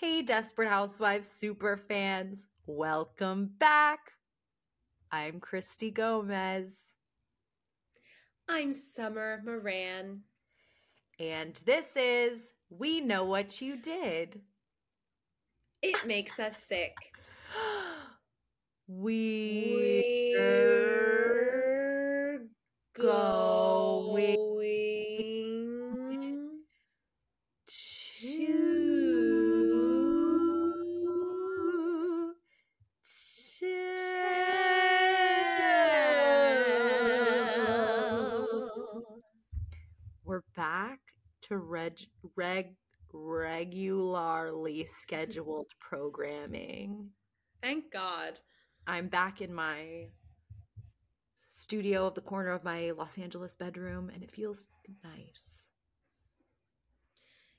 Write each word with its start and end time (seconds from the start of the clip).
Hey, 0.00 0.22
Desperate 0.22 0.70
Housewives 0.70 1.28
super 1.28 1.76
fans, 1.76 2.46
welcome 2.64 3.50
back. 3.58 4.12
I'm 5.12 5.40
Christy 5.40 5.90
Gomez, 5.90 6.94
I'm 8.48 8.72
Summer 8.72 9.42
Moran. 9.44 10.22
and 11.18 11.54
this 11.66 11.98
is 11.98 12.54
We 12.70 13.02
Know 13.02 13.26
What 13.26 13.60
You 13.60 13.76
Did. 13.76 14.40
It 15.82 16.06
makes 16.06 16.40
us 16.40 16.56
sick. 16.56 16.94
we 18.88 20.34
We're 20.38 22.46
to 41.50 41.58
reg 41.58 41.98
reg 42.36 42.76
regularly 43.12 44.86
scheduled 44.86 45.66
programming. 45.80 47.10
Thank 47.60 47.92
God. 47.92 48.40
I'm 48.86 49.08
back 49.08 49.40
in 49.40 49.52
my 49.52 50.06
studio 51.36 52.06
of 52.06 52.14
the 52.14 52.20
corner 52.20 52.52
of 52.52 52.64
my 52.64 52.92
Los 52.92 53.18
Angeles 53.18 53.56
bedroom 53.56 54.10
and 54.14 54.22
it 54.22 54.30
feels 54.30 54.68
nice. 55.04 55.66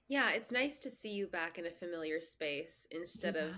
Yeah, 0.08 0.31
it's 0.31 0.52
nice 0.52 0.80
to 0.80 0.89
see 0.89 1.11
you 1.11 1.28
back 1.28 1.58
in 1.58 1.66
a 1.66 1.72
familiar 1.72 2.22
space 2.22 2.88
instead 2.92 3.36
of 3.36 3.52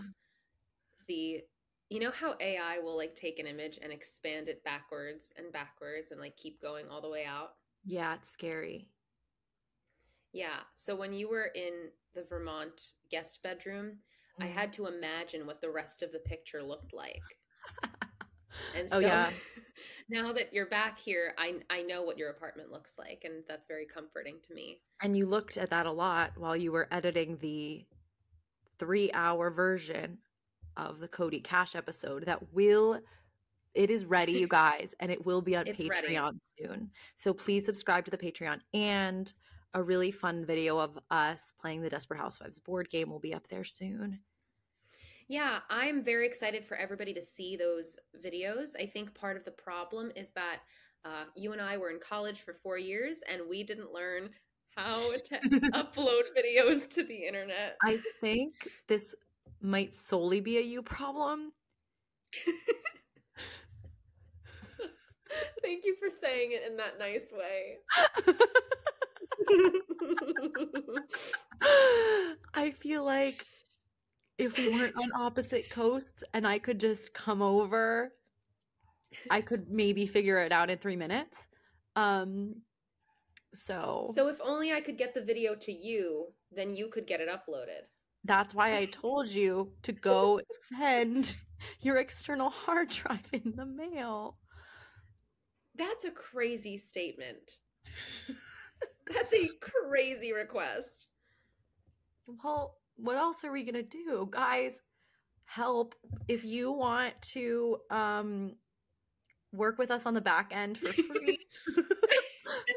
the 1.08 1.42
you 1.90 2.00
know 2.00 2.12
how 2.12 2.36
AI 2.40 2.80
will 2.80 2.98
like 2.98 3.16
take 3.16 3.38
an 3.38 3.46
image 3.46 3.78
and 3.82 3.92
expand 3.92 4.48
it 4.48 4.64
backwards 4.64 5.34
and 5.38 5.54
backwards 5.54 6.12
and 6.12 6.20
like 6.20 6.36
keep 6.38 6.60
going 6.60 6.88
all 6.90 7.02
the 7.02 7.10
way 7.10 7.24
out? 7.24 7.54
Yeah, 7.86 8.16
it's 8.16 8.32
scary. 8.32 8.88
Yeah. 10.34 10.60
So 10.76 10.96
when 10.96 11.14
you 11.14 11.30
were 11.30 11.52
in 11.56 11.90
the 12.16 12.24
Vermont 12.24 12.92
guest 13.10 13.42
bedroom, 13.44 14.00
I 14.42 14.48
Mm. 14.48 14.54
had 14.54 14.74
to 14.74 14.88
imagine 14.88 15.46
what 15.46 15.62
the 15.62 15.70
rest 15.70 16.02
of 16.04 16.12
the 16.12 16.20
picture 16.20 16.62
looked 16.62 16.94
like. 16.94 17.22
And 18.76 18.88
Oh, 18.92 19.00
so 19.00 19.08
yeah. 19.08 19.32
now 20.10 20.34
that 20.34 20.52
you're 20.54 20.66
back 20.68 20.98
here, 20.98 21.34
I 21.38 21.62
I 21.70 21.84
know 21.84 22.04
what 22.04 22.18
your 22.18 22.30
apartment 22.32 22.72
looks 22.72 22.98
like 22.98 23.24
and 23.24 23.44
that's 23.48 23.68
very 23.68 23.86
comforting 23.86 24.40
to 24.44 24.54
me. 24.54 24.82
And 25.02 25.16
you 25.16 25.26
looked 25.28 25.58
at 25.58 25.70
that 25.70 25.86
a 25.86 25.92
lot 25.92 26.36
while 26.38 26.56
you 26.58 26.72
were 26.72 26.88
editing 26.92 27.38
the 27.38 27.86
three 28.80 29.12
hour 29.14 29.52
version 29.52 30.18
of 30.78 31.00
the 31.00 31.08
Cody 31.08 31.40
Cash 31.40 31.76
episode 31.76 32.26
that 32.26 32.52
will 32.54 33.00
it 33.76 33.90
is 33.90 34.06
ready, 34.06 34.34
you 34.34 34.48
guys, 34.62 34.94
and 35.00 35.12
it 35.12 35.24
will 35.26 35.42
be 35.42 35.56
on 35.56 35.68
It's 35.68 35.82
ready. 35.84 36.08
Patreon 36.08 36.38
soon. 36.58 36.92
So 37.18 37.34
please 37.34 37.66
subscribe 37.66 38.06
to 38.06 38.12
the 38.12 38.18
Patreon 38.18 38.60
and 38.74 39.32
a 39.74 39.82
really 39.82 40.12
fun 40.12 40.46
video 40.46 40.78
of 40.78 40.98
us 41.10 41.54
playing 41.60 41.82
the 41.82 41.90
Desperate 41.90 42.20
Housewives 42.20 42.60
board 42.60 42.90
game 42.90 43.10
will 43.10 43.20
be 43.20 43.34
up 43.34 43.48
there 43.48 43.64
soon. 43.64 44.20
Yeah, 45.28 45.60
I'm 45.70 46.04
very 46.04 46.28
excited 46.28 46.66
for 46.66 46.76
everybody 46.76 47.14
to 47.14 47.22
see 47.22 47.56
those 47.56 47.98
videos. 48.24 48.76
I 48.80 48.86
think 48.86 49.14
part 49.14 49.38
of 49.38 49.46
the 49.46 49.52
problem 49.52 50.12
is 50.16 50.32
that 50.32 50.60
uh, 51.06 51.26
you 51.36 51.54
and 51.54 51.62
I 51.62 51.78
were 51.78 51.90
in 51.90 52.00
college 52.00 52.42
for 52.42 52.54
four 52.54 52.78
years 52.78 53.24
and 53.30 53.42
we 53.50 53.64
didn't 53.64 53.94
learn 53.94 54.30
how 54.76 55.02
to 55.12 55.40
upload 55.72 56.24
videos 56.38 56.90
to 56.90 57.04
the 57.04 57.26
internet. 57.26 57.78
I 57.82 58.00
think 58.20 58.54
this 58.88 59.16
might 59.62 59.96
solely 59.96 60.42
be 60.42 60.58
a 60.58 60.62
you 60.62 60.82
problem. 60.82 61.54
Thank 65.62 65.86
you 65.86 65.96
for 65.96 66.10
saying 66.10 66.52
it 66.52 66.64
in 66.70 66.78
that 66.78 67.00
nice 67.00 67.32
way. 67.32 67.78
I 72.54 72.72
feel 72.72 73.04
like 73.04 73.46
if 74.38 74.58
we 74.58 74.70
weren't 74.72 74.96
on 74.96 75.12
opposite 75.16 75.70
coasts 75.70 76.24
and 76.34 76.48
I 76.48 76.60
could 76.60 76.80
just 76.80 77.14
come 77.14 77.42
over, 77.42 78.14
I 79.30 79.42
could 79.42 79.70
maybe 79.70 80.06
figure 80.06 80.40
it 80.40 80.52
out 80.52 80.70
in 80.70 80.78
three 80.78 80.96
minutes. 80.96 81.48
Um, 81.96 82.56
so, 83.54 84.12
so 84.16 84.28
if 84.30 84.38
only 84.44 84.74
I 84.74 84.82
could 84.82 84.98
get 84.98 85.14
the 85.14 85.22
video 85.22 85.54
to 85.56 85.72
you, 85.72 86.28
then 86.52 86.74
you 86.74 86.88
could 86.88 87.06
get 87.06 87.22
it 87.22 87.30
uploaded. 87.30 87.86
that's 88.24 88.54
why 88.54 88.78
I 88.78 88.86
told 88.86 89.28
you 89.28 89.72
to 89.84 89.92
go 89.92 90.42
send 90.78 91.36
your 91.82 91.98
external 91.98 92.50
hard 92.50 92.90
drive 92.90 93.28
in 93.32 93.54
the 93.56 93.66
mail. 93.66 94.38
That's 95.76 96.06
a 96.06 96.12
crazy 96.12 96.78
statement. 96.78 97.52
That's 99.12 99.34
a 99.34 99.50
crazy 99.60 100.34
request. 100.34 101.08
Well, 102.44 102.78
what 102.96 103.18
else 103.18 103.44
are 103.44 103.52
we 103.52 103.64
gonna 103.64 103.84
do, 103.84 104.28
guys? 104.32 104.80
Help 105.46 105.96
if 106.28 106.44
you 106.46 106.72
want 106.72 107.14
to 107.22 107.78
um 107.90 108.56
work 109.52 109.78
with 109.78 109.92
us 109.92 110.06
on 110.06 110.14
the 110.14 110.22
back 110.22 110.52
end 110.54 110.78
for 110.78 110.92
free. 110.94 111.40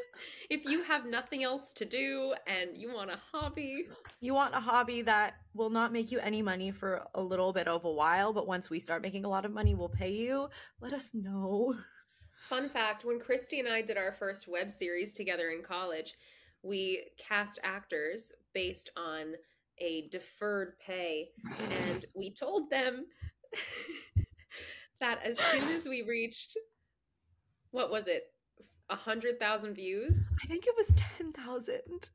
if 0.49 0.63
you 0.65 0.83
have 0.83 1.05
nothing 1.05 1.43
else 1.43 1.73
to 1.73 1.85
do 1.85 2.33
and 2.45 2.77
you 2.77 2.93
want 2.93 3.11
a 3.11 3.19
hobby, 3.31 3.87
you 4.21 4.33
want 4.33 4.55
a 4.55 4.59
hobby 4.59 5.01
that 5.03 5.35
will 5.53 5.69
not 5.69 5.91
make 5.91 6.11
you 6.11 6.19
any 6.19 6.41
money 6.41 6.71
for 6.71 7.03
a 7.15 7.21
little 7.21 7.53
bit 7.53 7.67
of 7.67 7.85
a 7.85 7.91
while, 7.91 8.33
but 8.33 8.47
once 8.47 8.69
we 8.69 8.79
start 8.79 9.01
making 9.01 9.25
a 9.25 9.29
lot 9.29 9.45
of 9.45 9.51
money, 9.51 9.75
we'll 9.75 9.89
pay 9.89 10.11
you. 10.11 10.49
Let 10.79 10.93
us 10.93 11.13
know. 11.13 11.75
Fun 12.39 12.69
fact 12.69 13.05
when 13.05 13.19
Christy 13.19 13.59
and 13.59 13.67
I 13.67 13.81
did 13.81 13.97
our 13.97 14.11
first 14.11 14.47
web 14.47 14.71
series 14.71 15.13
together 15.13 15.49
in 15.49 15.63
college, 15.63 16.13
we 16.63 17.05
cast 17.17 17.59
actors 17.63 18.33
based 18.53 18.89
on 18.97 19.33
a 19.79 20.07
deferred 20.09 20.73
pay, 20.79 21.29
and 21.85 22.05
we 22.15 22.31
told 22.31 22.69
them 22.69 23.05
that 24.99 25.19
as 25.23 25.37
soon 25.39 25.69
as 25.75 25.85
we 25.85 26.01
reached 26.01 26.57
what 27.71 27.91
was 27.91 28.07
it, 28.07 28.23
a 28.89 28.95
hundred 28.95 29.39
thousand 29.39 29.75
views? 29.75 30.31
I 30.41 30.47
think 30.47 30.65
it 30.67 30.73
was 30.77 30.91
ten 30.95 31.33
thousand. 31.33 32.09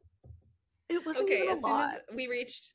It 0.88 1.04
wasn't 1.06 1.26
Okay, 1.26 1.46
as 1.48 1.62
soon 1.62 1.80
as 1.80 1.98
we 2.14 2.26
reached 2.26 2.72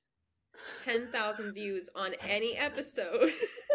10,000 0.83 1.53
views 1.53 1.89
on 1.95 2.13
any 2.27 2.55
episode, 2.55 3.31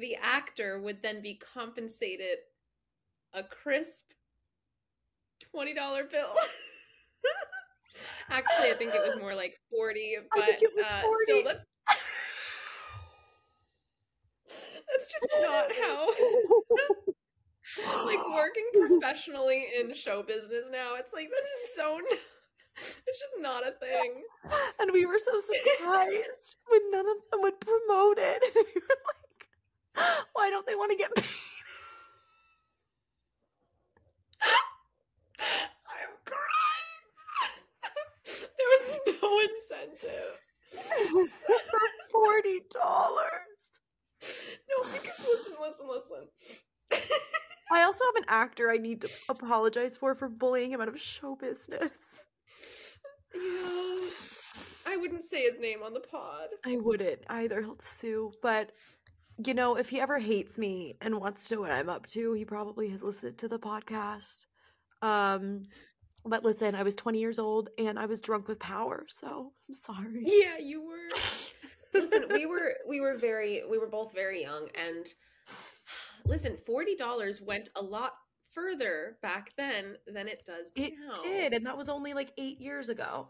the 0.00 0.16
actor 0.20 0.80
would 0.80 1.02
then 1.02 1.22
be 1.22 1.34
compensated 1.34 2.38
a 3.32 3.42
crisp 3.42 4.12
$20 5.54 5.74
bill. 6.10 6.28
Actually, 8.30 8.70
I 8.70 8.74
think 8.74 8.94
it 8.94 9.02
was 9.06 9.18
more 9.20 9.34
like 9.34 9.58
40, 9.70 10.16
I 10.16 10.20
but 10.34 10.62
was 10.74 10.86
uh, 10.86 11.02
40. 11.02 11.14
still 11.24 11.42
that's 11.44 11.66
That's 14.92 15.06
just 15.06 15.26
not 15.40 15.70
how 15.82 16.06
like 18.06 18.18
working 18.34 18.68
professionally 18.72 19.66
in 19.78 19.94
show 19.94 20.22
business 20.22 20.66
now. 20.70 20.94
It's 20.96 21.12
like 21.12 21.28
this 21.30 21.46
is 21.46 21.74
so 21.74 21.98
it's 22.76 23.20
just 23.20 23.34
not 23.40 23.66
a 23.66 23.72
thing. 23.72 24.22
and 24.80 24.90
we 24.92 25.06
were 25.06 25.18
so 25.18 25.40
surprised 25.40 26.56
when 26.68 26.90
none 26.90 27.06
of 27.08 27.16
them 27.30 27.42
would 27.42 27.60
promote 27.60 28.18
it. 28.18 28.42
And 28.42 28.52
we 28.74 28.80
were 28.80 28.98
like, 29.06 29.21
why 30.32 30.50
don't 30.50 30.66
they 30.66 30.74
want 30.74 30.90
to 30.92 30.96
get 30.96 31.14
paid? 31.14 31.24
I'm 35.40 36.16
crying. 36.24 36.98
there 38.58 38.70
was 38.70 39.00
no 39.06 39.40
incentive. 39.48 40.38
Forty 42.12 42.60
dollars. 42.72 43.28
No, 44.22 44.88
because 44.92 45.18
listen, 45.20 45.54
listen, 45.60 45.88
listen. 45.88 46.28
I 47.72 47.82
also 47.82 48.04
have 48.04 48.16
an 48.16 48.24
actor 48.28 48.70
I 48.70 48.76
need 48.76 49.00
to 49.02 49.08
apologize 49.28 49.96
for 49.96 50.14
for 50.14 50.28
bullying 50.28 50.72
him 50.72 50.80
out 50.80 50.88
of 50.88 51.00
show 51.00 51.36
business. 51.36 52.24
yeah. 53.34 54.08
I 54.86 54.96
wouldn't 54.96 55.22
say 55.22 55.42
his 55.42 55.58
name 55.58 55.82
on 55.82 55.94
the 55.94 56.00
pod. 56.00 56.48
I 56.66 56.76
wouldn't 56.76 57.22
either. 57.28 57.62
He'll 57.62 57.78
sue. 57.78 58.32
But 58.42 58.72
you 59.44 59.54
know, 59.54 59.76
if 59.76 59.88
he 59.88 60.00
ever 60.00 60.18
hates 60.18 60.58
me 60.58 60.96
and 61.00 61.20
wants 61.20 61.48
to 61.48 61.54
know 61.54 61.60
what 61.62 61.70
I'm 61.70 61.88
up 61.88 62.06
to, 62.08 62.32
he 62.32 62.44
probably 62.44 62.88
has 62.90 63.02
listened 63.02 63.38
to 63.38 63.48
the 63.48 63.58
podcast. 63.58 64.46
Um, 65.00 65.62
but 66.24 66.44
listen, 66.44 66.74
I 66.74 66.82
was 66.82 66.94
20 66.94 67.18
years 67.18 67.38
old 67.38 67.70
and 67.78 67.98
I 67.98 68.06
was 68.06 68.20
drunk 68.20 68.48
with 68.48 68.58
power, 68.58 69.04
so 69.08 69.52
I'm 69.68 69.74
sorry. 69.74 70.22
Yeah, 70.24 70.58
you 70.58 70.82
were. 70.82 71.08
listen, 71.94 72.26
we 72.30 72.46
were 72.46 72.74
we 72.88 73.00
were 73.00 73.16
very 73.16 73.62
we 73.68 73.78
were 73.78 73.88
both 73.88 74.14
very 74.14 74.42
young 74.42 74.68
and 74.74 75.06
listen, 76.26 76.58
$40 76.68 77.42
went 77.42 77.70
a 77.76 77.82
lot 77.82 78.12
further 78.52 79.16
back 79.22 79.52
then 79.56 79.96
than 80.06 80.28
it 80.28 80.44
does 80.46 80.72
now. 80.76 80.84
It 80.84 80.92
now. 81.00 81.22
did, 81.22 81.54
and 81.54 81.66
that 81.66 81.76
was 81.76 81.88
only 81.88 82.14
like 82.14 82.32
eight 82.38 82.60
years 82.60 82.88
ago. 82.88 83.28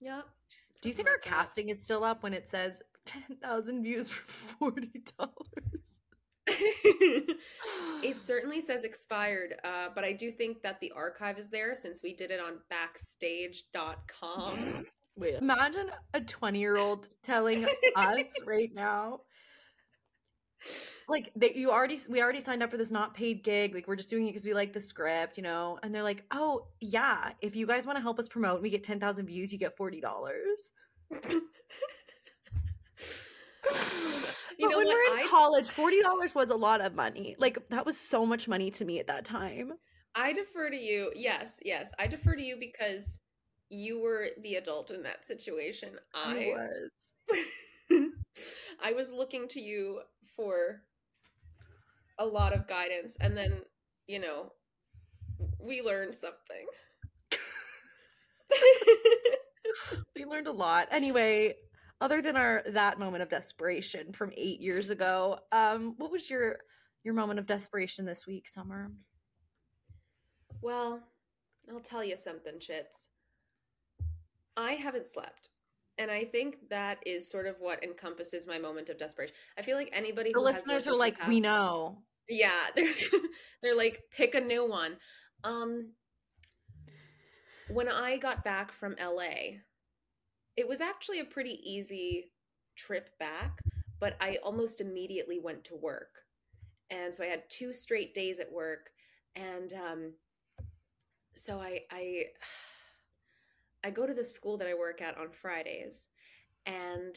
Yep. 0.00 0.26
Do 0.82 0.88
you 0.88 0.94
think 0.94 1.08
our 1.08 1.18
casting 1.18 1.68
is 1.68 1.82
still 1.82 2.04
up 2.04 2.22
when 2.22 2.32
it 2.32 2.48
says 2.48 2.82
10,000 3.10 3.82
views 3.82 4.08
for 4.08 4.70
$40? 4.72 4.92
it 8.02 8.18
certainly 8.18 8.60
says 8.60 8.84
expired, 8.84 9.56
uh, 9.64 9.88
but 9.94 10.04
I 10.04 10.12
do 10.12 10.30
think 10.30 10.62
that 10.62 10.80
the 10.80 10.92
archive 10.92 11.38
is 11.38 11.48
there 11.48 11.74
since 11.74 12.02
we 12.02 12.14
did 12.14 12.30
it 12.30 12.40
on 12.40 12.58
backstage.com. 12.68 14.86
Wait, 15.16 15.34
imagine 15.34 15.90
a 16.14 16.20
20 16.20 16.58
year 16.58 16.76
old 16.76 17.08
telling 17.22 17.66
us 17.96 18.24
right 18.46 18.70
now 18.72 19.20
like 21.08 21.32
that 21.36 21.56
you 21.56 21.70
already 21.70 21.98
we 22.08 22.22
already 22.22 22.40
signed 22.40 22.62
up 22.62 22.70
for 22.70 22.76
this 22.76 22.90
not 22.90 23.14
paid 23.14 23.42
gig 23.42 23.74
like 23.74 23.88
we're 23.88 23.96
just 23.96 24.08
doing 24.08 24.26
it 24.26 24.30
because 24.30 24.44
we 24.44 24.54
like 24.54 24.72
the 24.72 24.80
script 24.80 25.36
you 25.36 25.42
know 25.42 25.78
and 25.82 25.94
they're 25.94 26.02
like 26.02 26.24
oh 26.30 26.66
yeah 26.80 27.30
if 27.40 27.56
you 27.56 27.66
guys 27.66 27.86
want 27.86 27.96
to 27.96 28.02
help 28.02 28.18
us 28.18 28.28
promote 28.28 28.62
we 28.62 28.70
get 28.70 28.84
10,000 28.84 29.26
views 29.26 29.52
you 29.52 29.58
get 29.58 29.76
$40 29.76 30.00
you 34.58 34.68
but 34.68 34.76
when 34.76 34.86
what? 34.86 34.94
we're 34.94 35.14
in 35.14 35.24
I... 35.24 35.28
college 35.30 35.68
$40 35.68 36.34
was 36.34 36.50
a 36.50 36.56
lot 36.56 36.80
of 36.80 36.94
money. 36.94 37.36
Like 37.38 37.58
that 37.70 37.84
was 37.84 37.96
so 37.96 38.24
much 38.26 38.48
money 38.48 38.70
to 38.72 38.84
me 38.84 38.98
at 38.98 39.06
that 39.06 39.24
time. 39.24 39.72
I 40.14 40.32
defer 40.32 40.70
to 40.70 40.76
you 40.76 41.12
yes 41.14 41.60
yes 41.64 41.92
i 41.96 42.08
defer 42.08 42.34
to 42.34 42.42
you 42.42 42.56
because 42.58 43.20
you 43.68 44.00
were 44.00 44.30
the 44.42 44.56
adult 44.56 44.90
in 44.90 45.04
that 45.04 45.24
situation. 45.24 45.90
I, 46.12 46.32
I 46.32 46.54
was. 47.30 47.50
I 48.82 48.92
was 48.92 49.12
looking 49.12 49.46
to 49.48 49.60
you 49.60 50.00
for 50.36 50.82
a 52.18 52.26
lot 52.26 52.52
of 52.52 52.66
guidance 52.66 53.16
and 53.20 53.36
then 53.36 53.62
you 54.06 54.18
know 54.18 54.52
we 55.58 55.82
learned 55.82 56.14
something. 56.14 56.66
We 60.16 60.26
learned 60.26 60.48
a 60.48 60.52
lot. 60.52 60.88
Anyway 60.90 61.54
other 62.00 62.22
than 62.22 62.36
our 62.36 62.62
that 62.66 62.98
moment 62.98 63.22
of 63.22 63.28
desperation 63.28 64.12
from 64.12 64.32
eight 64.36 64.60
years 64.60 64.90
ago 64.90 65.38
um 65.52 65.94
what 65.98 66.10
was 66.10 66.28
your 66.30 66.58
your 67.04 67.14
moment 67.14 67.38
of 67.38 67.46
desperation 67.46 68.04
this 68.04 68.26
week 68.26 68.48
summer 68.48 68.90
well 70.62 71.00
i'll 71.70 71.80
tell 71.80 72.04
you 72.04 72.16
something 72.16 72.58
chits 72.58 73.08
i 74.56 74.72
haven't 74.72 75.06
slept 75.06 75.50
and 76.00 76.10
I 76.10 76.24
think 76.24 76.56
that 76.70 76.96
is 77.04 77.28
sort 77.28 77.46
of 77.46 77.56
what 77.58 77.84
encompasses 77.84 78.46
my 78.46 78.58
moment 78.58 78.88
of 78.88 78.96
desperation. 78.96 79.34
I 79.58 79.62
feel 79.62 79.76
like 79.76 79.90
anybody 79.92 80.30
the 80.32 80.40
listeners 80.40 80.88
are 80.88 80.96
like, 80.96 81.18
past, 81.18 81.28
we 81.28 81.40
know. 81.40 81.98
Yeah, 82.26 82.50
they're 82.74 82.94
they're 83.62 83.76
like, 83.76 84.00
pick 84.10 84.34
a 84.34 84.40
new 84.40 84.66
one. 84.66 84.96
Um, 85.44 85.92
when 87.68 87.88
I 87.88 88.16
got 88.16 88.44
back 88.44 88.72
from 88.72 88.96
LA, 88.98 89.58
it 90.56 90.68
was 90.68 90.80
actually 90.80 91.20
a 91.20 91.24
pretty 91.24 91.60
easy 91.64 92.32
trip 92.76 93.10
back, 93.18 93.60
but 93.98 94.16
I 94.20 94.38
almost 94.42 94.80
immediately 94.80 95.38
went 95.38 95.64
to 95.64 95.76
work, 95.76 96.24
and 96.90 97.14
so 97.14 97.22
I 97.22 97.28
had 97.28 97.48
two 97.48 97.72
straight 97.72 98.14
days 98.14 98.40
at 98.40 98.50
work, 98.50 98.90
and 99.36 99.72
um, 99.72 100.12
so 101.34 101.60
I 101.60 101.80
I 101.90 102.24
I 103.84 103.90
go 103.90 104.06
to 104.06 104.14
the 104.14 104.24
school 104.24 104.58
that 104.58 104.68
I 104.68 104.74
work 104.74 105.00
at 105.00 105.16
on 105.16 105.30
Fridays, 105.30 106.08
and 106.66 107.16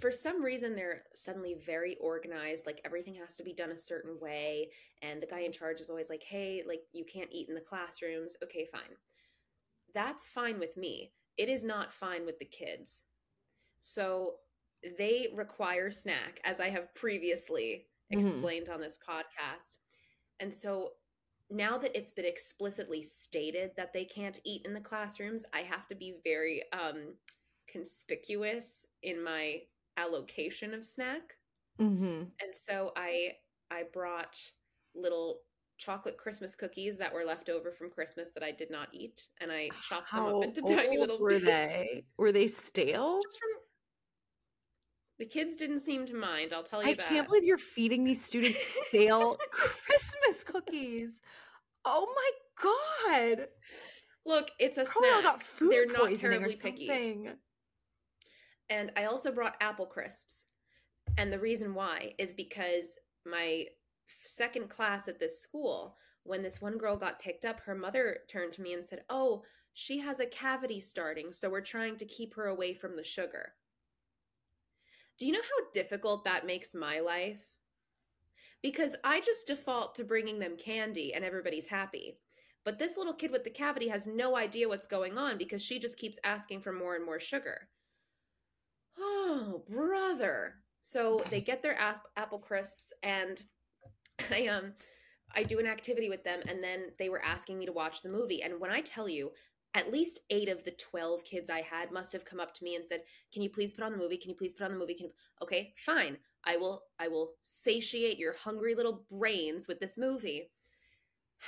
for 0.00 0.10
some 0.10 0.42
reason 0.42 0.74
they're 0.74 1.04
suddenly 1.14 1.54
very 1.64 1.96
organized 2.00 2.66
like 2.66 2.80
everything 2.84 3.14
has 3.14 3.36
to 3.36 3.44
be 3.44 3.52
done 3.52 3.70
a 3.70 3.76
certain 3.76 4.18
way. 4.20 4.70
And 5.00 5.22
the 5.22 5.26
guy 5.26 5.40
in 5.40 5.52
charge 5.52 5.80
is 5.80 5.88
always 5.88 6.10
like 6.10 6.24
hey 6.24 6.62
like 6.66 6.80
you 6.92 7.04
can't 7.04 7.32
eat 7.32 7.48
in 7.48 7.54
the 7.54 7.60
classrooms. 7.60 8.36
Okay 8.42 8.66
fine. 8.72 8.96
That's 9.94 10.26
fine 10.26 10.58
with 10.58 10.76
me 10.76 11.12
it 11.38 11.48
is 11.48 11.64
not 11.64 11.92
fine 11.92 12.24
with 12.26 12.38
the 12.38 12.44
kids 12.44 13.04
so 13.80 14.34
they 14.98 15.28
require 15.34 15.90
snack 15.90 16.40
as 16.44 16.60
i 16.60 16.68
have 16.68 16.94
previously 16.94 17.86
mm-hmm. 18.12 18.26
explained 18.26 18.68
on 18.68 18.80
this 18.80 18.98
podcast 19.08 19.78
and 20.40 20.52
so 20.52 20.90
now 21.52 21.76
that 21.76 21.96
it's 21.96 22.12
been 22.12 22.24
explicitly 22.24 23.02
stated 23.02 23.72
that 23.76 23.92
they 23.92 24.04
can't 24.04 24.40
eat 24.44 24.62
in 24.64 24.72
the 24.72 24.80
classrooms, 24.80 25.44
I 25.52 25.60
have 25.60 25.86
to 25.88 25.94
be 25.94 26.16
very 26.24 26.62
um, 26.72 27.14
conspicuous 27.68 28.86
in 29.02 29.22
my 29.22 29.60
allocation 29.96 30.72
of 30.72 30.84
snack. 30.84 31.34
Mm-hmm. 31.80 32.22
And 32.40 32.54
so 32.54 32.92
I 32.96 33.32
I 33.70 33.84
brought 33.92 34.38
little 34.94 35.40
chocolate 35.82 36.16
Christmas 36.16 36.54
cookies 36.54 36.96
that 36.98 37.12
were 37.12 37.24
left 37.24 37.48
over 37.48 37.72
from 37.72 37.90
Christmas 37.90 38.30
that 38.34 38.42
I 38.42 38.52
did 38.52 38.70
not 38.70 38.88
eat, 38.92 39.26
and 39.40 39.50
I 39.50 39.68
chopped 39.88 40.08
How 40.08 40.26
them 40.26 40.36
up 40.36 40.44
into 40.44 40.62
tiny 40.74 40.98
little. 40.98 41.18
Were 41.18 41.30
bits. 41.30 41.44
they 41.44 42.04
were 42.18 42.32
they 42.32 42.46
stale? 42.48 43.20
The 45.18 45.26
kids 45.26 45.56
didn't 45.56 45.80
seem 45.80 46.06
to 46.06 46.14
mind. 46.14 46.52
I'll 46.52 46.62
tell 46.62 46.82
you 46.82 46.90
I 46.90 46.94
that. 46.94 47.06
can't 47.06 47.28
believe 47.28 47.44
you're 47.44 47.58
feeding 47.58 48.04
these 48.04 48.24
students 48.24 48.58
stale 48.86 49.36
Christmas 49.50 50.44
cookies. 50.44 51.20
Oh 51.84 52.06
my 52.14 53.30
god! 53.36 53.46
Look, 54.24 54.50
it's 54.58 54.78
a 54.78 54.84
Probably 54.84 55.08
snack. 55.10 55.22
Got 55.24 55.42
food 55.42 55.70
They're 55.72 55.86
not 55.86 56.14
terribly 56.14 56.56
picky. 56.56 57.28
And 58.70 58.92
I 58.96 59.04
also 59.04 59.32
brought 59.32 59.56
apple 59.60 59.86
crisps. 59.86 60.46
And 61.18 61.32
the 61.32 61.38
reason 61.38 61.74
why 61.74 62.14
is 62.18 62.32
because 62.32 62.98
my 63.26 63.64
second 64.24 64.68
class 64.68 65.08
at 65.08 65.18
this 65.18 65.40
school, 65.40 65.96
when 66.24 66.42
this 66.42 66.60
one 66.60 66.78
girl 66.78 66.96
got 66.96 67.20
picked 67.20 67.44
up, 67.44 67.60
her 67.60 67.74
mother 67.74 68.20
turned 68.28 68.52
to 68.54 68.62
me 68.62 68.74
and 68.74 68.84
said, 68.84 69.04
"Oh, 69.08 69.44
she 69.72 69.98
has 69.98 70.20
a 70.20 70.26
cavity 70.26 70.80
starting, 70.80 71.32
so 71.32 71.50
we're 71.50 71.60
trying 71.60 71.96
to 71.96 72.04
keep 72.04 72.34
her 72.34 72.46
away 72.46 72.74
from 72.74 72.96
the 72.96 73.04
sugar." 73.04 73.54
Do 75.18 75.26
you 75.26 75.32
know 75.32 75.42
how 75.42 75.70
difficult 75.72 76.24
that 76.24 76.46
makes 76.46 76.74
my 76.74 77.00
life? 77.00 77.46
Because 78.62 78.96
I 79.04 79.20
just 79.20 79.46
default 79.46 79.94
to 79.96 80.04
bringing 80.04 80.38
them 80.38 80.56
candy 80.56 81.14
and 81.14 81.24
everybody's 81.24 81.66
happy. 81.66 82.18
But 82.64 82.78
this 82.78 82.96
little 82.96 83.14
kid 83.14 83.32
with 83.32 83.44
the 83.44 83.50
cavity 83.50 83.88
has 83.88 84.06
no 84.06 84.36
idea 84.36 84.68
what's 84.68 84.86
going 84.86 85.18
on 85.18 85.36
because 85.36 85.62
she 85.62 85.80
just 85.80 85.96
keeps 85.96 86.18
asking 86.22 86.62
for 86.62 86.72
more 86.72 86.94
and 86.94 87.04
more 87.04 87.18
sugar. 87.18 87.68
Oh, 88.96 89.64
brother. 89.68 90.62
So 90.80 91.20
they 91.28 91.40
get 91.40 91.62
their 91.62 91.78
apple 92.16 92.38
crisps 92.38 92.92
and 93.02 93.42
I 94.30 94.46
um 94.46 94.72
I 95.34 95.42
do 95.42 95.58
an 95.58 95.66
activity 95.66 96.10
with 96.10 96.24
them 96.24 96.40
and 96.46 96.62
then 96.62 96.92
they 96.98 97.08
were 97.08 97.24
asking 97.24 97.58
me 97.58 97.66
to 97.66 97.72
watch 97.72 98.02
the 98.02 98.10
movie 98.10 98.42
and 98.42 98.60
when 98.60 98.70
I 98.70 98.80
tell 98.80 99.08
you 99.08 99.32
at 99.74 99.92
least 99.92 100.20
eight 100.30 100.48
of 100.48 100.62
the 100.64 100.72
12 100.72 101.24
kids 101.24 101.48
I 101.48 101.62
had 101.62 101.90
must 101.90 102.12
have 102.12 102.24
come 102.24 102.40
up 102.40 102.52
to 102.54 102.64
me 102.64 102.76
and 102.76 102.86
said, 102.86 103.02
Can 103.32 103.42
you 103.42 103.50
please 103.50 103.72
put 103.72 103.84
on 103.84 103.92
the 103.92 103.98
movie? 103.98 104.16
Can 104.16 104.30
you 104.30 104.36
please 104.36 104.52
put 104.52 104.64
on 104.64 104.72
the 104.72 104.78
movie? 104.78 104.94
Can 104.94 105.06
you... 105.06 105.12
Okay, 105.42 105.72
fine. 105.78 106.18
I 106.44 106.56
will 106.56 106.82
I 106.98 107.08
will 107.08 107.32
satiate 107.40 108.18
your 108.18 108.34
hungry 108.34 108.74
little 108.74 109.04
brains 109.10 109.68
with 109.68 109.80
this 109.80 109.98
movie. 109.98 110.50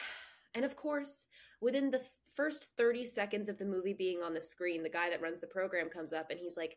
And 0.57 0.64
of 0.64 0.76
course, 0.76 1.26
within 1.61 1.90
the 1.90 2.00
first 2.33 2.69
30 2.76 3.07
seconds 3.07 3.49
of 3.49 3.59
the 3.59 3.64
movie 3.64 3.93
being 3.93 4.23
on 4.23 4.35
the 4.35 4.40
screen, 4.40 4.85
the 4.85 4.88
guy 4.88 5.11
that 5.11 5.21
runs 5.21 5.40
the 5.40 5.49
program 5.49 5.88
comes 5.88 6.12
up 6.12 6.31
and 6.31 6.38
he's 6.38 6.57
like, 6.57 6.76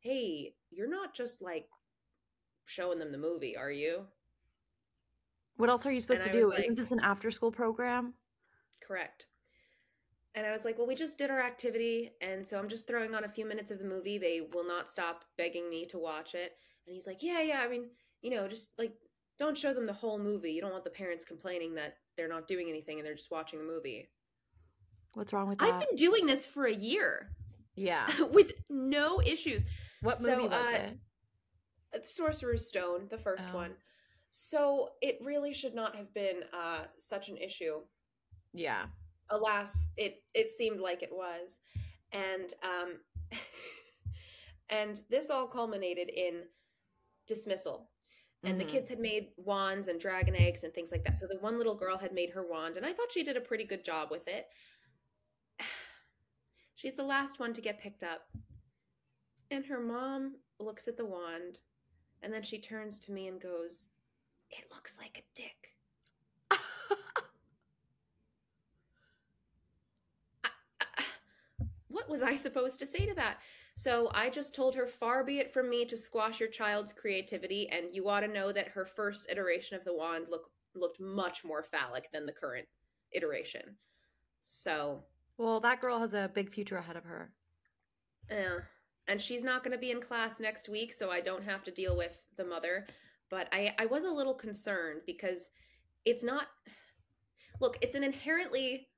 Hey, 0.00 0.54
you're 0.70 0.88
not 0.88 1.14
just 1.14 1.42
like 1.42 1.66
showing 2.64 2.98
them 2.98 3.12
the 3.12 3.18
movie, 3.18 3.54
are 3.54 3.70
you? 3.70 4.06
What 5.58 5.68
else 5.68 5.84
are 5.86 5.92
you 5.92 6.00
supposed 6.00 6.22
and 6.22 6.32
to 6.32 6.38
do? 6.38 6.48
Like, 6.48 6.60
Isn't 6.60 6.76
this 6.76 6.92
an 6.92 7.00
after 7.00 7.30
school 7.30 7.50
program? 7.50 8.14
Correct. 8.80 9.26
And 10.34 10.46
I 10.46 10.52
was 10.52 10.64
like, 10.64 10.78
well, 10.78 10.86
we 10.86 10.94
just 10.94 11.18
did 11.18 11.30
our 11.30 11.42
activity. 11.42 12.12
And 12.20 12.46
so 12.46 12.58
I'm 12.58 12.68
just 12.68 12.86
throwing 12.86 13.14
on 13.14 13.24
a 13.24 13.28
few 13.28 13.44
minutes 13.44 13.72
of 13.72 13.80
the 13.80 13.84
movie. 13.84 14.18
They 14.18 14.40
will 14.52 14.66
not 14.66 14.88
stop 14.88 15.24
begging 15.36 15.68
me 15.68 15.84
to 15.86 15.98
watch 15.98 16.34
it. 16.34 16.52
And 16.86 16.94
he's 16.94 17.08
like, 17.08 17.24
yeah, 17.24 17.42
yeah. 17.42 17.60
I 17.60 17.68
mean, 17.68 17.90
you 18.22 18.30
know, 18.30 18.46
just 18.46 18.70
like, 18.78 18.92
don't 19.36 19.56
show 19.56 19.74
them 19.74 19.84
the 19.84 19.92
whole 19.92 20.18
movie. 20.18 20.52
You 20.52 20.60
don't 20.60 20.70
want 20.70 20.84
the 20.84 20.90
parents 20.90 21.24
complaining 21.24 21.74
that 21.74 21.96
they're 22.16 22.28
not 22.28 22.46
doing 22.46 22.68
anything 22.68 22.98
and 22.98 23.06
they're 23.06 23.16
just 23.16 23.32
watching 23.32 23.60
a 23.60 23.64
movie. 23.64 24.08
What's 25.14 25.32
wrong 25.32 25.48
with 25.48 25.58
that? 25.58 25.72
I've 25.72 25.80
been 25.80 25.96
doing 25.96 26.26
this 26.26 26.46
for 26.46 26.66
a 26.66 26.74
year. 26.74 27.30
Yeah. 27.74 28.06
with 28.30 28.52
no 28.70 29.20
issues. 29.20 29.64
What 30.02 30.18
so, 30.18 30.36
movie 30.36 30.48
was 30.48 30.66
uh, 30.68 30.90
it? 31.92 32.06
Sorcerer's 32.06 32.68
Stone, 32.68 33.08
the 33.10 33.18
first 33.18 33.48
oh. 33.52 33.56
one. 33.56 33.70
So 34.30 34.90
it 35.00 35.18
really 35.22 35.52
should 35.52 35.74
not 35.74 35.96
have 35.96 36.12
been 36.12 36.42
uh, 36.52 36.84
such 36.96 37.28
an 37.28 37.36
issue. 37.36 37.80
Yeah 38.52 38.86
alas, 39.30 39.88
it 39.96 40.22
it 40.34 40.52
seemed 40.52 40.80
like 40.80 41.02
it 41.02 41.12
was, 41.12 41.58
and 42.12 42.52
um, 42.62 42.98
and 44.70 45.00
this 45.10 45.30
all 45.30 45.46
culminated 45.46 46.08
in 46.08 46.42
dismissal. 47.26 47.90
And 48.44 48.52
mm-hmm. 48.52 48.66
the 48.66 48.72
kids 48.72 48.88
had 48.88 49.00
made 49.00 49.30
wands 49.36 49.88
and 49.88 49.98
dragon 49.98 50.36
eggs 50.36 50.62
and 50.62 50.72
things 50.72 50.92
like 50.92 51.02
that. 51.02 51.18
So 51.18 51.26
the 51.26 51.40
one 51.40 51.58
little 51.58 51.74
girl 51.74 51.98
had 51.98 52.12
made 52.12 52.30
her 52.30 52.46
wand, 52.48 52.76
and 52.76 52.86
I 52.86 52.92
thought 52.92 53.10
she 53.10 53.24
did 53.24 53.36
a 53.36 53.40
pretty 53.40 53.64
good 53.64 53.84
job 53.84 54.10
with 54.12 54.28
it. 54.28 54.46
She's 56.76 56.94
the 56.94 57.02
last 57.02 57.40
one 57.40 57.52
to 57.54 57.60
get 57.60 57.80
picked 57.80 58.04
up. 58.04 58.28
And 59.50 59.66
her 59.66 59.80
mom 59.80 60.36
looks 60.60 60.86
at 60.86 60.96
the 60.96 61.04
wand, 61.04 61.58
and 62.22 62.32
then 62.32 62.44
she 62.44 62.60
turns 62.60 63.00
to 63.00 63.12
me 63.12 63.26
and 63.26 63.40
goes, 63.40 63.88
It 64.50 64.64
looks 64.72 64.98
like 64.98 65.18
a 65.18 65.22
dick. 65.34 65.74
what 71.88 72.08
what 72.08 72.08
was 72.08 72.22
I 72.22 72.34
supposed 72.34 72.80
to 72.80 72.86
say 72.86 73.06
to 73.06 73.14
that? 73.14 73.38
So 73.76 74.10
I 74.12 74.28
just 74.28 74.54
told 74.54 74.74
her, 74.74 74.86
far 74.86 75.22
be 75.22 75.38
it 75.38 75.52
from 75.52 75.70
me 75.70 75.84
to 75.84 75.96
squash 75.96 76.40
your 76.40 76.48
child's 76.48 76.92
creativity, 76.92 77.68
and 77.68 77.94
you 77.94 78.08
ought 78.08 78.20
to 78.20 78.28
know 78.28 78.50
that 78.50 78.68
her 78.68 78.84
first 78.84 79.28
iteration 79.30 79.76
of 79.76 79.84
the 79.84 79.94
wand 79.94 80.26
look, 80.28 80.50
looked 80.74 80.98
much 80.98 81.44
more 81.44 81.62
phallic 81.62 82.10
than 82.12 82.26
the 82.26 82.32
current 82.32 82.66
iteration. 83.12 83.76
So. 84.40 85.04
Well, 85.36 85.60
that 85.60 85.80
girl 85.80 86.00
has 86.00 86.14
a 86.14 86.30
big 86.34 86.50
future 86.50 86.76
ahead 86.76 86.96
of 86.96 87.04
her. 87.04 87.30
Yeah. 88.28 88.58
And 89.06 89.20
she's 89.20 89.44
not 89.44 89.62
going 89.62 89.72
to 89.72 89.78
be 89.78 89.92
in 89.92 90.00
class 90.00 90.40
next 90.40 90.68
week, 90.68 90.92
so 90.92 91.10
I 91.10 91.20
don't 91.20 91.44
have 91.44 91.62
to 91.64 91.70
deal 91.70 91.96
with 91.96 92.20
the 92.36 92.44
mother. 92.44 92.86
But 93.30 93.48
I, 93.52 93.74
I 93.78 93.86
was 93.86 94.04
a 94.04 94.10
little 94.10 94.34
concerned 94.34 95.02
because 95.06 95.50
it's 96.04 96.24
not. 96.24 96.46
Look, 97.60 97.78
it's 97.82 97.94
an 97.94 98.04
inherently. 98.04 98.88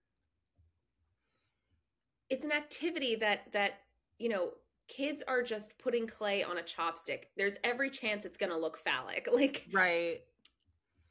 It's 2.29 2.45
an 2.45 2.53
activity 2.53 3.17
that 3.17 3.53
that 3.53 3.73
you 4.19 4.29
know 4.29 4.51
kids 4.91 5.23
are 5.27 5.43
just 5.43 5.79
putting 5.79 6.07
clay 6.07 6.43
on 6.43 6.59
a 6.59 6.63
chopstick. 6.63 7.25
There's 7.37 7.57
every 7.65 7.91
chance 7.91 8.25
it's 8.25 8.37
going 8.37 8.51
to 8.51 8.59
look 8.59 8.79
phallic. 8.79 9.29
Like 9.33 9.67
Right. 9.73 10.19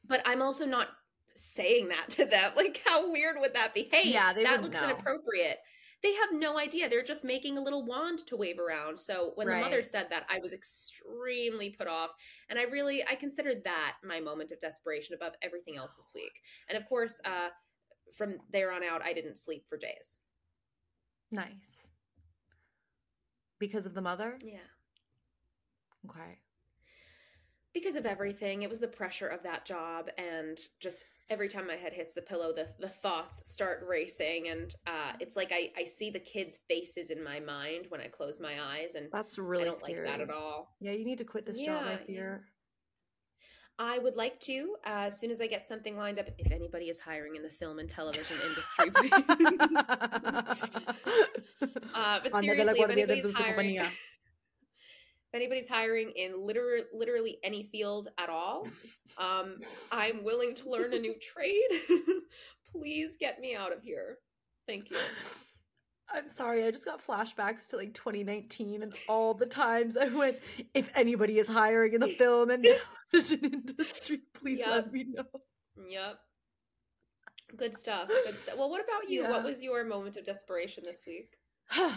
But 0.06 0.22
I'm 0.26 0.42
also 0.42 0.66
not 0.66 0.88
saying 1.34 1.88
that 1.88 2.10
to 2.10 2.26
them. 2.26 2.52
Like 2.56 2.80
how 2.84 3.10
weird 3.10 3.36
would 3.40 3.54
that 3.54 3.74
be? 3.74 3.88
Hey, 3.90 4.12
Yeah, 4.12 4.32
that 4.34 4.62
looks 4.62 4.76
know. 4.80 4.84
inappropriate. 4.84 5.58
They 6.02 6.14
have 6.14 6.30
no 6.32 6.58
idea. 6.58 6.88
They're 6.88 7.02
just 7.02 7.24
making 7.24 7.58
a 7.58 7.60
little 7.62 7.84
wand 7.84 8.20
to 8.26 8.36
wave 8.36 8.58
around. 8.58 8.98
So 8.98 9.32
when 9.34 9.48
the 9.48 9.56
mother 9.56 9.82
said 9.82 10.08
that, 10.10 10.24
I 10.30 10.38
was 10.42 10.52
extremely 10.52 11.70
put 11.70 11.88
off. 11.88 12.10
And 12.48 12.58
I 12.58 12.62
really 12.62 13.04
I 13.06 13.14
considered 13.14 13.62
that 13.64 13.96
my 14.02 14.20
moment 14.20 14.52
of 14.52 14.60
desperation 14.60 15.14
above 15.14 15.34
everything 15.42 15.76
else 15.76 15.96
this 15.96 16.12
week. 16.14 16.40
And 16.68 16.78
of 16.78 16.86
course, 16.88 17.20
uh 17.24 17.48
from 18.16 18.38
there 18.52 18.72
on 18.72 18.82
out 18.82 19.02
I 19.04 19.12
didn't 19.12 19.38
sleep 19.38 19.64
for 19.68 19.76
days. 19.78 20.16
Nice. 21.30 21.88
Because 23.60 23.86
of 23.86 23.94
the 23.94 24.00
mother? 24.02 24.38
Yeah. 24.42 24.66
Okay. 26.08 26.40
because 27.72 27.94
of 27.94 28.06
everything 28.06 28.62
it 28.62 28.70
was 28.70 28.80
the 28.80 28.88
pressure 28.88 29.28
of 29.28 29.42
that 29.42 29.64
job 29.64 30.08
and 30.18 30.58
just 30.80 31.04
every 31.30 31.48
time 31.48 31.66
my 31.66 31.76
head 31.76 31.92
hits 31.92 32.12
the 32.12 32.20
pillow 32.20 32.52
the, 32.52 32.66
the 32.80 32.88
thoughts 32.88 33.40
start 33.48 33.84
racing 33.88 34.48
and 34.48 34.74
uh, 34.86 35.12
it's 35.20 35.36
like 35.36 35.52
I, 35.52 35.70
I 35.80 35.84
see 35.84 36.10
the 36.10 36.18
kids 36.18 36.58
faces 36.68 37.10
in 37.10 37.22
my 37.22 37.38
mind 37.40 37.86
when 37.88 38.00
i 38.00 38.08
close 38.08 38.40
my 38.40 38.54
eyes 38.60 38.96
and 38.96 39.06
That's 39.12 39.38
really 39.38 39.62
i 39.62 39.66
don't 39.66 39.78
scary. 39.78 40.08
like 40.08 40.18
that 40.18 40.22
at 40.22 40.30
all 40.30 40.74
Yeah, 40.80 40.92
you 40.92 41.04
need 41.04 41.18
to 41.18 41.24
quit 41.24 41.46
this 41.46 41.60
job, 41.60 41.82
Yeah, 41.84 41.88
I 41.88 41.92
yeah. 41.92 41.98
fear. 42.06 42.44
i 43.78 43.98
would 43.98 44.16
like 44.16 44.40
to 44.40 44.74
uh, 44.86 45.06
as 45.06 45.20
soon 45.20 45.30
as 45.30 45.40
i 45.40 45.46
get 45.46 45.64
something 45.66 45.96
lined 45.96 46.18
up 46.18 46.26
if 46.36 46.50
anybody 46.50 46.88
is 46.88 46.98
hiring 46.98 47.36
in 47.36 47.42
the 47.42 47.48
film 47.50 47.78
and 47.78 47.88
television 47.88 48.36
industry 48.48 48.90
uh, 51.94 52.18
but 52.22 52.34
Anda 52.34 52.56
de 52.56 52.64
la 52.64 52.72
seriously 52.72 52.80
if 52.80 52.90
anybody's 52.90 53.32
hiring. 53.34 53.80
If 55.32 55.36
anybody's 55.36 55.68
hiring 55.68 56.10
in 56.16 56.44
literally 56.44 56.82
literally 56.92 57.38
any 57.44 57.62
field 57.62 58.08
at 58.18 58.28
all 58.28 58.66
um 59.18 59.56
i'm 59.92 60.24
willing 60.24 60.54
to 60.54 60.68
learn 60.68 60.92
a 60.92 60.98
new 60.98 61.14
trade. 61.20 61.62
Please 62.72 63.16
get 63.18 63.40
me 63.40 63.56
out 63.56 63.72
of 63.72 63.82
here. 63.82 64.18
Thank 64.68 64.90
you. 64.90 64.96
I'm 66.12 66.28
sorry, 66.28 66.64
I 66.64 66.70
just 66.70 66.84
got 66.84 67.04
flashbacks 67.04 67.68
to 67.70 67.76
like 67.76 67.94
2019 67.94 68.82
and 68.82 68.94
all 69.08 69.34
the 69.34 69.46
times 69.46 69.96
I 69.96 70.06
went, 70.06 70.36
if 70.74 70.88
anybody 70.94 71.38
is 71.40 71.48
hiring 71.48 71.94
in 71.94 72.00
the 72.00 72.08
film 72.08 72.50
and 72.50 72.64
television 73.12 73.44
industry, 73.44 74.20
please 74.34 74.60
Yep. 74.60 74.68
let 74.68 74.92
me 74.92 75.04
know. 75.08 75.24
yep 75.88 76.18
good 77.56 77.74
stuff 77.76 78.06
good 78.08 78.34
stuff. 78.34 78.56
Well 78.56 78.70
what 78.70 78.84
about 78.84 79.10
you? 79.10 79.22
Yeah. 79.22 79.30
what 79.30 79.42
was 79.42 79.62
your 79.64 79.84
moment 79.84 80.16
of 80.16 80.24
desperation 80.24 80.84
this 80.86 81.02
week? 81.06 81.36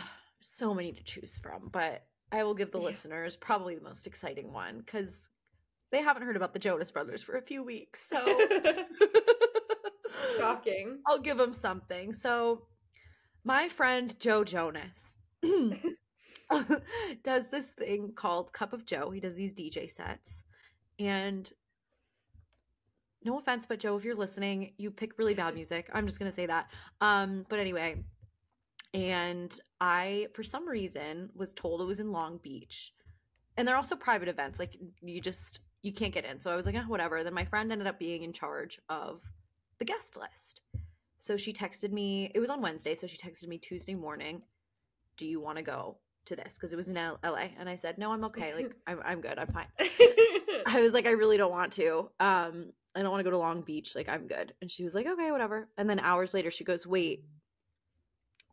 So 0.46 0.74
many 0.74 0.92
to 0.92 1.04
choose 1.04 1.38
from, 1.38 1.70
but 1.72 2.04
I 2.34 2.44
will 2.44 2.56
give 2.56 2.72
the 2.72 2.80
Yeah. 2.80 2.86
listeners 2.86 3.38
probably 3.38 3.76
the 3.76 3.82
most 3.84 4.08
exciting 4.08 4.52
one 4.52 4.80
because 4.80 5.30
they 5.92 6.02
haven't 6.02 6.24
heard 6.24 6.36
about 6.36 6.52
the 6.54 6.60
Jonas 6.60 6.92
Brothers 6.92 7.22
for 7.24 7.38
a 7.38 7.42
few 7.42 7.64
weeks. 7.64 8.02
So 8.06 8.26
shocking 10.38 11.00
I'll 11.08 11.20
give 11.20 11.38
them 11.38 11.54
something. 11.54 12.14
So, 12.14 12.66
my 13.44 13.68
friend 13.70 14.18
Joe 14.20 14.44
Jonas 14.44 15.16
does 17.24 17.50
this 17.50 17.70
thing 17.72 18.14
called 18.16 18.54
Cup 18.54 18.74
of 18.74 18.86
Joe. 18.86 19.12
He 19.12 19.20
does 19.20 19.36
these 19.36 19.54
DJ 19.54 19.90
sets. 19.90 20.44
And 21.00 21.52
no 23.24 23.40
offense, 23.40 23.66
but 23.66 23.80
Joe, 23.80 23.98
if 23.98 24.04
you're 24.04 24.16
listening, 24.16 24.74
you 24.78 24.92
pick 24.92 25.18
really 25.18 25.34
bad 25.34 25.56
music. 25.56 25.90
I'm 25.94 26.06
just 26.06 26.20
going 26.20 26.32
to 26.32 26.36
say 26.36 26.46
that. 26.46 26.70
Um, 27.02 27.46
but 27.50 27.60
anyway, 27.60 28.04
and 28.94 29.60
I, 29.82 30.28
for 30.34 30.44
some 30.44 30.68
reason, 30.68 31.30
was 31.36 31.54
told 31.54 31.82
it 31.82 31.86
was 31.86 32.00
in 32.00 32.12
Long 32.12 32.40
Beach. 32.44 32.94
And 33.58 33.68
they're 33.68 33.76
also 33.76 33.96
private 33.96 34.28
events. 34.28 34.60
Like, 34.60 34.76
you 35.02 35.22
just, 35.22 35.60
you 35.82 35.92
can't 35.92 36.14
get 36.14 36.26
in. 36.26 36.40
So 36.40 36.52
I 36.52 36.56
was 36.56 36.66
like, 36.66 36.76
eh, 36.76 36.84
whatever. 36.84 37.24
Then 37.24 37.34
my 37.34 37.46
friend 37.46 37.72
ended 37.72 37.88
up 37.88 38.00
being 38.00 38.24
in 38.24 38.34
charge 38.34 38.80
of 38.90 39.22
the 39.80 39.86
guest 39.86 40.18
list. 40.18 40.62
So 41.20 41.38
she 41.38 41.54
texted 41.54 41.92
me, 41.92 42.32
it 42.36 42.40
was 42.40 42.50
on 42.50 42.62
Wednesday. 42.62 42.96
So 42.96 43.08
she 43.08 43.18
texted 43.18 43.48
me 43.48 43.58
Tuesday 43.58 43.96
morning, 43.96 44.42
Do 45.18 45.26
you 45.26 45.40
want 45.40 45.58
to 45.58 45.64
go 45.64 45.98
to 46.26 46.36
this? 46.36 46.54
Because 46.54 46.74
it 46.74 46.76
was 46.76 46.90
in 46.90 46.98
L- 46.98 47.20
LA. 47.24 47.48
And 47.60 47.68
I 47.68 47.76
said, 47.76 47.98
No, 47.98 48.12
I'm 48.12 48.24
okay. 48.26 48.54
Like, 48.54 48.76
I'm, 48.88 49.00
I'm 49.04 49.22
good. 49.22 49.40
I'm 49.40 49.48
fine. 49.48 49.68
I 50.66 50.82
was 50.82 50.94
like, 50.94 51.08
I 51.08 51.12
really 51.12 51.38
don't 51.38 51.52
want 51.52 51.74
to. 51.74 52.10
Um, 52.20 52.72
I 52.96 53.02
don't 53.02 53.12
want 53.12 53.20
to 53.20 53.24
go 53.24 53.32
to 53.32 53.38
Long 53.38 53.62
Beach. 53.62 53.96
Like, 53.96 54.08
I'm 54.08 54.28
good. 54.28 54.54
And 54.62 54.70
she 54.70 54.84
was 54.84 54.94
like, 54.94 55.08
okay, 55.08 55.32
whatever. 55.32 55.68
And 55.78 55.90
then 55.90 56.00
hours 56.00 56.34
later, 56.34 56.52
she 56.52 56.64
goes, 56.64 56.86
wait, 56.86 57.24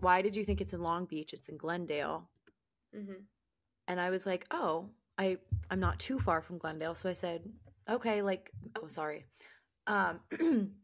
why 0.00 0.23
did 0.23 0.37
you 0.37 0.45
think 0.45 0.61
it's 0.61 0.73
in 0.73 0.83
Long 0.83 1.07
Beach? 1.07 1.33
It's 1.33 1.49
in 1.49 1.57
Glendale. 1.57 2.28
Mhm. 2.95 3.25
And 3.88 4.00
I 4.00 4.11
was 4.11 4.26
like, 4.26 4.47
oh, 4.50 4.90
I 5.19 5.38
I'm 5.71 5.80
not 5.80 5.99
too 5.99 6.19
far 6.19 6.42
from 6.42 6.59
Glendale. 6.59 6.95
So 6.95 7.09
I 7.09 7.12
said, 7.14 7.42
okay, 7.88 8.23
like, 8.23 8.50
oh, 8.76 8.88
sorry. 8.88 9.26
Um, 9.87 10.21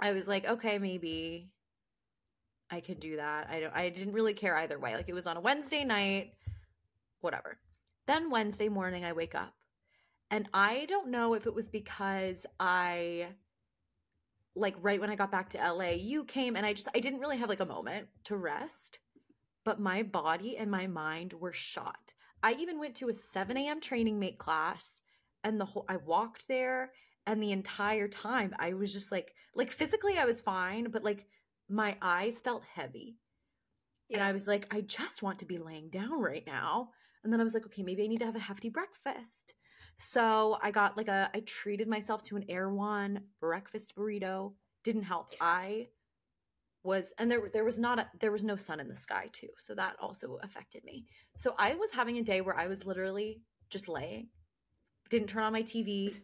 I 0.00 0.12
was 0.12 0.28
like, 0.28 0.46
okay, 0.46 0.78
maybe 0.78 1.50
I 2.70 2.80
could 2.80 3.00
do 3.00 3.16
that. 3.16 3.48
I 3.50 3.60
don't. 3.60 3.74
I 3.74 3.88
didn't 3.90 4.14
really 4.14 4.34
care 4.34 4.56
either 4.56 4.78
way. 4.78 4.94
Like, 4.94 5.08
it 5.08 5.14
was 5.14 5.26
on 5.26 5.36
a 5.36 5.40
Wednesday 5.40 5.84
night, 5.84 6.32
whatever. 7.20 7.58
Then 8.06 8.30
Wednesday 8.30 8.68
morning, 8.68 9.04
I 9.04 9.12
wake 9.12 9.34
up, 9.34 9.54
and 10.30 10.48
I 10.52 10.86
don't 10.88 11.10
know 11.10 11.34
if 11.34 11.46
it 11.46 11.54
was 11.54 11.68
because 11.68 12.46
I 12.58 13.28
like 14.54 14.74
right 14.80 15.00
when 15.00 15.10
I 15.10 15.16
got 15.16 15.30
back 15.30 15.50
to 15.50 15.58
LA, 15.58 15.90
you 15.90 16.24
came 16.24 16.56
and 16.56 16.66
I 16.66 16.72
just 16.72 16.88
I 16.94 17.00
didn't 17.00 17.20
really 17.20 17.38
have 17.38 17.48
like 17.48 17.60
a 17.60 17.66
moment 17.66 18.08
to 18.24 18.36
rest, 18.36 19.00
but 19.64 19.80
my 19.80 20.02
body 20.02 20.56
and 20.56 20.70
my 20.70 20.86
mind 20.86 21.32
were 21.32 21.52
shot. 21.52 22.12
I 22.42 22.52
even 22.54 22.78
went 22.78 22.96
to 22.96 23.08
a 23.08 23.14
7 23.14 23.56
a.m. 23.56 23.80
training 23.80 24.18
mate 24.18 24.38
class 24.38 25.00
and 25.44 25.60
the 25.60 25.64
whole 25.64 25.86
I 25.88 25.96
walked 25.96 26.48
there 26.48 26.92
and 27.26 27.42
the 27.42 27.52
entire 27.52 28.08
time 28.08 28.54
I 28.58 28.74
was 28.74 28.92
just 28.92 29.12
like 29.12 29.32
like 29.54 29.70
physically 29.70 30.18
I 30.18 30.24
was 30.24 30.40
fine, 30.40 30.90
but 30.90 31.04
like 31.04 31.26
my 31.68 31.96
eyes 32.02 32.38
felt 32.38 32.64
heavy. 32.64 33.16
And 34.10 34.22
I 34.22 34.32
was 34.32 34.46
like, 34.46 34.66
I 34.70 34.82
just 34.82 35.22
want 35.22 35.38
to 35.38 35.46
be 35.46 35.56
laying 35.56 35.88
down 35.88 36.20
right 36.20 36.46
now. 36.46 36.90
And 37.24 37.32
then 37.32 37.40
I 37.40 37.44
was 37.44 37.54
like, 37.54 37.64
okay, 37.66 37.82
maybe 37.82 38.04
I 38.04 38.08
need 38.08 38.18
to 38.18 38.26
have 38.26 38.36
a 38.36 38.40
hefty 38.40 38.68
breakfast. 38.68 39.54
So 40.02 40.58
I 40.60 40.72
got 40.72 40.96
like 40.96 41.06
a, 41.06 41.30
I 41.32 41.40
treated 41.40 41.86
myself 41.86 42.24
to 42.24 42.36
an 42.36 42.44
One 42.74 43.20
breakfast 43.40 43.94
burrito. 43.94 44.52
Didn't 44.82 45.04
help. 45.04 45.32
I 45.40 45.86
was, 46.82 47.12
and 47.18 47.30
there 47.30 47.48
there 47.52 47.62
was 47.62 47.78
not 47.78 48.00
a, 48.00 48.10
there 48.18 48.32
was 48.32 48.42
no 48.42 48.56
sun 48.56 48.80
in 48.80 48.88
the 48.88 48.96
sky 48.96 49.28
too, 49.32 49.50
so 49.60 49.76
that 49.76 49.94
also 50.00 50.40
affected 50.42 50.82
me. 50.82 51.06
So 51.36 51.54
I 51.56 51.76
was 51.76 51.92
having 51.92 52.18
a 52.18 52.22
day 52.22 52.40
where 52.40 52.56
I 52.56 52.66
was 52.66 52.84
literally 52.84 53.42
just 53.70 53.88
laying, 53.88 54.26
didn't 55.08 55.28
turn 55.28 55.44
on 55.44 55.52
my 55.52 55.62
TV, 55.62 56.16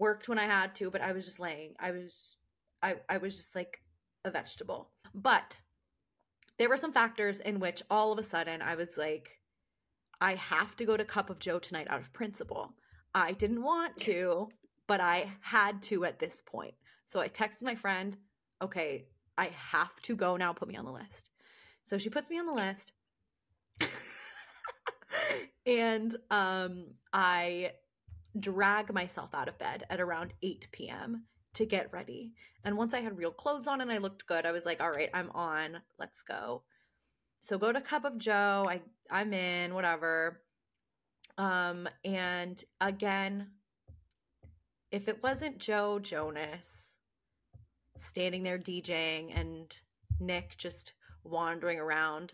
worked 0.00 0.28
when 0.28 0.40
I 0.40 0.46
had 0.46 0.74
to, 0.76 0.90
but 0.90 1.02
I 1.02 1.12
was 1.12 1.24
just 1.24 1.38
laying. 1.38 1.74
I 1.78 1.92
was, 1.92 2.36
I 2.82 2.96
I 3.08 3.18
was 3.18 3.36
just 3.36 3.54
like 3.54 3.80
a 4.24 4.30
vegetable. 4.32 4.90
But 5.14 5.60
there 6.58 6.68
were 6.68 6.76
some 6.76 6.92
factors 6.92 7.38
in 7.38 7.60
which 7.60 7.80
all 7.88 8.10
of 8.10 8.18
a 8.18 8.24
sudden 8.24 8.60
I 8.60 8.74
was 8.74 8.98
like, 8.98 9.38
I 10.22 10.36
have 10.36 10.76
to 10.76 10.84
go 10.84 10.96
to 10.96 11.04
Cup 11.04 11.30
of 11.30 11.40
Joe 11.40 11.58
tonight 11.58 11.88
out 11.90 11.98
of 11.98 12.12
principle. 12.12 12.72
I 13.12 13.32
didn't 13.32 13.60
want 13.60 13.96
to, 13.98 14.48
but 14.86 15.00
I 15.00 15.28
had 15.40 15.82
to 15.82 16.04
at 16.04 16.20
this 16.20 16.40
point. 16.46 16.74
So 17.06 17.18
I 17.18 17.28
texted 17.28 17.64
my 17.64 17.74
friend, 17.74 18.16
okay, 18.62 19.08
I 19.36 19.46
have 19.46 20.00
to 20.02 20.14
go 20.14 20.36
now, 20.36 20.52
put 20.52 20.68
me 20.68 20.76
on 20.76 20.84
the 20.84 20.92
list. 20.92 21.30
So 21.86 21.98
she 21.98 22.08
puts 22.08 22.30
me 22.30 22.38
on 22.38 22.46
the 22.46 22.52
list. 22.52 22.92
and 25.66 26.14
um 26.30 26.84
I 27.12 27.72
drag 28.38 28.94
myself 28.94 29.34
out 29.34 29.48
of 29.48 29.58
bed 29.58 29.84
at 29.90 30.00
around 30.00 30.34
8 30.40 30.68
p.m. 30.70 31.24
to 31.54 31.66
get 31.66 31.92
ready. 31.92 32.32
And 32.62 32.76
once 32.76 32.94
I 32.94 33.00
had 33.00 33.18
real 33.18 33.32
clothes 33.32 33.66
on 33.66 33.80
and 33.80 33.90
I 33.90 33.98
looked 33.98 34.26
good, 34.26 34.46
I 34.46 34.52
was 34.52 34.66
like, 34.66 34.80
all 34.80 34.92
right, 34.92 35.10
I'm 35.12 35.30
on. 35.32 35.78
Let's 35.98 36.22
go. 36.22 36.62
So 37.42 37.58
go 37.58 37.72
to 37.72 37.80
Cup 37.80 38.04
of 38.04 38.18
Joe. 38.18 38.66
I 38.68 38.80
I'm 39.10 39.32
in, 39.34 39.74
whatever. 39.74 40.40
Um, 41.36 41.88
and 42.04 42.62
again, 42.80 43.48
if 44.90 45.08
it 45.08 45.22
wasn't 45.22 45.58
Joe 45.58 45.98
Jonas 45.98 46.96
standing 47.98 48.42
there 48.42 48.58
DJing 48.58 49.38
and 49.38 49.74
Nick 50.20 50.56
just 50.56 50.92
wandering 51.24 51.78
around, 51.78 52.32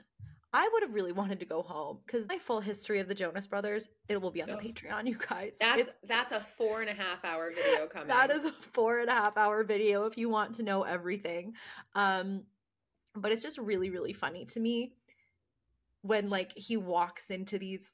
I 0.52 0.68
would 0.72 0.82
have 0.82 0.94
really 0.94 1.12
wanted 1.12 1.40
to 1.40 1.46
go 1.46 1.62
home 1.62 1.98
because 2.06 2.26
my 2.28 2.38
full 2.38 2.60
history 2.60 3.00
of 3.00 3.08
the 3.08 3.14
Jonas 3.14 3.46
Brothers, 3.46 3.88
it 4.08 4.20
will 4.20 4.30
be 4.30 4.42
on 4.42 4.48
the 4.48 4.56
Oh. 4.56 4.60
Patreon, 4.60 5.06
you 5.06 5.16
guys. 5.28 5.56
That's 5.60 5.80
It's- 5.80 5.98
that's 6.04 6.32
a 6.32 6.40
four 6.40 6.80
and 6.80 6.90
a 6.90 6.94
half 6.94 7.24
hour 7.24 7.50
video 7.52 7.86
coming. 7.92 8.08
that 8.08 8.30
is 8.30 8.44
a 8.44 8.52
four 8.52 9.00
and 9.00 9.08
a 9.10 9.14
half 9.14 9.36
hour 9.36 9.62
video 9.64 10.04
if 10.04 10.16
you 10.18 10.28
want 10.28 10.54
to 10.56 10.62
know 10.62 10.82
everything. 10.82 11.54
Um, 11.94 12.44
but 13.14 13.32
it's 13.32 13.42
just 13.42 13.58
really, 13.58 13.90
really 13.90 14.12
funny 14.12 14.44
to 14.46 14.60
me 14.60 14.92
when 16.08 16.30
like 16.30 16.52
he 16.56 16.76
walks 16.76 17.30
into 17.30 17.58
these 17.58 17.92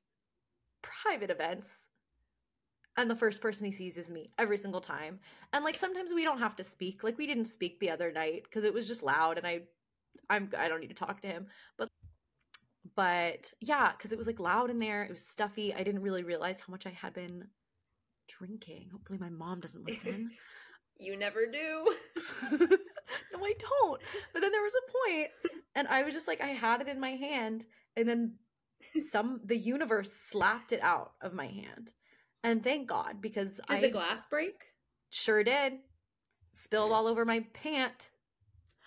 private 0.82 1.30
events 1.30 1.88
and 2.96 3.10
the 3.10 3.16
first 3.16 3.40
person 3.40 3.66
he 3.66 3.72
sees 3.72 3.98
is 3.98 4.08
me 4.08 4.30
every 4.38 4.56
single 4.56 4.80
time. 4.80 5.18
And 5.52 5.64
like 5.64 5.74
sometimes 5.74 6.14
we 6.14 6.22
don't 6.22 6.38
have 6.38 6.54
to 6.56 6.64
speak. 6.64 7.02
Like 7.02 7.18
we 7.18 7.26
didn't 7.26 7.46
speak 7.46 7.80
the 7.80 7.90
other 7.90 8.12
night 8.12 8.44
because 8.44 8.62
it 8.62 8.72
was 8.72 8.86
just 8.86 9.02
loud 9.02 9.36
and 9.36 9.46
I 9.46 9.62
I'm 10.30 10.48
I 10.56 10.68
don't 10.68 10.80
need 10.80 10.88
to 10.88 10.94
talk 10.94 11.20
to 11.22 11.28
him. 11.28 11.46
But 11.76 11.88
but 12.94 13.52
yeah, 13.60 13.92
because 13.96 14.12
it 14.12 14.18
was 14.18 14.28
like 14.28 14.38
loud 14.38 14.70
in 14.70 14.78
there. 14.78 15.02
It 15.02 15.10
was 15.10 15.26
stuffy. 15.26 15.74
I 15.74 15.82
didn't 15.82 16.02
really 16.02 16.22
realize 16.22 16.60
how 16.60 16.70
much 16.70 16.86
I 16.86 16.90
had 16.90 17.14
been 17.14 17.48
drinking. 18.28 18.90
Hopefully 18.92 19.18
my 19.18 19.30
mom 19.30 19.58
doesn't 19.58 19.84
listen. 19.88 20.30
You 20.96 21.16
never 21.16 21.46
do. 21.46 21.94
no, 22.60 23.44
I 23.44 23.54
don't. 23.58 24.00
But 24.32 24.40
then 24.40 24.52
there 24.52 24.62
was 24.62 24.74
a 24.74 24.92
point, 24.92 25.30
and 25.74 25.88
I 25.88 26.02
was 26.02 26.14
just 26.14 26.28
like, 26.28 26.40
I 26.40 26.48
had 26.48 26.80
it 26.80 26.88
in 26.88 27.00
my 27.00 27.10
hand, 27.10 27.64
and 27.96 28.08
then 28.08 28.34
some 29.00 29.40
the 29.44 29.56
universe 29.56 30.12
slapped 30.12 30.72
it 30.72 30.80
out 30.82 31.12
of 31.20 31.32
my 31.32 31.46
hand, 31.46 31.92
and 32.42 32.62
thank 32.62 32.88
God 32.88 33.20
because 33.20 33.60
Did 33.68 33.76
I 33.76 33.80
the 33.80 33.90
glass 33.90 34.26
break? 34.26 34.64
sure 35.10 35.44
did. 35.44 35.74
Spilled 36.52 36.92
all 36.92 37.06
over 37.06 37.24
my 37.24 37.44
pant, 37.52 38.10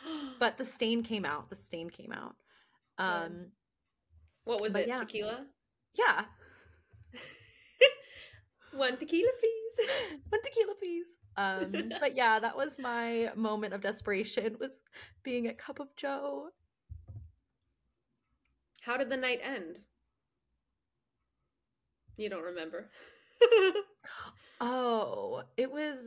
but 0.40 0.58
the 0.58 0.66
stain 0.66 1.04
came 1.04 1.26
out. 1.26 1.50
The 1.50 1.56
stain 1.56 1.90
came 1.90 2.14
out. 2.14 2.36
Um, 2.98 3.48
what 4.46 4.62
was 4.62 4.76
it? 4.76 4.88
yeah. 4.88 4.96
Tequila? 4.98 5.46
yeah, 5.98 6.26
One 8.74 8.98
tequila, 8.98 9.30
please. 9.40 9.88
one 10.30 10.42
tequila, 10.42 10.74
please. 10.80 11.06
Um, 11.36 11.92
but 12.00 12.16
yeah, 12.16 12.40
that 12.40 12.56
was 12.56 12.80
my 12.80 13.32
moment 13.36 13.74
of 13.74 13.82
desperation. 13.82 14.56
Was 14.60 14.82
being 15.24 15.48
at 15.48 15.58
Cup 15.58 15.80
of 15.80 15.96
Joe. 15.96 16.50
How 18.88 18.96
did 18.96 19.10
the 19.10 19.18
night 19.18 19.42
end? 19.44 19.82
You 22.16 22.30
don't 22.30 22.44
remember. 22.44 22.90
Oh, 24.60 25.44
it 25.56 25.72
was 25.72 25.98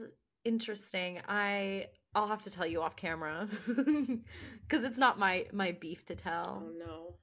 interesting. 0.45 1.21
I 1.29 1.87
I'll 2.17 2.27
have 2.27 2.43
to 2.43 2.51
tell 2.51 2.67
you 2.67 2.83
off 2.83 2.97
camera 2.97 3.47
because 3.69 4.83
it's 4.83 4.99
not 4.99 5.21
my 5.21 5.47
my 5.53 5.71
beef 5.71 6.05
to 6.07 6.17
tell. 6.17 6.65
oh 6.67 6.73
no. 6.77 7.15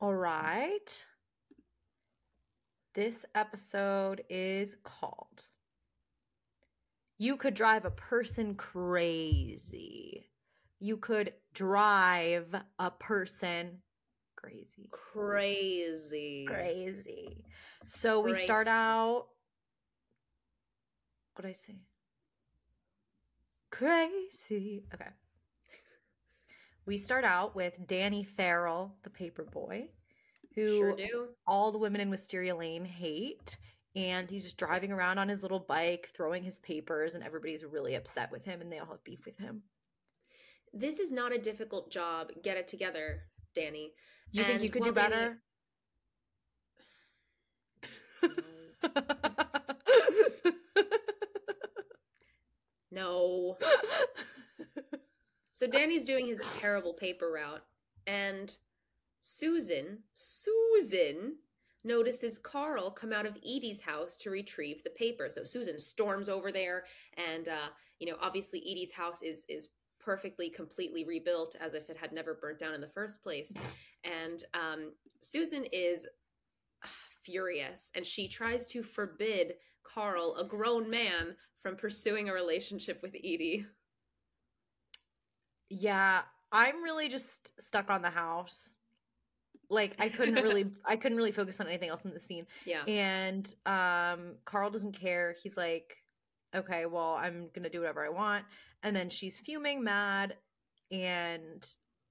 All 0.00 0.14
right. 0.14 1.06
This 2.94 3.26
episode 3.34 4.24
is 4.30 4.76
called 4.84 5.44
You 7.18 7.36
Could 7.36 7.52
Drive 7.52 7.84
a 7.84 7.90
Person 7.90 8.54
Crazy. 8.54 10.30
You 10.78 10.96
could 10.96 11.34
drive 11.52 12.54
a 12.78 12.90
person 12.90 13.82
crazy. 14.40 14.88
Crazy. 14.90 16.46
Crazy. 16.48 17.44
So 17.86 18.20
we 18.20 18.34
start 18.34 18.66
out. 18.66 19.26
What 21.34 21.42
did 21.42 21.48
I 21.48 21.52
say? 21.52 21.76
Crazy. 23.70 24.84
Okay. 24.94 25.10
We 26.86 26.98
start 26.98 27.24
out 27.24 27.54
with 27.54 27.86
Danny 27.86 28.24
Farrell, 28.24 28.94
the 29.02 29.10
paper 29.10 29.44
boy, 29.44 29.88
who 30.54 30.78
Sure 30.78 31.28
all 31.46 31.70
the 31.70 31.78
women 31.78 32.00
in 32.00 32.10
Wisteria 32.10 32.54
Lane 32.54 32.84
hate. 32.84 33.56
And 33.96 34.30
he's 34.30 34.44
just 34.44 34.56
driving 34.56 34.92
around 34.92 35.18
on 35.18 35.28
his 35.28 35.42
little 35.42 35.58
bike, 35.58 36.10
throwing 36.14 36.44
his 36.44 36.60
papers, 36.60 37.14
and 37.14 37.24
everybody's 37.24 37.64
really 37.64 37.96
upset 37.96 38.30
with 38.30 38.44
him 38.44 38.60
and 38.60 38.70
they 38.70 38.78
all 38.78 38.86
have 38.86 39.02
beef 39.02 39.24
with 39.24 39.36
him. 39.36 39.62
This 40.72 41.00
is 41.00 41.12
not 41.12 41.34
a 41.34 41.38
difficult 41.38 41.90
job. 41.90 42.30
Get 42.42 42.56
it 42.56 42.68
together, 42.68 43.24
Danny. 43.54 43.92
You 44.32 44.44
think 44.44 44.62
you 44.62 44.70
could 44.70 44.82
do 44.82 44.92
while 44.92 45.08
Danny- 45.08 45.14
better? 45.14 45.42
No. 52.90 53.56
So 55.52 55.66
Danny's 55.66 56.06
doing 56.06 56.26
his 56.26 56.40
terrible 56.58 56.94
paper 56.94 57.30
route, 57.30 57.62
and 58.06 58.56
Susan, 59.18 59.98
Susan 60.14 61.36
notices 61.84 62.38
Carl 62.38 62.90
come 62.90 63.12
out 63.12 63.26
of 63.26 63.36
Edie's 63.36 63.82
house 63.82 64.16
to 64.18 64.30
retrieve 64.30 64.82
the 64.82 64.88
paper. 64.88 65.28
So 65.28 65.44
Susan 65.44 65.78
storms 65.78 66.30
over 66.30 66.50
there, 66.50 66.84
and 67.18 67.46
uh, 67.48 67.68
you 67.98 68.10
know, 68.10 68.16
obviously 68.22 68.60
Edie's 68.60 68.90
house 68.90 69.20
is 69.20 69.44
is 69.50 69.68
perfectly, 70.00 70.50
completely 70.50 71.04
rebuilt 71.04 71.56
as 71.60 71.74
if 71.74 71.88
it 71.90 71.96
had 71.96 72.12
never 72.12 72.34
burnt 72.34 72.58
down 72.58 72.74
in 72.74 72.80
the 72.80 72.88
first 72.88 73.22
place. 73.22 73.56
And 74.04 74.42
um, 74.54 74.92
Susan 75.20 75.64
is 75.72 76.06
ah, 76.84 76.88
furious, 77.22 77.90
and 77.94 78.04
she 78.04 78.28
tries 78.28 78.66
to 78.68 78.82
forbid 78.82 79.54
Carl, 79.82 80.36
a 80.38 80.44
grown 80.44 80.88
man, 80.88 81.36
from 81.62 81.76
pursuing 81.76 82.28
a 82.28 82.32
relationship 82.32 83.00
with 83.02 83.14
Edie. 83.14 83.66
Yeah, 85.68 86.22
I'm 86.52 86.82
really 86.82 87.08
just 87.08 87.60
stuck 87.60 87.90
on 87.90 88.02
the 88.02 88.10
house. 88.10 88.76
Like 89.68 89.94
I 89.98 90.08
couldn't 90.08 90.34
really 90.42 90.66
I 90.84 90.96
couldn't 90.96 91.16
really 91.16 91.32
focus 91.32 91.60
on 91.60 91.68
anything 91.68 91.90
else 91.90 92.04
in 92.04 92.12
the 92.12 92.20
scene. 92.20 92.46
Yeah. 92.64 92.84
And 92.84 93.54
um 93.66 94.36
Carl 94.44 94.70
doesn't 94.70 94.92
care. 94.92 95.34
He's 95.40 95.56
like, 95.56 95.96
"Okay, 96.54 96.86
well, 96.86 97.14
I'm 97.14 97.48
going 97.54 97.62
to 97.64 97.70
do 97.70 97.80
whatever 97.80 98.04
I 98.04 98.08
want." 98.08 98.44
And 98.82 98.94
then 98.94 99.10
she's 99.10 99.38
fuming, 99.38 99.82
mad, 99.84 100.36
and 100.90 101.66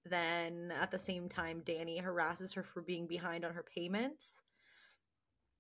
then 0.06 0.72
at 0.72 0.92
the 0.92 1.00
same 1.00 1.28
time 1.30 1.62
Danny 1.66 1.98
harasses 1.98 2.54
her 2.54 2.64
for 2.64 2.82
being 2.82 3.06
behind 3.08 3.44
on 3.46 3.54
her 3.54 3.64
payments. 3.64 4.42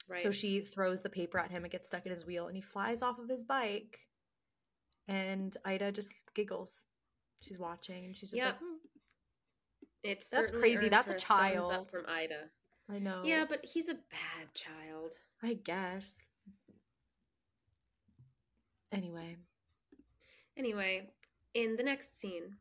Right. 0.07 0.23
So 0.23 0.31
she 0.31 0.61
throws 0.61 1.01
the 1.01 1.09
paper 1.09 1.37
at 1.37 1.51
him 1.51 1.63
and 1.63 1.71
gets 1.71 1.87
stuck 1.87 2.05
in 2.05 2.11
his 2.11 2.25
wheel 2.25 2.47
and 2.47 2.55
he 2.55 2.61
flies 2.61 3.01
off 3.01 3.19
of 3.19 3.29
his 3.29 3.43
bike. 3.43 3.99
And 5.07 5.55
Ida 5.65 5.91
just 5.91 6.13
giggles. 6.33 6.85
She's 7.41 7.59
watching 7.59 8.05
and 8.05 8.15
she's 8.15 8.29
just 8.31 8.41
Yeah. 8.41 8.47
like, 8.47 8.59
"Hmm, 8.59 8.75
It 10.03 10.23
That's 10.31 10.51
crazy. 10.51 10.87
That's 10.89 11.09
a 11.09 11.15
child. 11.19 11.91
from 11.91 12.05
Ida. 12.07 12.49
I 12.87 12.99
know. 12.99 13.21
Yeah, 13.25 13.45
but 13.47 13.65
he's 13.65 13.89
a 13.89 13.95
bad 13.95 14.53
child. 14.53 15.15
I 15.43 15.53
guess. 15.55 16.28
Anyway, 18.91 19.37
Anyway, 20.59 21.09
in 21.53 21.77
the 21.77 21.83
next 21.83 22.19
scene, 22.19 22.57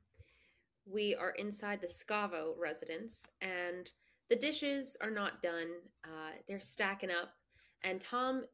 we 0.87 1.17
are 1.17 1.33
inside 1.33 1.81
the 1.81 1.89
Scavo 1.89 2.53
residence, 2.57 3.29
and 3.41 3.91
the 4.31 4.37
dishes 4.37 4.97
are 5.03 5.11
not 5.11 5.43
done. 5.43 5.67
Uh, 6.05 6.31
they're 6.47 6.61
stacking 6.61 7.11
up, 7.11 7.31
and 7.83 8.01
Tom 8.01 8.45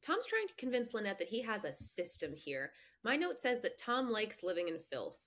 Tom's 0.00 0.24
trying 0.24 0.46
to 0.48 0.54
convince 0.54 0.94
Lynette 0.94 1.18
that 1.18 1.28
he 1.28 1.42
has 1.42 1.64
a 1.66 1.72
system 1.72 2.32
here. 2.34 2.72
My 3.04 3.14
note 3.14 3.40
says 3.40 3.60
that 3.60 3.76
Tom 3.76 4.10
likes 4.10 4.42
living 4.42 4.68
in 4.68 4.78
filth 4.78 5.18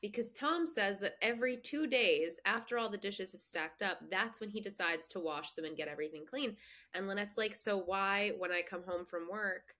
because 0.00 0.30
Tom 0.30 0.66
says 0.66 1.00
that 1.00 1.16
every 1.20 1.56
two 1.56 1.88
days 1.88 2.38
after 2.44 2.78
all 2.78 2.88
the 2.88 2.96
dishes 2.96 3.32
have 3.32 3.40
stacked 3.40 3.82
up, 3.82 3.98
that's 4.08 4.40
when 4.40 4.50
he 4.50 4.60
decides 4.60 5.08
to 5.08 5.20
wash 5.20 5.52
them 5.52 5.64
and 5.64 5.76
get 5.76 5.88
everything 5.88 6.24
clean. 6.24 6.56
And 6.94 7.08
Lynette's 7.08 7.38
like, 7.38 7.54
So 7.54 7.76
why, 7.76 8.32
when 8.38 8.52
I 8.52 8.62
come 8.62 8.84
home 8.84 9.04
from 9.04 9.28
work, 9.28 9.74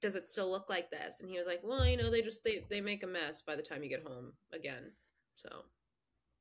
does 0.00 0.16
it 0.16 0.26
still 0.26 0.50
look 0.50 0.68
like 0.68 0.90
this? 0.90 1.20
And 1.20 1.30
he 1.30 1.38
was 1.38 1.46
like, 1.46 1.60
Well, 1.62 1.86
you 1.86 1.96
know, 1.96 2.10
they 2.10 2.22
just 2.22 2.44
they 2.44 2.62
they 2.68 2.80
make 2.80 3.02
a 3.02 3.06
mess 3.06 3.42
by 3.42 3.56
the 3.56 3.62
time 3.62 3.82
you 3.82 3.88
get 3.88 4.02
home 4.02 4.32
again. 4.52 4.92
So 5.36 5.48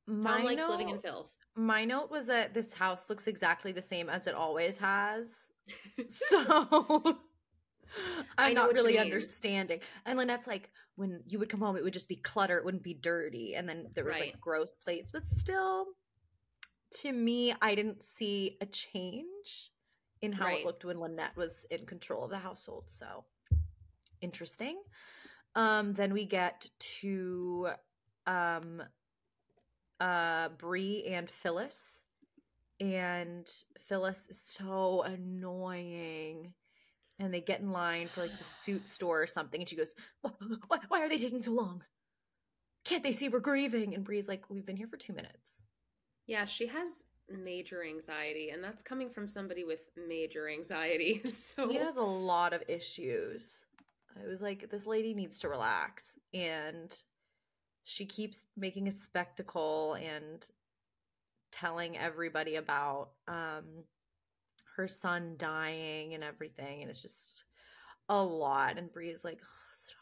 Tom 0.07 0.23
my 0.23 0.43
likes 0.43 0.67
living 0.69 0.89
in 0.89 0.99
filth. 0.99 1.31
My 1.55 1.85
note 1.85 2.09
was 2.09 2.27
that 2.27 2.53
this 2.53 2.73
house 2.73 3.09
looks 3.09 3.27
exactly 3.27 3.71
the 3.71 3.81
same 3.81 4.09
as 4.09 4.27
it 4.27 4.35
always 4.35 4.77
has. 4.77 5.51
So 6.07 7.19
I'm 8.37 8.53
not 8.55 8.73
really 8.73 8.97
understanding. 8.97 9.81
And 10.05 10.17
Lynette's 10.17 10.47
like, 10.47 10.71
when 10.95 11.21
you 11.27 11.39
would 11.39 11.49
come 11.49 11.59
home, 11.59 11.75
it 11.77 11.83
would 11.83 11.93
just 11.93 12.09
be 12.09 12.15
clutter. 12.15 12.57
It 12.57 12.65
wouldn't 12.65 12.83
be 12.83 12.93
dirty. 12.95 13.55
And 13.55 13.67
then 13.67 13.87
there 13.93 14.05
was 14.05 14.13
Right. 14.13 14.31
like 14.33 14.41
gross 14.41 14.75
plates. 14.75 15.11
But 15.11 15.25
still, 15.25 15.85
to 17.01 17.11
me, 17.11 17.53
I 17.61 17.75
didn't 17.75 18.01
see 18.01 18.57
a 18.61 18.65
change 18.65 19.71
in 20.21 20.31
how 20.31 20.45
Right. 20.45 20.59
it 20.59 20.65
looked 20.65 20.85
when 20.85 20.99
Lynette 20.99 21.35
was 21.35 21.65
in 21.69 21.85
control 21.85 22.23
of 22.23 22.31
the 22.31 22.37
household. 22.39 22.85
So 22.87 23.25
interesting. 24.21 24.81
Um, 25.55 25.93
then 25.93 26.13
we 26.13 26.25
get 26.25 26.69
to 27.01 27.69
um 28.27 28.83
uh 29.99 30.49
Bree 30.57 31.05
and 31.09 31.29
Phyllis. 31.29 32.03
And 32.79 33.49
Phyllis 33.87 34.27
is 34.29 34.39
so 34.39 35.01
annoying. 35.01 36.53
And 37.19 37.33
they 37.33 37.41
get 37.41 37.59
in 37.59 37.71
line 37.71 38.07
for 38.07 38.21
like 38.21 38.37
the 38.37 38.45
suit 38.45 38.87
store 38.87 39.21
or 39.21 39.27
something. 39.27 39.59
And 39.59 39.67
she 39.67 39.75
goes, 39.75 39.93
why, 40.21 40.31
why, 40.67 40.79
why 40.87 41.01
are 41.03 41.09
they 41.09 41.17
taking 41.17 41.41
so 41.41 41.51
long? 41.51 41.83
Can't 42.85 43.03
they 43.03 43.11
see 43.11 43.29
we're 43.29 43.39
grieving? 43.39 43.93
And 43.93 44.03
Bree's 44.03 44.27
like, 44.27 44.49
We've 44.49 44.65
been 44.65 44.77
here 44.77 44.87
for 44.87 44.97
two 44.97 45.13
minutes. 45.13 45.65
Yeah, 46.27 46.45
she 46.45 46.67
has 46.67 47.05
major 47.29 47.83
anxiety, 47.83 48.49
and 48.49 48.63
that's 48.63 48.81
coming 48.81 49.09
from 49.09 49.27
somebody 49.27 49.63
with 49.63 49.81
major 50.07 50.49
anxiety. 50.49 51.21
So 51.29 51.67
He 51.67 51.75
has 51.75 51.97
a 51.97 52.01
lot 52.01 52.53
of 52.53 52.63
issues. 52.67 53.65
I 54.17 54.25
was 54.27 54.41
like, 54.41 54.69
this 54.69 54.85
lady 54.85 55.13
needs 55.13 55.39
to 55.39 55.49
relax. 55.49 56.17
And 56.33 56.97
she 57.83 58.05
keeps 58.05 58.47
making 58.57 58.87
a 58.87 58.91
spectacle 58.91 59.93
and 59.95 60.45
telling 61.51 61.97
everybody 61.97 62.55
about 62.57 63.09
um 63.27 63.83
her 64.75 64.87
son 64.87 65.35
dying 65.37 66.13
and 66.13 66.23
everything. 66.23 66.81
And 66.81 66.89
it's 66.89 67.01
just 67.01 67.43
a 68.07 68.23
lot. 68.23 68.77
And 68.77 68.91
Bree's 68.91 69.23
like, 69.25 69.39
"Oh, 69.43 69.69
stop. 69.73 69.95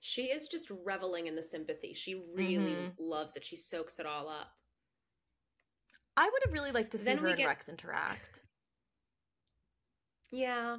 she 0.00 0.24
is 0.30 0.48
just 0.48 0.70
reveling 0.84 1.26
in 1.26 1.34
the 1.34 1.42
sympathy. 1.42 1.92
She 1.94 2.14
really 2.34 2.74
Mhm. 2.74 2.94
loves 2.98 3.36
it. 3.36 3.44
She 3.44 3.56
soaks 3.56 3.98
it 3.98 4.06
all 4.06 4.28
up. 4.28 4.56
I 6.16 6.28
would 6.30 6.42
have 6.44 6.52
really 6.52 6.70
liked 6.72 6.92
to 6.92 6.98
see 6.98 7.04
Then 7.04 7.18
her 7.18 7.26
and 7.28 7.36
get- 7.36 7.46
Rex 7.46 7.68
interact. 7.68 8.42
Yeah, 10.30 10.78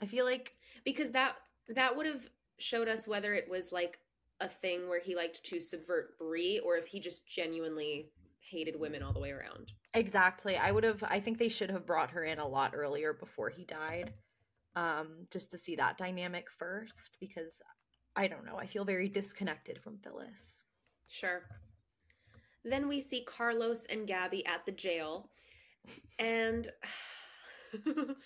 I 0.00 0.06
feel 0.06 0.24
like 0.24 0.54
because 0.84 1.10
that 1.12 1.36
that 1.68 1.96
would 1.96 2.06
have 2.06 2.28
showed 2.58 2.88
us 2.88 3.06
whether 3.06 3.34
it 3.34 3.48
was 3.48 3.72
like 3.72 3.98
a 4.40 4.48
thing 4.48 4.88
where 4.88 5.00
he 5.00 5.16
liked 5.16 5.42
to 5.44 5.60
subvert 5.60 6.18
Bree 6.18 6.60
or 6.64 6.76
if 6.76 6.86
he 6.86 7.00
just 7.00 7.26
genuinely 7.26 8.10
hated 8.40 8.78
women 8.78 9.02
all 9.02 9.12
the 9.12 9.20
way 9.20 9.30
around. 9.30 9.72
Exactly. 9.94 10.56
I 10.56 10.70
would 10.70 10.84
have 10.84 11.02
I 11.04 11.20
think 11.20 11.38
they 11.38 11.48
should 11.48 11.70
have 11.70 11.86
brought 11.86 12.10
her 12.10 12.24
in 12.24 12.38
a 12.38 12.46
lot 12.46 12.72
earlier 12.74 13.12
before 13.12 13.48
he 13.48 13.64
died. 13.64 14.12
Um 14.76 15.24
just 15.30 15.50
to 15.52 15.58
see 15.58 15.76
that 15.76 15.98
dynamic 15.98 16.50
first 16.50 17.16
because 17.20 17.62
I 18.16 18.28
don't 18.28 18.44
know. 18.44 18.56
I 18.56 18.66
feel 18.66 18.84
very 18.84 19.08
disconnected 19.08 19.80
from 19.80 19.98
Phyllis. 19.98 20.64
Sure. 21.08 21.42
Then 22.64 22.88
we 22.88 23.00
see 23.00 23.24
Carlos 23.24 23.86
and 23.86 24.06
Gabby 24.06 24.44
at 24.46 24.64
the 24.66 24.72
jail. 24.72 25.30
And 26.18 26.68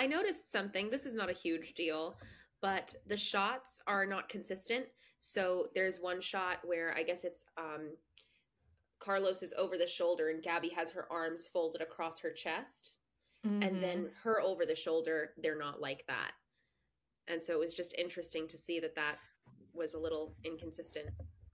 I 0.00 0.06
noticed 0.06 0.50
something. 0.50 0.88
This 0.88 1.04
is 1.04 1.14
not 1.14 1.28
a 1.28 1.34
huge 1.34 1.74
deal, 1.74 2.16
but 2.62 2.94
the 3.06 3.18
shots 3.18 3.82
are 3.86 4.06
not 4.06 4.30
consistent. 4.30 4.86
So 5.18 5.66
there's 5.74 6.00
one 6.00 6.22
shot 6.22 6.60
where 6.64 6.94
I 6.96 7.02
guess 7.02 7.22
it's 7.24 7.44
um 7.58 7.90
Carlos 8.98 9.42
is 9.42 9.52
over 9.58 9.76
the 9.76 9.86
shoulder 9.86 10.30
and 10.30 10.42
Gabby 10.42 10.70
has 10.70 10.90
her 10.90 11.06
arms 11.12 11.46
folded 11.46 11.82
across 11.82 12.18
her 12.20 12.30
chest. 12.30 12.94
And 13.44 13.62
Mm-hmm. 13.62 13.80
then 13.80 14.10
her 14.22 14.40
over 14.42 14.66
the 14.66 14.74
shoulder, 14.74 15.30
they're 15.42 15.58
not 15.58 15.80
like 15.80 16.04
that. 16.08 16.32
And 17.28 17.42
so 17.42 17.54
it 17.54 17.58
was 17.58 17.72
just 17.74 17.94
interesting 17.96 18.46
to 18.48 18.58
see 18.58 18.80
that 18.80 18.94
that 18.96 19.16
was 19.74 19.94
a 19.94 19.98
little 19.98 20.34
inconsistent. 20.44 21.08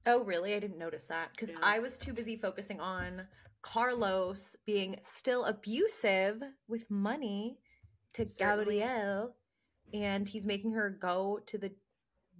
Oh, 0.06 0.22
really? 0.24 0.54
I 0.54 0.60
didn't 0.60 0.78
notice 0.78 1.06
that 1.08 1.36
cuz 1.36 1.50
Yeah. 1.50 1.58
I 1.62 1.80
was 1.80 1.98
too 1.98 2.12
busy 2.12 2.36
focusing 2.36 2.80
on 2.80 3.26
Carlos 3.62 4.54
being 4.64 4.98
still 5.02 5.44
abusive 5.46 6.42
with 6.68 6.88
money 6.90 7.58
to 8.14 8.28
Certainly. 8.28 8.78
Gabrielle 8.78 9.34
and 9.94 10.28
he's 10.28 10.46
making 10.46 10.72
her 10.72 10.90
go 10.90 11.40
to 11.46 11.58
the 11.58 11.70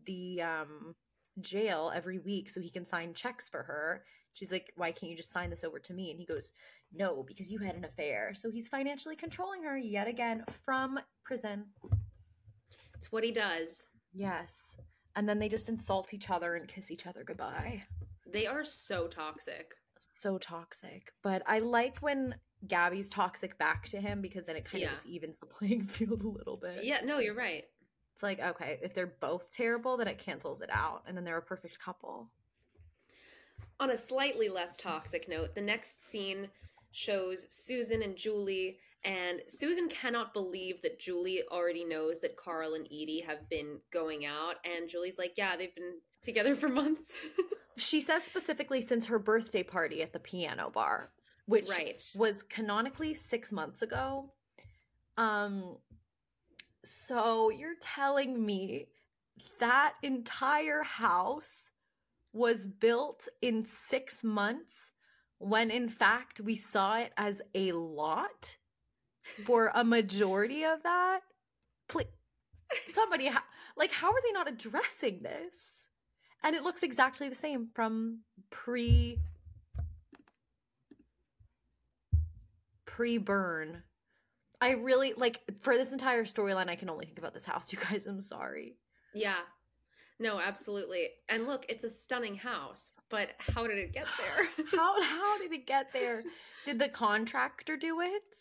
the 0.07 0.43
um 0.43 0.95
jail 1.41 1.93
every 1.95 2.19
week 2.19 2.49
so 2.49 2.61
he 2.61 2.71
can 2.71 2.85
sign 2.85 3.13
checks 3.15 3.49
for 3.49 3.63
her. 3.63 4.05
She's 4.33 4.53
like, 4.53 4.73
"Why 4.77 4.93
can't 4.93 5.11
you 5.11 5.17
just 5.17 5.33
sign 5.33 5.51
this 5.51 5.65
over 5.65 5.79
to 5.79 5.95
me?" 5.95 6.11
And 6.11 6.19
he 6.19 6.27
goes, 6.27 6.53
"No, 6.93 7.23
because 7.23 7.51
you 7.51 7.59
had 7.59 7.75
an 7.75 7.85
affair." 7.85 8.33
So 8.35 8.51
he's 8.51 8.69
financially 8.69 9.17
controlling 9.17 9.63
her 9.63 9.77
yet 9.77 10.09
again 10.09 10.45
from 10.65 10.99
prison. 11.25 11.67
It's 12.95 13.13
what 13.13 13.25
he 13.25 13.33
does. 13.33 13.89
Yes. 14.13 14.77
And 15.15 15.29
then 15.29 15.39
they 15.39 15.49
just 15.49 15.69
insult 15.69 16.15
each 16.15 16.31
other 16.31 16.57
and 16.57 16.69
kiss 16.69 16.91
each 16.91 17.07
other 17.07 17.25
goodbye. 17.25 17.83
They 18.31 18.47
are 18.47 18.65
so 18.65 19.07
toxic. 19.09 19.75
So 20.15 20.39
toxic. 20.39 21.13
But 21.23 21.43
I 21.47 21.59
like 21.59 21.99
when 21.99 22.35
Gabby's 22.69 23.09
toxic 23.11 23.57
back 23.59 23.87
to 23.89 24.01
him 24.01 24.21
because 24.21 24.47
then 24.47 24.57
it 24.57 24.65
kind 24.65 24.83
Yeah. 24.83 24.89
of 24.89 24.95
just 24.95 25.07
evens 25.07 25.39
the 25.39 25.47
playing 25.57 25.87
field 25.87 26.23
a 26.23 26.29
little 26.29 26.57
bit. 26.57 26.85
Yeah, 26.85 27.01
no, 27.05 27.19
you're 27.19 27.35
right. 27.35 27.65
It's 28.15 28.23
like, 28.23 28.41
okay, 28.41 28.79
if 28.83 28.95
they're 28.95 29.15
both 29.21 29.51
terrible, 29.51 29.97
then 29.97 30.09
it 30.09 30.19
cancels 30.19 30.61
it 30.63 30.71
out. 30.73 31.03
And 31.07 31.17
then 31.17 31.25
they're 31.25 31.37
a 31.37 31.43
perfect 31.43 31.79
couple. 31.79 32.31
On 33.79 33.91
a 33.91 33.97
slightly 33.97 34.49
less 34.49 34.77
toxic 34.77 35.29
note, 35.29 35.55
the 35.55 35.61
next 35.61 36.07
scene 36.09 36.49
shows 36.93 37.45
Susan 37.53 38.03
and 38.03 38.17
Julie, 38.17 38.79
and 39.05 39.43
Susan 39.47 39.87
cannot 39.89 40.33
believe 40.33 40.81
that 40.83 40.99
Julie 40.99 41.43
already 41.53 41.85
knows 41.85 42.21
that 42.21 42.37
Carl 42.37 42.73
and 42.75 42.87
Edie 42.87 43.23
have 43.27 43.47
been 43.51 43.79
going 43.93 44.25
out, 44.25 44.55
and 44.65 44.89
Julie's 44.89 45.19
like, 45.19 45.35
"Yeah, 45.37 45.57
they've 45.57 45.75
been 45.75 45.99
together 46.23 46.55
for 46.55 46.69
months." 46.69 47.17
She 47.79 48.01
says 48.01 48.25
specifically 48.25 48.81
since 48.81 49.05
her 49.05 49.19
birthday 49.19 49.63
party 49.63 50.01
at 50.03 50.15
the 50.15 50.19
piano 50.19 50.71
bar, 50.71 51.11
which 51.47 51.69
right. 51.69 52.03
was 52.17 52.43
canonically 52.43 53.15
six 53.15 53.53
months 53.53 53.83
ago. 53.83 54.33
Um, 55.17 55.79
so 56.85 57.51
you're 57.51 57.77
telling 57.81 58.45
me 58.45 58.87
that 59.59 59.95
entire 60.03 60.83
house 60.83 61.71
was 62.33 62.67
built 62.67 63.27
in 63.43 63.65
six 63.65 64.23
months 64.23 64.91
when 65.39 65.71
in 65.71 65.89
fact 65.89 66.41
we 66.41 66.57
saw 66.57 66.97
it 66.97 67.13
as 67.17 67.41
a 67.55 67.73
lot 67.73 68.57
for 69.45 69.71
a 69.75 69.85
majority 69.85 70.65
of 70.65 70.83
that? 70.83 71.21
Please, 71.89 72.07
somebody, 72.89 73.29
ha- 73.29 73.45
like, 73.77 73.93
how 73.93 74.09
are 74.09 74.23
they 74.25 74.33
not 74.33 74.49
addressing 74.49 75.23
this? 75.23 75.87
And 76.43 76.55
it 76.55 76.63
looks 76.63 76.83
exactly 76.83 77.29
the 77.29 77.35
same 77.35 77.69
from 77.75 78.21
pre 78.51 79.19
pre 82.97 83.19
burn. 83.19 83.83
I 84.63 84.71
really 84.71 85.13
like 85.19 85.41
for 85.61 85.77
this 85.77 85.93
entire 85.93 86.25
storyline. 86.25 86.71
I 86.71 86.77
can 86.77 86.89
only 86.89 87.05
think 87.05 87.19
about 87.19 87.35
this 87.35 87.45
house. 87.45 87.69
You 87.73 87.79
guys, 87.79 88.07
I'm 88.07 88.23
sorry. 88.23 88.79
Yeah. 89.15 89.37
No, 90.19 90.41
absolutely. 90.41 91.09
And 91.29 91.47
look, 91.47 91.67
it's 91.69 91.85
a 91.85 91.91
stunning 91.91 92.37
house, 92.37 92.93
but 93.11 93.33
how 93.39 93.67
did 93.67 93.77
it 93.77 93.93
get 93.93 94.07
there? 94.19 94.67
How 94.75 95.01
how 95.03 95.39
did 95.39 95.53
it 95.53 95.67
get 95.67 95.93
there? 95.93 96.25
Did 96.65 96.79
the 96.79 96.89
contractor 96.89 97.77
do 97.77 98.01
it? 98.01 98.35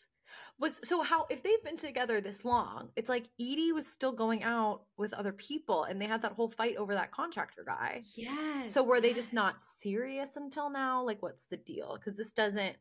Was 0.58 0.80
so 0.88 1.02
how 1.02 1.26
if 1.30 1.44
they've 1.44 1.64
been 1.66 1.76
together 1.76 2.22
this 2.22 2.46
long? 2.46 2.90
It's 2.96 3.10
like 3.10 3.26
Edie 3.42 3.74
was 3.74 3.86
still 3.86 4.14
going 4.14 4.42
out 4.44 4.84
with 4.98 5.14
other 5.14 5.34
people, 5.34 5.84
and 5.84 6.02
they 6.02 6.06
had 6.06 6.22
that 6.22 6.32
whole 6.32 6.50
fight 6.50 6.78
over 6.78 6.94
that 6.94 7.12
contractor 7.12 7.66
guy. 7.68 8.04
yes. 8.16 8.72
So 8.72 8.82
were 8.86 9.02
they 9.02 9.14
just 9.14 9.34
not 9.34 9.56
serious 9.64 10.38
until 10.38 10.70
now? 10.70 11.04
Like, 11.04 11.22
what's 11.22 11.44
the 11.52 11.58
deal? 11.58 11.98
Because 11.98 12.16
this 12.16 12.32
doesn't. 12.32 12.78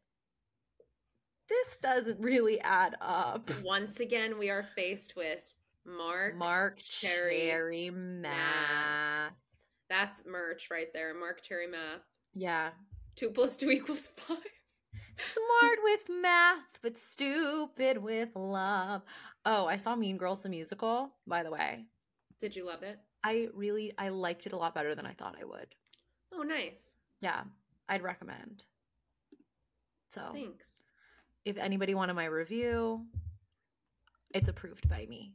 This 1.49 1.77
doesn't 1.77 2.21
really 2.21 2.61
add 2.61 2.97
up. 3.01 3.51
Once 3.63 4.01
again, 4.01 4.39
we 4.39 4.51
are 4.51 4.67
faced 4.75 5.15
with 5.17 5.41
Marc. 5.85 6.37
Marc 6.37 6.79
Cherry 6.81 7.49
Cherry 7.49 7.91
Math. 7.91 9.33
That's 9.91 10.23
merch 10.27 10.69
right 10.71 10.93
there. 10.95 11.15
Marc 11.15 11.43
Cherry 11.43 11.67
Math. 11.67 12.01
Yeah. 12.35 12.71
Two 13.17 13.31
plus 13.31 13.57
two 13.57 13.71
equals 13.71 14.11
five. 14.17 14.39
Smart 15.17 15.79
with 15.85 16.01
math, 16.21 16.81
but 16.83 16.99
stupid 16.99 17.99
with 17.99 18.35
love. 18.35 19.03
Oh, 19.45 19.67
I 19.67 19.77
saw 19.77 19.95
Mean 19.95 20.17
Girls 20.17 20.43
the 20.43 20.49
musical, 20.49 21.11
by 21.27 21.45
the 21.45 21.51
way. 21.53 21.85
Did 22.41 22.57
you 22.57 22.67
love 22.67 22.83
it? 22.83 22.99
I 23.23 23.49
really 23.55 23.93
I 23.97 24.09
liked 24.09 24.47
it 24.47 24.53
a 24.53 24.57
lot 24.57 24.75
better 24.75 24.95
than 24.95 25.07
I 25.07 25.13
thought 25.13 25.37
I 25.41 25.45
would. 25.45 25.69
Oh, 26.33 26.43
nice. 26.43 26.99
Yeah, 27.21 27.43
I'd 27.89 28.03
recommend. 28.03 28.65
So, 30.09 30.31
Thanks. 30.33 30.83
If 31.45 31.59
anybody 31.59 31.95
wanted 31.95 32.15
my 32.15 32.25
review, 32.25 33.05
it's 34.33 34.49
approved 34.49 34.89
by 34.89 35.07
me. 35.09 35.35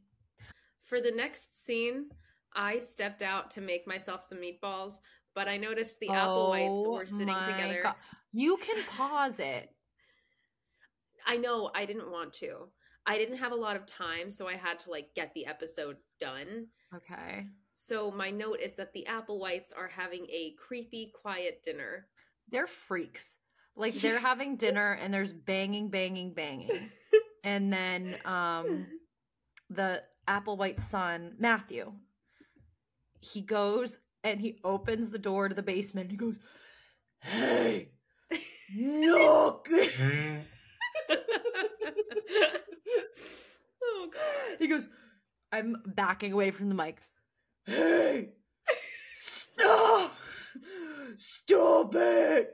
For 0.82 1.00
the 1.00 1.12
next 1.12 1.64
scene, 1.64 2.06
I 2.54 2.80
stepped 2.80 3.22
out 3.22 3.50
to 3.52 3.60
make 3.60 3.86
myself 3.86 4.24
some 4.24 4.38
meatballs, 4.38 4.98
but 5.34 5.48
I 5.48 5.56
noticed 5.56 6.00
the 6.00 6.08
Applewhites 6.08 6.84
Oh 6.84 6.92
were 6.94 7.06
sitting 7.06 7.28
my 7.28 7.42
together. 7.42 7.80
God. 7.84 7.94
You 8.32 8.56
can 8.56 8.82
pause 8.96 9.38
it. 9.38 9.70
I 11.26 11.36
know 11.36 11.70
I 11.74 11.84
didn't 11.84 12.10
want 12.10 12.32
to. 12.34 12.68
I 13.06 13.16
didn't 13.16 13.38
have 13.38 13.52
a 13.52 13.56
lot 13.56 13.76
of 13.76 13.86
time, 13.86 14.30
so 14.30 14.48
I 14.48 14.54
had 14.54 14.78
to 14.80 14.90
like 14.90 15.14
get 15.14 15.32
the 15.34 15.46
episode 15.46 15.96
done. 16.18 16.66
Okay. 16.94 17.46
So 17.72 18.10
my 18.10 18.30
note 18.30 18.58
is 18.60 18.74
that 18.74 18.92
the 18.92 19.06
Applewhites 19.08 19.72
are 19.76 19.88
having 19.88 20.26
a 20.26 20.54
creepy, 20.58 21.12
quiet 21.20 21.62
dinner. 21.62 22.08
They're 22.50 22.66
freaks. 22.66 23.36
Like 23.76 23.94
they're 23.94 24.18
having 24.18 24.56
dinner 24.56 24.98
and 25.00 25.12
there's 25.12 25.32
banging, 25.32 25.88
banging, 25.88 26.34
banging. 26.34 26.70
And 27.42 27.72
then 27.72 28.16
um 28.26 28.86
the 29.70 30.02
Applewhite 30.28 30.78
son, 30.78 31.36
Matthew, 31.38 31.90
he 33.20 33.40
goes 33.40 33.98
and 34.22 34.38
he 34.40 34.58
opens 34.62 35.08
the 35.08 35.18
door 35.18 35.48
to 35.48 35.54
the 35.54 35.62
basement 35.62 36.10
and 36.10 36.12
he 36.12 36.18
goes, 36.18 36.38
Hey, 37.20 37.92
look. 38.76 39.68
oh 43.82 44.10
god. 44.12 44.58
he 44.58 44.66
goes, 44.68 44.86
I'm 45.52 45.76
backing 45.86 46.32
away 46.32 46.50
from 46.50 46.68
the 46.68 46.74
mic. 46.74 47.00
Hey, 47.66 48.30
stop. 49.14 50.12
Stop 51.20 51.94
it. 51.96 52.50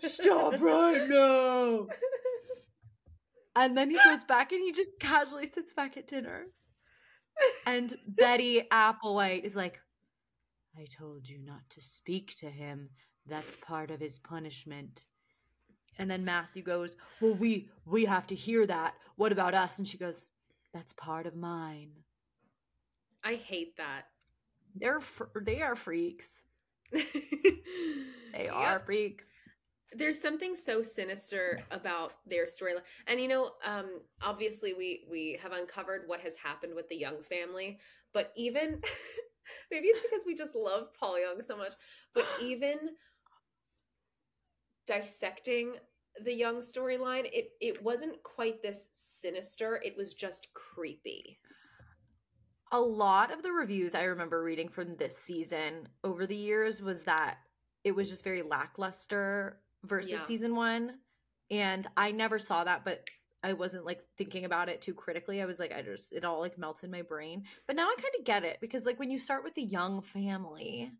Stop 0.00 0.60
right 0.60 1.08
now. 1.08 1.86
And 3.56 3.74
then 3.76 3.90
he 3.90 3.98
goes 4.04 4.22
back 4.24 4.52
and 4.52 4.62
he 4.62 4.70
just 4.70 4.90
casually 5.00 5.46
sits 5.46 5.72
back 5.72 5.96
at 5.96 6.06
dinner. 6.06 6.44
And 7.66 7.96
Betty 8.06 8.68
Applewhite 8.70 9.44
is 9.44 9.56
like, 9.56 9.80
I 10.76 10.84
told 10.94 11.26
you 11.26 11.38
not 11.38 11.62
to 11.70 11.80
speak 11.80 12.36
to 12.36 12.50
him. 12.50 12.90
That's 13.26 13.56
part 13.56 13.90
of 13.90 13.98
his 13.98 14.18
punishment. 14.18 15.06
And 15.98 16.10
then 16.10 16.22
Matthew 16.22 16.62
goes, 16.62 16.96
Well, 17.20 17.34
we 17.34 17.70
we 17.86 18.04
have 18.04 18.26
to 18.26 18.34
hear 18.34 18.66
that. 18.66 18.94
What 19.16 19.32
about 19.32 19.54
us? 19.54 19.78
And 19.78 19.88
she 19.88 19.96
goes, 19.96 20.28
That's 20.74 20.92
part 20.94 21.26
of 21.26 21.34
mine. 21.34 21.92
I 23.24 23.36
hate 23.36 23.76
that. 23.78 24.02
They're 24.74 25.00
fr- 25.00 25.24
they 25.42 25.62
are 25.62 25.76
freaks. 25.76 26.42
They 26.92 28.48
are 28.52 28.80
freaks. 28.80 29.30
There's 29.94 30.20
something 30.20 30.54
so 30.54 30.82
sinister 30.82 31.60
about 31.70 32.14
their 32.26 32.46
storyline. 32.46 32.80
And 33.06 33.20
you 33.20 33.28
know, 33.28 33.50
um, 33.64 34.00
obviously 34.22 34.72
we 34.74 35.04
we 35.10 35.38
have 35.42 35.52
uncovered 35.52 36.02
what 36.06 36.20
has 36.20 36.36
happened 36.36 36.74
with 36.74 36.88
the 36.88 36.96
Young 36.96 37.22
family, 37.22 37.78
but 38.14 38.32
even 38.36 38.80
maybe 39.70 39.88
it's 39.88 40.00
because 40.00 40.22
we 40.26 40.34
just 40.34 40.54
love 40.54 40.88
Paul 40.98 41.20
Young 41.20 41.42
so 41.42 41.56
much, 41.56 41.72
but 42.14 42.24
even 42.42 42.78
dissecting 44.86 45.74
the 46.24 46.34
Young 46.34 46.60
storyline, 46.60 47.28
it 47.32 47.50
it 47.60 47.82
wasn't 47.82 48.22
quite 48.22 48.62
this 48.62 48.88
sinister. 48.94 49.80
It 49.84 49.96
was 49.96 50.14
just 50.14 50.48
creepy. 50.54 51.38
A 52.72 52.80
lot 52.80 53.30
of 53.30 53.42
the 53.42 53.52
reviews 53.52 53.94
I 53.94 54.04
remember 54.04 54.42
reading 54.42 54.68
from 54.68 54.96
this 54.96 55.16
season 55.16 55.88
over 56.02 56.26
the 56.26 56.36
years 56.36 56.80
was 56.80 57.04
that 57.04 57.38
it 57.84 57.92
was 57.92 58.08
just 58.08 58.24
very 58.24 58.42
lackluster 58.42 59.60
versus 59.84 60.12
Yeah. 60.12 60.24
season 60.24 60.54
one. 60.54 60.98
And 61.50 61.86
I 61.96 62.12
never 62.12 62.38
saw 62.38 62.64
that, 62.64 62.84
but 62.84 63.06
I 63.42 63.52
wasn't 63.52 63.84
like 63.84 64.02
thinking 64.16 64.44
about 64.46 64.68
it 64.68 64.80
too 64.80 64.94
critically. 64.94 65.42
I 65.42 65.46
was 65.46 65.58
like, 65.58 65.72
I 65.72 65.82
just, 65.82 66.12
it 66.12 66.24
all 66.24 66.40
like 66.40 66.56
melts 66.56 66.82
in 66.84 66.90
my 66.90 67.02
brain. 67.02 67.44
But 67.66 67.76
now 67.76 67.88
I 67.88 67.94
kind 67.96 68.14
of 68.18 68.24
get 68.24 68.44
it 68.44 68.58
because, 68.60 68.86
like, 68.86 68.98
when 68.98 69.10
you 69.10 69.18
start 69.18 69.44
with 69.44 69.54
the 69.54 69.62
Young 69.62 70.00
family, 70.00 70.92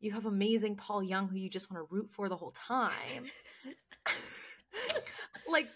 you 0.00 0.12
have 0.12 0.26
amazing 0.26 0.76
Paul 0.76 1.02
Young 1.02 1.28
who 1.28 1.36
you 1.36 1.48
just 1.48 1.70
want 1.70 1.88
to 1.88 1.94
root 1.94 2.10
for 2.10 2.28
the 2.28 2.36
whole 2.36 2.50
time. 2.50 3.24
like, 5.48 5.68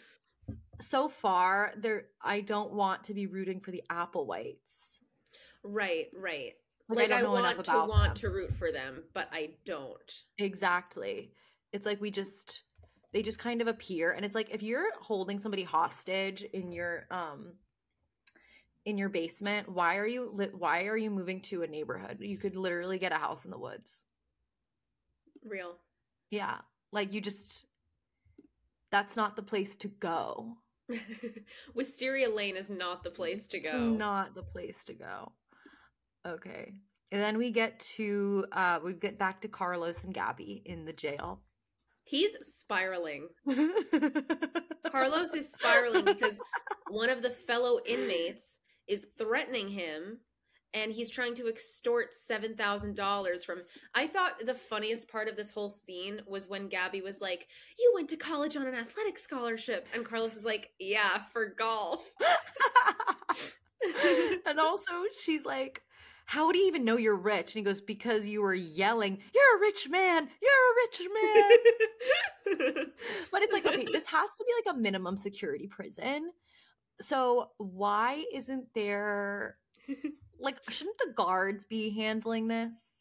so 0.81 1.09
far, 1.09 1.73
there, 1.77 2.07
I 2.21 2.41
don't 2.41 2.73
want 2.73 3.05
to 3.05 3.15
be 3.15 3.27
rooting 3.27 3.61
for 3.61 3.71
the 3.71 3.83
Applewhites. 3.89 4.72
Right, 5.65 6.07
right. 6.15 6.55
Like, 6.89 7.11
Like, 7.11 7.11
I 7.13 7.21
I, 7.21 7.23
want 7.29 7.65
to 7.65 7.73
want 7.73 7.89
them. 7.89 8.15
to 8.17 8.31
root 8.31 8.55
for 8.55 8.73
them, 8.73 9.05
but 9.15 9.29
I 9.33 9.51
don't. 9.65 10.13
Exactly. 10.39 11.33
It's 11.73 11.87
like 11.87 12.01
we 12.01 12.11
just 12.11 12.65
they 13.13 13.23
just 13.23 13.39
kind 13.39 13.61
of 13.61 13.67
appear 13.69 14.13
and 14.13 14.25
it's 14.25 14.35
like 14.35 14.51
if 14.51 14.63
you're 14.63 14.87
holding 15.01 15.39
somebody 15.39 15.63
hostage 15.63 16.43
in 16.43 16.73
your 16.73 17.07
um 17.11 17.53
in 18.85 18.99
your 18.99 19.09
basement, 19.09 19.69
why 19.69 19.97
are 19.97 20.07
you 20.07 20.31
li- 20.33 20.51
why 20.59 20.87
are 20.87 20.97
you 20.97 21.09
moving 21.11 21.41
to 21.43 21.63
a 21.63 21.67
neighborhood? 21.67 22.19
You 22.21 22.37
could 22.37 22.57
literally 22.57 22.99
get 22.99 23.13
a 23.13 23.17
house 23.17 23.45
in 23.45 23.51
the 23.51 23.59
woods. 23.59 24.05
Real. 25.45 25.77
Yeah. 26.31 26.59
Like 26.91 27.13
you 27.15 27.21
just 27.21 27.67
that's 28.91 29.17
not 29.17 29.37
the 29.37 29.43
place 29.43 29.77
to 29.77 29.89
go. 29.89 30.57
Wisteria 31.75 32.29
Lane 32.29 32.57
is 32.57 32.69
not 32.69 33.03
the 33.03 33.11
place 33.11 33.49
to 33.49 33.61
go. 33.61 33.71
It's 33.71 33.99
not 33.99 34.35
the 34.35 34.43
place 34.43 34.85
to 34.87 34.95
go. 34.95 35.33
Okay. 36.27 36.75
And 37.11 37.21
then 37.21 37.37
we 37.37 37.51
get 37.51 37.79
to 37.97 38.47
uh 38.53 38.79
we 38.83 38.95
get 38.95 39.19
back 39.19 39.41
to 39.43 39.49
Carlos 39.49 40.05
and 40.05 40.15
Gabby 40.15 40.63
in 40.65 40.85
the 40.85 40.93
jail. 40.93 41.41
He's 42.05 42.37
spiraling. 42.41 43.29
Carlos 44.91 45.35
is 45.35 45.53
spiraling 45.53 46.05
because 46.05 46.41
one 46.91 47.11
of 47.11 47.23
the 47.23 47.31
fellow 47.31 47.79
inmates 47.87 48.59
is 48.89 49.07
threatening 49.17 49.69
him 49.69 50.19
and 50.75 50.91
he's 50.91 51.11
trying 51.11 51.35
to 51.35 51.49
extort 51.49 52.13
$7,000 52.13 53.45
from 53.45 53.63
I 53.95 54.07
thought 54.07 54.45
the 54.45 54.55
funniest 54.55 55.09
part 55.09 55.29
of 55.29 55.37
this 55.37 55.51
whole 55.51 55.69
scene 55.69 56.21
was 56.27 56.49
when 56.49 56.69
Gabby 56.69 57.03
was 57.03 57.21
like, 57.21 57.49
"You 57.79 57.93
went 57.95 58.09
to 58.11 58.17
college 58.17 58.57
on 58.57 58.67
an 58.67 58.75
athletic 58.75 59.19
scholarship." 59.19 59.87
And 59.95 60.05
Carlos 60.05 60.35
was 60.35 60.45
like, 60.45 60.71
"Yeah, 60.79 61.23
for 61.33 61.47
golf." 61.47 62.11
and 64.47 64.59
also 64.59 64.93
she's 65.23 65.45
like 65.45 65.83
how 66.27 66.47
would 66.47 66.57
he 66.57 66.63
even 66.63 66.85
know 66.85 66.97
you're 66.97 67.17
rich? 67.17 67.55
And 67.55 67.61
he 67.61 67.63
goes 67.63 67.81
because 67.81 68.27
you 68.27 68.43
were 68.43 68.55
yelling 68.55 69.19
you're 69.35 69.57
a 69.57 69.61
rich 69.61 69.89
man! 69.89 70.29
You're 70.43 70.51
a 70.51 70.77
rich 70.85 71.01
man 71.23 72.87
but 73.31 73.43
it's 73.43 73.53
like 73.53 73.67
okay 73.67 73.87
this 73.93 74.07
has 74.07 74.37
to 74.37 74.45
be 74.45 74.53
like 74.65 74.75
a 74.75 74.79
minimum 74.79 75.17
security 75.17 75.67
prison. 75.67 76.31
So 77.01 77.51
why 77.59 78.25
isn't 78.33 78.67
there 78.75 79.59
like 80.41 80.59
shouldn't 80.71 80.99
the 80.99 81.13
guards 81.15 81.65
be 81.65 81.91
handling 81.91 82.49
this 82.49 82.92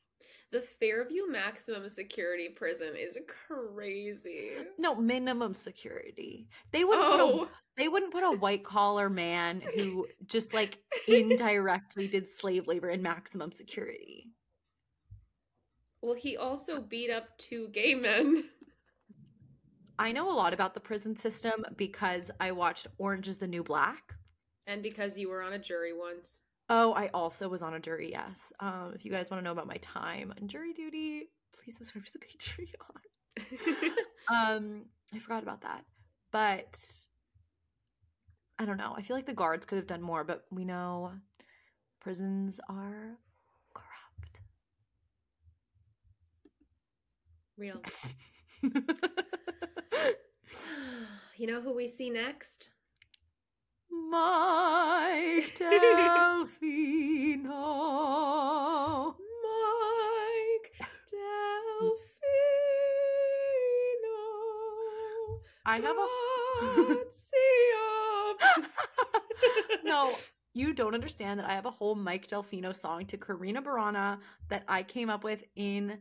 the 0.51 0.61
Fairview 0.61 1.27
maximum 1.29 1.87
security 1.87 2.49
prison 2.49 2.93
is 2.97 3.17
crazy. 3.47 4.51
no 4.77 4.95
minimum 4.95 5.53
security 5.53 6.47
they 6.71 6.83
wouldn't 6.83 7.09
put 7.09 7.19
a 7.19 7.23
Oh, 7.23 7.47
they 7.77 7.87
wouldn't 7.87 8.11
put 8.11 8.23
a 8.23 8.37
white 8.37 8.63
collar 8.63 9.09
man 9.09 9.61
who 9.77 10.05
just 10.25 10.53
like 10.53 10.79
indirectly 11.07 12.07
did 12.07 12.29
slave 12.29 12.67
labor 12.67 12.89
in 12.89 13.01
maximum 13.01 13.51
security 13.51 14.27
well, 16.03 16.15
he 16.15 16.35
also 16.35 16.81
beat 16.81 17.11
up 17.11 17.37
two 17.37 17.67
gay 17.69 17.93
men. 17.93 18.45
I 19.99 20.11
know 20.11 20.31
a 20.31 20.33
lot 20.33 20.51
about 20.51 20.73
the 20.73 20.79
prison 20.79 21.15
system 21.15 21.63
because 21.77 22.31
I 22.39 22.51
watched 22.51 22.87
Orange 22.97 23.27
is 23.27 23.37
the 23.37 23.45
New 23.47 23.63
Black. 23.63 24.15
And 24.65 24.81
because 24.81 25.15
you 25.15 25.29
were 25.29 25.43
on 25.43 25.53
a 25.53 25.59
jury 25.59 25.93
once. 25.93 26.39
Oh, 26.73 26.93
I 26.93 27.09
also 27.13 27.49
was 27.49 27.61
on 27.61 27.73
a 27.73 27.81
jury, 27.81 28.09
yes. 28.11 28.53
Um, 28.61 28.93
if 28.95 29.03
you 29.03 29.11
guys 29.11 29.29
want 29.29 29.41
to 29.41 29.43
know 29.43 29.51
about 29.51 29.67
my 29.67 29.75
time 29.81 30.33
on 30.41 30.47
jury 30.47 30.71
duty, 30.71 31.23
please 31.53 31.75
subscribe 31.75 32.05
to 32.05 32.13
the 32.13 32.19
Patreon. 33.49 33.91
um, 34.33 34.85
I 35.13 35.19
forgot 35.19 35.43
about 35.43 35.59
that. 35.63 35.83
But 36.31 36.81
I 38.57 38.63
don't 38.63 38.77
know. 38.77 38.93
I 38.95 39.01
feel 39.01 39.17
like 39.17 39.25
the 39.25 39.33
guards 39.33 39.65
could 39.65 39.75
have 39.75 39.87
done 39.87 40.01
more, 40.01 40.23
but 40.23 40.45
we 40.49 40.63
know 40.63 41.11
prisons 41.99 42.61
are 42.69 43.17
corrupt. 43.73 44.39
Real. 47.57 47.81
You 51.37 51.47
know 51.47 51.61
who 51.61 51.73
we 51.73 51.87
see 51.87 52.11
next? 52.11 52.69
Mike 54.11 55.55
Delfino. 55.57 56.35
Mike 59.45 60.71
Delfino. 61.07 62.11
I 65.65 65.79
have 65.79 65.97
a 65.97 66.07
no, 69.85 70.11
you 70.53 70.73
don't 70.73 70.93
understand 70.93 71.39
that 71.39 71.49
I 71.49 71.53
have 71.53 71.65
a 71.65 71.71
whole 71.71 71.95
Mike 71.95 72.27
Delfino 72.27 72.75
song 72.75 73.05
to 73.05 73.17
Karina 73.17 73.61
Barana 73.61 74.19
that 74.49 74.63
I 74.67 74.83
came 74.83 75.09
up 75.09 75.23
with 75.23 75.41
in 75.55 75.99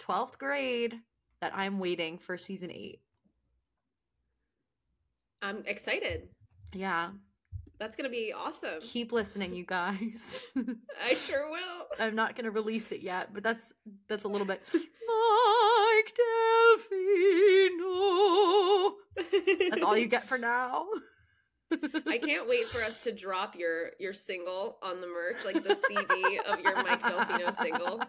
12th 0.00 0.36
grade 0.36 1.00
that 1.40 1.52
I'm 1.54 1.78
waiting 1.78 2.18
for 2.18 2.36
season 2.36 2.70
8. 2.70 3.00
I'm 5.40 5.62
excited. 5.64 6.28
Yeah, 6.72 7.10
That's 7.78 7.96
gonna 7.96 8.08
be 8.08 8.32
awesome. 8.36 8.80
keep 8.80 9.12
listening 9.12 9.52
you 9.54 9.64
guys. 9.64 10.44
I 11.04 11.14
sure 11.14 11.50
will. 11.50 11.86
I'm 11.98 12.14
not 12.14 12.36
going 12.36 12.44
to 12.44 12.50
release 12.50 12.92
it 12.92 13.00
yet, 13.00 13.32
but 13.34 13.42
that's 13.42 13.72
that's 14.08 14.24
a 14.24 14.28
little 14.28 14.46
bit 14.46 14.62
Mike 14.72 16.12
Delfino. 17.60 18.92
That's 19.70 19.82
all 19.82 19.96
you 19.96 20.06
get 20.06 20.24
for 20.26 20.38
now. 20.38 20.86
I 22.06 22.18
can't 22.18 22.48
wait 22.48 22.64
for 22.64 22.82
us 22.82 23.00
to 23.02 23.12
drop 23.12 23.54
your 23.56 23.90
your 23.98 24.12
single 24.12 24.78
on 24.82 25.00
the 25.00 25.06
merch, 25.06 25.44
like 25.44 25.62
the 25.64 25.74
CD 25.76 26.40
of 26.48 26.60
your 26.60 26.74
Mike 26.82 27.02
Delfino 27.02 27.54
single 27.54 28.00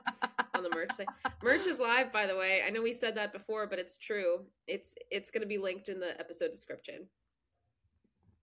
on 0.56 0.64
the 0.64 0.70
merch 0.70 0.92
site. 0.94 1.08
Merch 1.44 1.66
is 1.68 1.80
live, 1.80 2.12
by 2.12 2.26
the 2.26 2.36
way. 2.36 2.62
I 2.66 2.70
know 2.72 2.82
we 2.82 2.94
said 2.94 3.16
that 3.16 3.34
before, 3.34 3.68
but 3.68 3.78
it's 3.80 3.98
true. 3.98 4.46
It's 4.68 4.96
it's 5.12 5.30
going 5.32 5.42
to 5.42 5.48
be 5.48 5.58
linked 5.60 5.90
in 5.90 6.00
the 6.00 6.20
episode 6.20 6.52
description. 6.52 7.08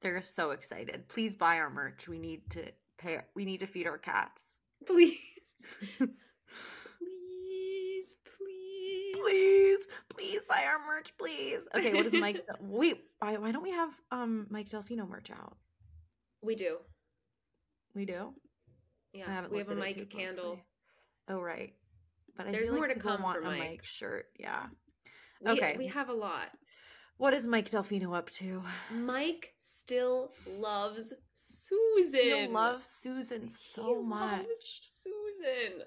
They're 0.00 0.22
so 0.22 0.50
excited. 0.52 1.08
Please 1.08 1.36
buy 1.36 1.56
our 1.58 1.70
merch. 1.70 2.08
We 2.08 2.18
need 2.18 2.48
to 2.50 2.64
pay 2.98 3.18
we 3.34 3.44
need 3.44 3.60
to 3.60 3.66
feed 3.66 3.86
our 3.86 3.98
cats. 3.98 4.54
Please, 4.86 5.18
please, 5.98 6.08
please, 8.38 9.14
please, 9.14 9.86
please 10.08 10.40
buy 10.48 10.64
our 10.64 10.78
merch, 10.86 11.12
please. 11.18 11.66
Okay, 11.76 11.94
what 11.94 12.06
is 12.06 12.12
Mike? 12.14 12.44
Wait, 12.60 13.00
why, 13.18 13.36
why 13.36 13.50
don't 13.52 13.62
we 13.62 13.72
have 13.72 13.90
um 14.12 14.46
Mike 14.50 14.68
Delfino 14.68 15.08
merch 15.08 15.30
out? 15.30 15.56
We 16.42 16.54
do. 16.54 16.78
We 17.94 18.04
do. 18.04 18.32
Yeah, 19.12 19.24
I 19.26 19.32
haven't 19.32 19.52
we 19.52 19.58
have 19.58 19.68
a 19.68 19.72
at 19.72 19.78
it 19.78 19.80
mic 19.80 19.94
too 19.96 20.06
candle. 20.06 20.34
closely. 20.44 20.64
Oh 21.28 21.40
right, 21.40 21.72
but 22.36 22.46
I 22.46 22.52
There's 22.52 22.66
feel 22.66 22.74
more 22.76 22.86
like 22.86 22.94
to 22.94 23.00
come 23.00 23.22
want 23.22 23.38
for 23.38 23.42
a 23.42 23.50
Mike. 23.50 23.58
Mike 23.58 23.84
shirt. 23.84 24.26
Yeah. 24.38 24.66
We, 25.44 25.52
Okay. 25.52 25.74
we 25.78 25.86
have 25.88 26.08
a 26.08 26.12
lot. 26.14 26.48
What 27.18 27.34
is 27.34 27.48
Mike 27.48 27.68
Delfino 27.68 28.16
up 28.16 28.30
to? 28.30 28.62
Mike 28.92 29.52
still 29.58 30.30
loves 30.58 31.12
Susan. 31.32 32.14
He 32.14 32.46
loves 32.46 32.86
Susan 32.86 33.42
He 33.42 33.48
so 33.48 33.90
loves 33.90 34.06
much. 34.06 34.80
Susan. 34.82 35.82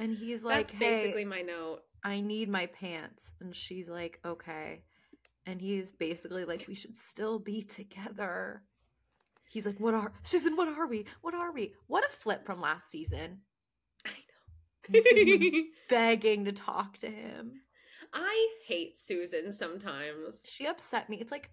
And 0.00 0.16
he's 0.16 0.42
like, 0.42 0.66
That's 0.66 0.72
hey, 0.72 1.02
basically 1.02 1.24
my 1.24 1.42
note. 1.42 1.82
I 2.02 2.20
need 2.20 2.48
my 2.48 2.66
pants. 2.66 3.32
And 3.40 3.54
she's 3.54 3.88
like, 3.88 4.18
okay. 4.24 4.82
And 5.46 5.60
he's 5.60 5.92
basically 5.92 6.44
like, 6.44 6.64
we 6.68 6.74
should 6.74 6.96
still 6.96 7.38
be 7.38 7.62
together. 7.62 8.62
He's 9.48 9.66
like, 9.66 9.78
what 9.80 9.94
are, 9.94 10.12
Susan, 10.22 10.56
what 10.56 10.68
are 10.68 10.86
we? 10.86 11.06
What 11.22 11.34
are 11.34 11.52
we? 11.52 11.74
What 11.86 12.04
a 12.04 12.08
flip 12.16 12.44
from 12.44 12.60
last 12.60 12.90
season. 12.90 13.38
I 14.04 14.10
And 14.92 15.04
Susan 15.04 15.30
was 15.30 15.64
begging 15.88 16.44
to 16.44 16.52
talk 16.52 16.98
to 16.98 17.08
him. 17.08 17.60
I 18.12 18.48
hate 18.66 18.96
Susan 18.96 19.52
sometimes. 19.52 20.44
She 20.48 20.66
upset 20.66 21.08
me. 21.08 21.18
It's 21.20 21.32
like, 21.32 21.50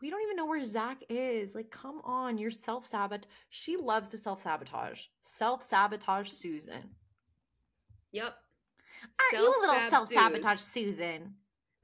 we 0.00 0.10
don't 0.10 0.22
even 0.22 0.36
know 0.36 0.46
where 0.46 0.64
Zach 0.64 0.98
is. 1.08 1.54
Like, 1.54 1.70
come 1.70 2.00
on, 2.04 2.38
you're 2.38 2.50
self 2.50 2.86
sabotage. 2.86 3.28
She 3.50 3.76
loves 3.76 4.10
to 4.10 4.18
self 4.18 4.40
sabotage. 4.40 5.02
Self 5.22 5.62
sabotage 5.62 6.28
Susan. 6.28 6.90
Yep. 8.12 8.34
Aren't 9.32 9.44
you 9.44 9.48
a 9.48 9.60
little 9.60 9.90
Self-sab 9.90 10.32
sabotage 10.32 10.58
Susan? 10.58 11.34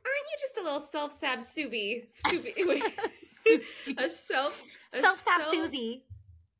Aren't 0.06 0.28
you 0.30 0.36
just 0.40 0.58
a 0.58 0.62
little 0.62 0.80
self-sab 0.80 1.40
Subi? 1.40 2.06
Subi. 2.26 2.66
Wait. 2.66 2.84
A 3.98 4.08
self 4.08 4.76
self 4.92 5.18
sab 5.18 5.42
self- 5.42 5.54
Susie. 5.54 6.04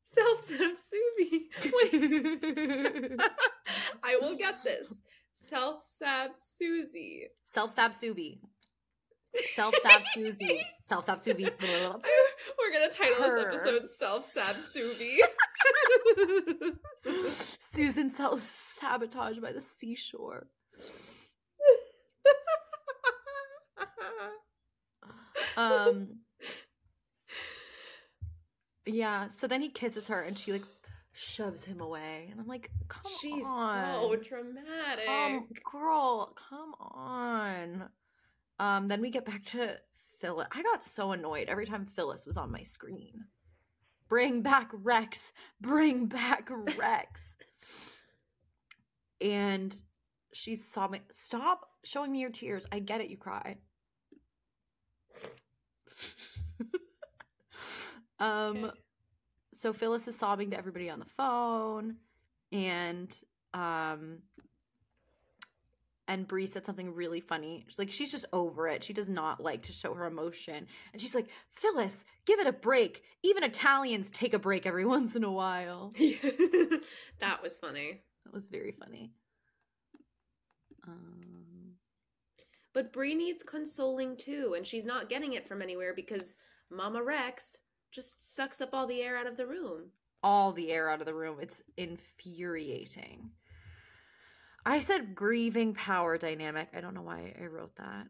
Self-sab 0.03 0.71
Subi. 0.73 1.41
Wait. 3.13 3.19
I 4.03 4.17
will 4.21 4.35
get 4.35 4.63
this. 4.63 5.01
Self-sab 5.49 6.31
Susie. 6.35 7.27
Self 7.51 7.71
sab 7.71 7.91
Subi. 7.91 8.39
Self 9.55 9.73
sab 9.83 10.01
Susie. 10.13 10.65
Self 10.87 11.05
sab 11.05 11.17
Subi. 11.19 11.49
We're 11.61 12.71
gonna 12.71 12.89
title 12.89 13.23
Her. 13.23 13.51
this 13.51 13.65
episode 13.65 13.87
Self-sab 13.87 14.57
Subi. 14.57 15.17
Susan 17.59 18.09
sells 18.09 18.43
sabotage 18.43 19.39
by 19.39 19.51
the 19.51 19.61
seashore. 19.61 20.47
Um 25.57 26.19
Yeah, 28.85 29.27
so 29.27 29.47
then 29.47 29.61
he 29.61 29.69
kisses 29.69 30.07
her 30.07 30.21
and 30.23 30.37
she 30.37 30.51
like 30.51 30.63
shoves 31.13 31.63
him 31.63 31.81
away. 31.81 32.27
And 32.31 32.39
I'm 32.39 32.47
like, 32.47 32.69
come 32.87 33.03
on, 33.05 33.11
She's 33.19 33.47
on. 33.47 33.93
so 33.95 34.15
dramatic. 34.15 35.05
Come, 35.05 35.47
girl, 35.71 36.35
come 36.35 36.73
on. 36.79 37.89
Um, 38.59 38.87
then 38.87 39.01
we 39.01 39.09
get 39.09 39.25
back 39.25 39.43
to 39.45 39.77
Phyllis. 40.19 40.47
I 40.51 40.61
got 40.63 40.83
so 40.83 41.11
annoyed 41.11 41.47
every 41.49 41.65
time 41.65 41.85
Phyllis 41.85 42.25
was 42.25 42.37
on 42.37 42.51
my 42.51 42.63
screen. 42.63 43.25
Bring 44.07 44.41
back 44.41 44.69
Rex. 44.73 45.31
Bring 45.61 46.05
back 46.05 46.49
Rex. 46.77 47.35
and 49.21 49.75
she's 50.33 50.65
sobbing. 50.67 51.01
Stop 51.09 51.69
showing 51.83 52.11
me 52.11 52.19
your 52.19 52.29
tears. 52.29 52.65
I 52.71 52.79
get 52.79 53.01
it, 53.01 53.09
you 53.09 53.17
cry. 53.17 53.57
um 58.19 58.65
Okay. 58.65 58.75
So 59.61 59.73
Phyllis 59.73 60.07
is 60.07 60.17
sobbing 60.17 60.49
to 60.51 60.57
everybody 60.57 60.89
on 60.89 60.97
the 60.97 61.05
phone 61.05 61.97
and 62.51 63.15
um 63.53 64.17
and 66.07 66.27
Bree 66.27 66.47
said 66.47 66.65
something 66.65 66.93
really 66.93 67.21
funny. 67.21 67.63
She's 67.67 67.79
like, 67.79 67.89
she's 67.89 68.11
just 68.11 68.25
over 68.33 68.67
it. 68.67 68.83
She 68.83 68.91
does 68.91 69.07
not 69.07 69.39
like 69.39 69.61
to 69.63 69.71
show 69.71 69.93
her 69.93 70.07
emotion. 70.07 70.67
And 70.91 71.01
she's 71.01 71.15
like, 71.15 71.27
Phyllis, 71.51 72.03
give 72.25 72.39
it 72.39 72.47
a 72.47 72.51
break. 72.51 73.03
Even 73.23 73.43
Italians 73.43 74.11
take 74.11 74.33
a 74.33 74.39
break 74.39 74.65
every 74.65 74.83
once 74.95 75.15
in 75.15 75.23
a 75.23 75.31
while. 75.31 75.93
that 77.19 77.41
was 77.41 77.57
funny. 77.57 78.01
That 78.25 78.33
was 78.33 78.47
very 78.47 78.73
funny. 78.73 79.13
Um, 80.85 81.75
But 82.73 82.91
Bree 82.91 83.15
needs 83.15 83.41
consoling 83.43 84.17
too, 84.17 84.55
and 84.57 84.67
she's 84.67 84.85
not 84.85 85.07
getting 85.07 85.33
it 85.33 85.47
from 85.47 85.61
anywhere 85.61 85.93
because 85.95 86.35
Mama 86.69 87.01
Rex 87.01 87.57
just 87.91 88.35
sucks 88.35 88.61
up 88.61 88.69
all 88.73 88.87
the 88.87 89.01
air 89.01 89.17
out 89.17 89.27
of 89.27 89.37
the 89.37 89.47
room. 89.47 89.91
all 90.23 90.51
the 90.53 90.71
air 90.71 90.87
out 90.89 90.99
of 90.99 91.07
the 91.07 91.13
room. 91.15 91.37
It's 91.41 91.61
infuriating. 91.77 93.31
I 94.65 94.79
said 94.79 95.15
grieving 95.15 95.73
power 95.73 96.17
dynamic. 96.19 96.69
I 96.75 96.81
don't 96.81 96.93
know 96.93 97.01
why 97.01 97.33
I 97.41 97.45
wrote 97.45 97.75
that. 97.77 98.05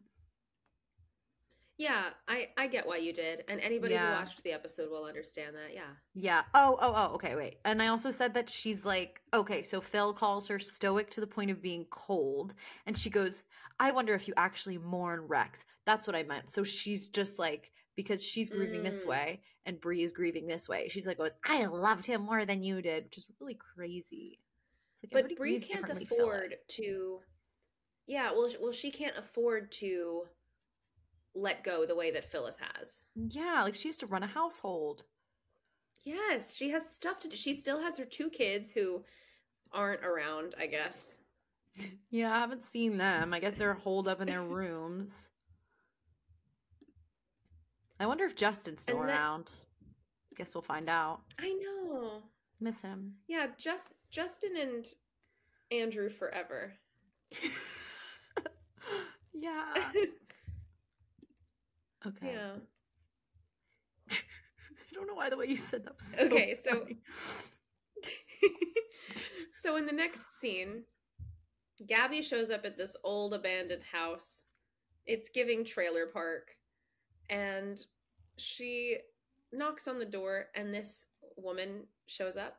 Yeah, 1.78 2.10
I 2.28 2.48
I 2.56 2.66
get 2.66 2.86
why 2.86 2.98
you 2.98 3.12
did, 3.12 3.44
and 3.48 3.58
anybody 3.60 3.94
Yeah. 3.94 4.14
who 4.14 4.20
watched 4.24 4.42
the 4.44 4.52
episode 4.52 4.90
will 4.90 5.04
understand 5.06 5.56
that. 5.56 5.72
Yeah. 5.74 5.90
Yeah. 6.14 6.42
Oh, 6.54 6.76
oh, 6.80 6.92
oh, 6.94 7.14
okay, 7.14 7.34
wait. 7.34 7.56
And 7.64 7.82
I 7.82 7.88
also 7.88 8.10
said 8.10 8.34
that 8.34 8.50
she's 8.50 8.84
like, 8.84 9.20
okay, 9.32 9.62
so 9.62 9.80
Phil 9.80 10.12
calls 10.12 10.46
her 10.48 10.58
stoic 10.58 11.10
to 11.10 11.20
the 11.20 11.26
point 11.26 11.50
of 11.50 11.62
being 11.62 11.86
cold. 11.90 12.54
And 12.86 12.96
she 12.96 13.08
goes, 13.10 13.42
I 13.80 13.90
wonder 13.90 14.14
if 14.14 14.28
you 14.28 14.34
actually 14.36 14.78
mourn 14.78 15.22
Rex. 15.26 15.64
That's 15.86 16.06
what 16.06 16.14
I 16.14 16.22
meant. 16.24 16.50
So 16.50 16.62
she's 16.62 17.08
just 17.08 17.38
like, 17.38 17.72
because 17.96 18.22
she's 18.22 18.48
grieving 18.50 18.82
this 18.82 19.04
Mm. 19.04 19.08
way 19.08 19.40
and 19.66 19.80
Bree 19.80 20.02
is 20.02 20.12
grieving 20.12 20.46
this 20.46 20.68
way. 20.68 20.88
She's 20.88 21.06
like, 21.06 21.18
goes, 21.18 21.34
I 21.44 21.64
loved 21.66 22.06
him 22.06 22.22
more 22.22 22.44
than 22.44 22.62
you 22.62 22.82
did, 22.82 23.04
which 23.04 23.18
is 23.18 23.30
really 23.40 23.54
crazy. 23.54 24.40
It's 24.94 25.12
like 25.12 25.28
But 25.28 25.36
Bree 25.36 25.60
can't 25.60 25.88
afford 25.90 26.54
to. 26.68 27.20
Yeah, 28.06 28.32
well, 28.32 28.50
well, 28.60 28.72
she 28.72 28.90
can't 28.90 29.16
afford 29.16 29.70
to 29.72 30.24
let 31.34 31.64
go 31.64 31.86
the 31.86 31.94
way 31.94 32.10
that 32.10 32.24
Phyllis 32.30 32.58
has. 32.74 33.04
Yeah, 33.14 33.62
like 33.62 33.74
she 33.74 33.88
used 33.88 34.00
to 34.00 34.06
run 34.06 34.22
a 34.22 34.26
household. 34.26 35.04
Yes, 36.04 36.54
she 36.54 36.68
has 36.70 36.88
stuff 36.88 37.20
to 37.20 37.28
do. 37.28 37.36
She 37.36 37.54
still 37.54 37.80
has 37.80 37.96
her 37.96 38.04
two 38.04 38.28
kids 38.28 38.70
who 38.70 39.04
aren't 39.70 40.04
around, 40.04 40.54
I 40.58 40.66
guess. 40.66 41.16
Yeah, 42.10 42.30
I 42.36 42.40
haven't 42.40 42.64
seen 42.64 42.98
them. 42.98 43.32
I 43.32 43.40
guess 43.40 43.54
they're 43.54 43.72
holed 43.72 44.06
up 44.06 44.20
in 44.20 44.26
their 44.26 44.42
rooms. 44.42 45.30
I 48.02 48.06
wonder 48.06 48.24
if 48.24 48.34
Justin's 48.34 48.82
still 48.82 49.00
And 49.00 49.08
around. 49.10 49.52
Guess 50.36 50.56
we'll 50.56 50.62
find 50.62 50.88
out. 50.90 51.20
I 51.38 51.54
know. 51.54 52.22
Miss 52.60 52.80
him. 52.80 53.12
Yeah, 53.28 53.46
just 53.56 53.94
Justin 54.10 54.56
and 54.60 54.84
Andrew 55.70 56.10
forever. 56.10 56.72
yeah. 59.32 59.72
Okay. 62.04 62.32
yeah. 62.32 62.54
I 64.10 64.92
don't 64.92 65.06
know 65.06 65.14
why 65.14 65.30
the 65.30 65.36
way 65.36 65.46
you 65.46 65.56
said 65.56 65.84
that 65.84 65.94
was 65.94 66.04
so 66.04 66.24
Okay, 66.26 66.56
so- 66.56 66.84
so 69.52 69.76
in 69.76 69.86
the 69.86 69.92
next 69.92 70.32
scene, 70.40 70.82
Gabby 71.86 72.20
shows 72.20 72.50
up 72.50 72.64
at 72.64 72.76
this 72.76 72.96
old 73.04 73.34
abandoned 73.34 73.84
house. 73.84 74.46
It's 75.06 75.28
giving 75.28 75.64
trailer 75.64 76.06
park. 76.12 76.48
And 77.32 77.80
she 78.36 78.98
knocks 79.52 79.88
on 79.88 79.98
the 79.98 80.04
door, 80.04 80.46
and 80.54 80.72
this 80.72 81.06
woman 81.36 81.86
shows 82.06 82.36
up. 82.36 82.58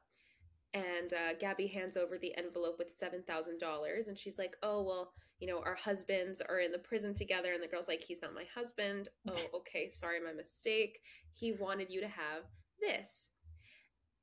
And 0.74 1.14
uh, 1.14 1.34
Gabby 1.40 1.68
hands 1.68 1.98
over 1.98 2.18
the 2.18 2.36
envelope 2.36 2.80
with 2.80 3.00
$7,000. 3.00 4.08
And 4.08 4.18
she's 4.18 4.40
like, 4.40 4.56
Oh, 4.64 4.82
well, 4.82 5.14
you 5.40 5.48
know, 5.48 5.62
our 5.64 5.76
husbands 5.76 6.42
are 6.42 6.60
in 6.60 6.72
the 6.72 6.80
prison 6.80 7.14
together. 7.14 7.54
And 7.54 7.62
the 7.62 7.68
girl's 7.68 7.88
like, 7.88 8.04
He's 8.04 8.24
not 8.24 8.34
my 8.34 8.46
husband. 8.54 9.10
Oh, 9.30 9.58
okay. 9.60 9.88
Sorry, 9.88 10.20
my 10.20 10.34
mistake. 10.34 11.00
He 11.34 11.52
wanted 11.52 11.92
you 11.92 12.02
to 12.02 12.08
have 12.08 12.44
this. 12.82 13.30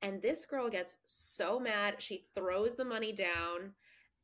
And 0.01 0.21
this 0.21 0.45
girl 0.45 0.69
gets 0.69 0.97
so 1.05 1.59
mad, 1.59 1.95
she 1.99 2.25
throws 2.35 2.75
the 2.75 2.83
money 2.83 3.13
down 3.13 3.73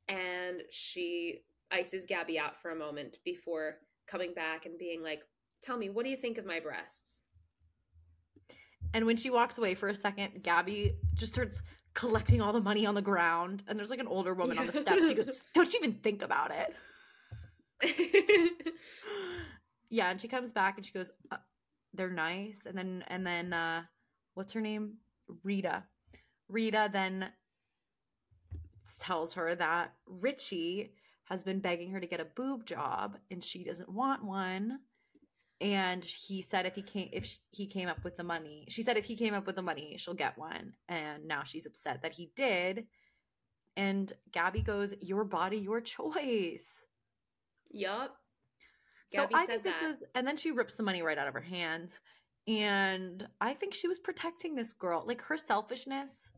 and 0.08 0.64
she 0.72 1.42
ices 1.72 2.06
Gabby 2.06 2.40
out 2.40 2.60
for 2.60 2.72
a 2.72 2.76
moment 2.76 3.20
before 3.24 3.76
coming 4.08 4.34
back 4.34 4.66
and 4.66 4.78
being 4.78 5.04
like, 5.04 5.24
Tell 5.62 5.78
me, 5.78 5.90
what 5.90 6.04
do 6.04 6.10
you 6.10 6.18
think 6.18 6.38
of 6.38 6.46
my 6.46 6.60
breasts? 6.60 7.24
And 8.94 9.06
when 9.06 9.18
she 9.18 9.30
walks 9.30 9.58
away 9.58 9.76
for 9.76 9.90
a 9.90 9.96
second, 9.96 10.44
Gabby 10.44 10.96
just 11.14 11.34
starts 11.34 11.62
collecting 11.94 12.42
all 12.42 12.54
the 12.54 12.62
money 12.62 12.86
on 12.86 12.96
the 12.96 13.02
ground. 13.02 13.64
And 13.68 13.78
there's 13.78 13.90
like 13.90 14.00
an 14.00 14.08
older 14.08 14.34
woman 14.34 14.58
on 14.58 14.68
the 14.68 14.74
steps. 14.74 15.10
She 15.10 15.16
goes, 15.16 15.30
Don't 15.54 15.74
you 15.74 15.80
even 15.80 15.94
think 15.96 16.22
about 16.22 16.52
it. 16.52 16.76
yeah, 19.90 20.10
and 20.10 20.20
she 20.20 20.28
comes 20.28 20.52
back 20.52 20.78
and 20.78 20.86
she 20.86 20.92
goes, 20.92 21.12
uh, 21.32 21.38
"They're 21.94 22.10
nice." 22.10 22.66
And 22.66 22.78
then 22.78 23.04
and 23.08 23.26
then 23.26 23.54
uh 23.54 23.84
what's 24.34 24.54
her 24.54 24.62
name? 24.62 24.96
Rita. 25.44 25.84
Rita 26.50 26.90
then 26.92 27.30
tells 29.00 29.34
her 29.34 29.54
that 29.56 29.94
Richie 30.06 30.94
has 31.26 31.44
been 31.44 31.60
begging 31.60 31.92
her 31.92 32.00
to 32.00 32.08
get 32.08 32.22
a 32.22 32.26
boob 32.26 32.66
job 32.66 33.18
and 33.30 33.44
she 33.44 33.64
doesn't 33.64 33.90
want 33.90 34.24
one. 34.24 34.80
And 35.60 36.04
he 36.04 36.42
said 36.42 36.66
if 36.66 36.76
he 36.76 36.84
came 36.84 37.10
if 37.12 37.26
sh- 37.26 37.38
he 37.52 37.66
came 37.66 37.88
up 37.88 38.04
with 38.04 38.16
the 38.16 38.24
money, 38.24 38.66
she 38.70 38.84
said 38.84 38.98
if 38.98 39.06
he 39.06 39.16
came 39.16 39.34
up 39.34 39.48
with 39.48 39.56
the 39.56 39.62
money, 39.62 39.96
she'll 39.98 40.14
get 40.14 40.38
one. 40.38 40.74
And 40.88 41.28
now 41.28 41.44
she's 41.44 41.66
upset 41.66 42.02
that 42.04 42.14
he 42.14 42.32
did. 42.36 42.86
And 43.76 44.12
Gabby 44.32 44.62
goes, 44.62 44.94
"Your 45.02 45.24
body, 45.24 45.58
your 45.58 45.82
choice." 45.82 46.86
yup. 47.72 48.16
So 49.10 49.28
I 49.34 49.46
said 49.46 49.48
think 49.48 49.64
this 49.64 49.80
that. 49.80 49.88
was, 49.88 50.04
and 50.16 50.28
then 50.28 50.36
she 50.36 50.52
rips 50.52 50.76
the 50.76 50.84
money 50.84 51.02
right 51.02 51.18
out 51.18 51.28
of 51.28 51.34
her 51.34 51.42
hands. 51.42 52.02
And 52.48 53.28
I 53.42 53.54
think 53.54 53.74
she 53.74 53.88
was 53.88 54.00
protecting 54.00 54.56
this 54.56 54.74
girl. 54.74 55.04
Like 55.06 55.22
her 55.22 55.38
selfishness, 55.38 56.30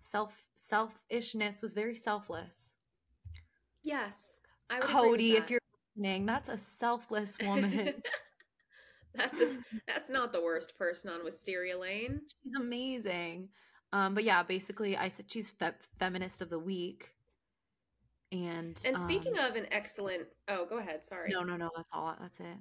self 0.00 0.32
selfishness 0.54 1.60
was 1.62 1.72
very 1.72 1.96
selfless. 1.96 2.76
Yes. 3.82 4.40
I 4.70 4.76
would 4.76 4.84
agree 4.84 4.94
Cody, 4.94 5.32
if 5.36 5.50
you're 5.50 5.60
listening, 5.96 6.26
that's 6.26 6.48
a 6.48 6.58
selfless 6.58 7.36
woman. 7.44 7.94
that's 9.14 9.40
a, 9.40 9.56
that's 9.86 10.10
not 10.10 10.32
the 10.32 10.42
worst 10.42 10.76
person 10.76 11.10
on 11.10 11.24
Wisteria 11.24 11.78
Lane. 11.78 12.20
she's 12.42 12.54
amazing. 12.56 13.48
Um, 13.92 14.14
but 14.14 14.24
yeah, 14.24 14.42
basically, 14.42 14.96
I 14.96 15.08
said 15.08 15.30
she's 15.30 15.50
fe- 15.50 15.72
feminist 15.98 16.42
of 16.42 16.50
the 16.50 16.58
week. 16.58 17.10
And 18.32 18.80
And 18.84 18.98
speaking 18.98 19.38
um, 19.38 19.44
of 19.44 19.56
an 19.56 19.66
excellent, 19.70 20.24
oh, 20.48 20.66
go 20.66 20.78
ahead. 20.78 21.04
Sorry. 21.04 21.30
no, 21.30 21.42
no, 21.42 21.56
no, 21.56 21.70
that's 21.76 21.90
all. 21.92 22.16
That's 22.20 22.40
it. 22.40 22.58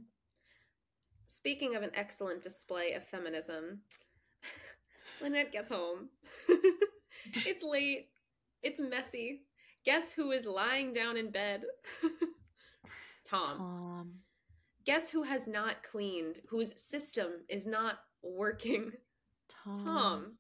Speaking 1.26 1.76
of 1.76 1.82
an 1.82 1.90
excellent 1.96 2.44
display 2.44 2.94
of 2.94 3.04
feminism, 3.04 3.80
Lynette 5.22 5.52
gets 5.52 5.70
home. 5.70 6.10
it's 7.34 7.64
late. 7.64 8.10
It's 8.62 8.80
messy. 8.80 9.42
Guess 9.84 10.12
who 10.12 10.32
is 10.32 10.46
lying 10.46 10.94
down 10.94 11.18
in 11.18 11.32
bed? 11.32 11.64
Tom. 13.34 13.62
Um, 13.62 14.12
Guess 14.86 15.10
who 15.10 15.24
has 15.24 15.48
not 15.48 15.82
cleaned, 15.84 16.40
whose 16.50 16.80
system 16.80 17.32
is 17.50 17.66
not 17.66 18.00
working? 18.22 18.92
Tom. 19.64 19.86
Tom. 19.86 20.32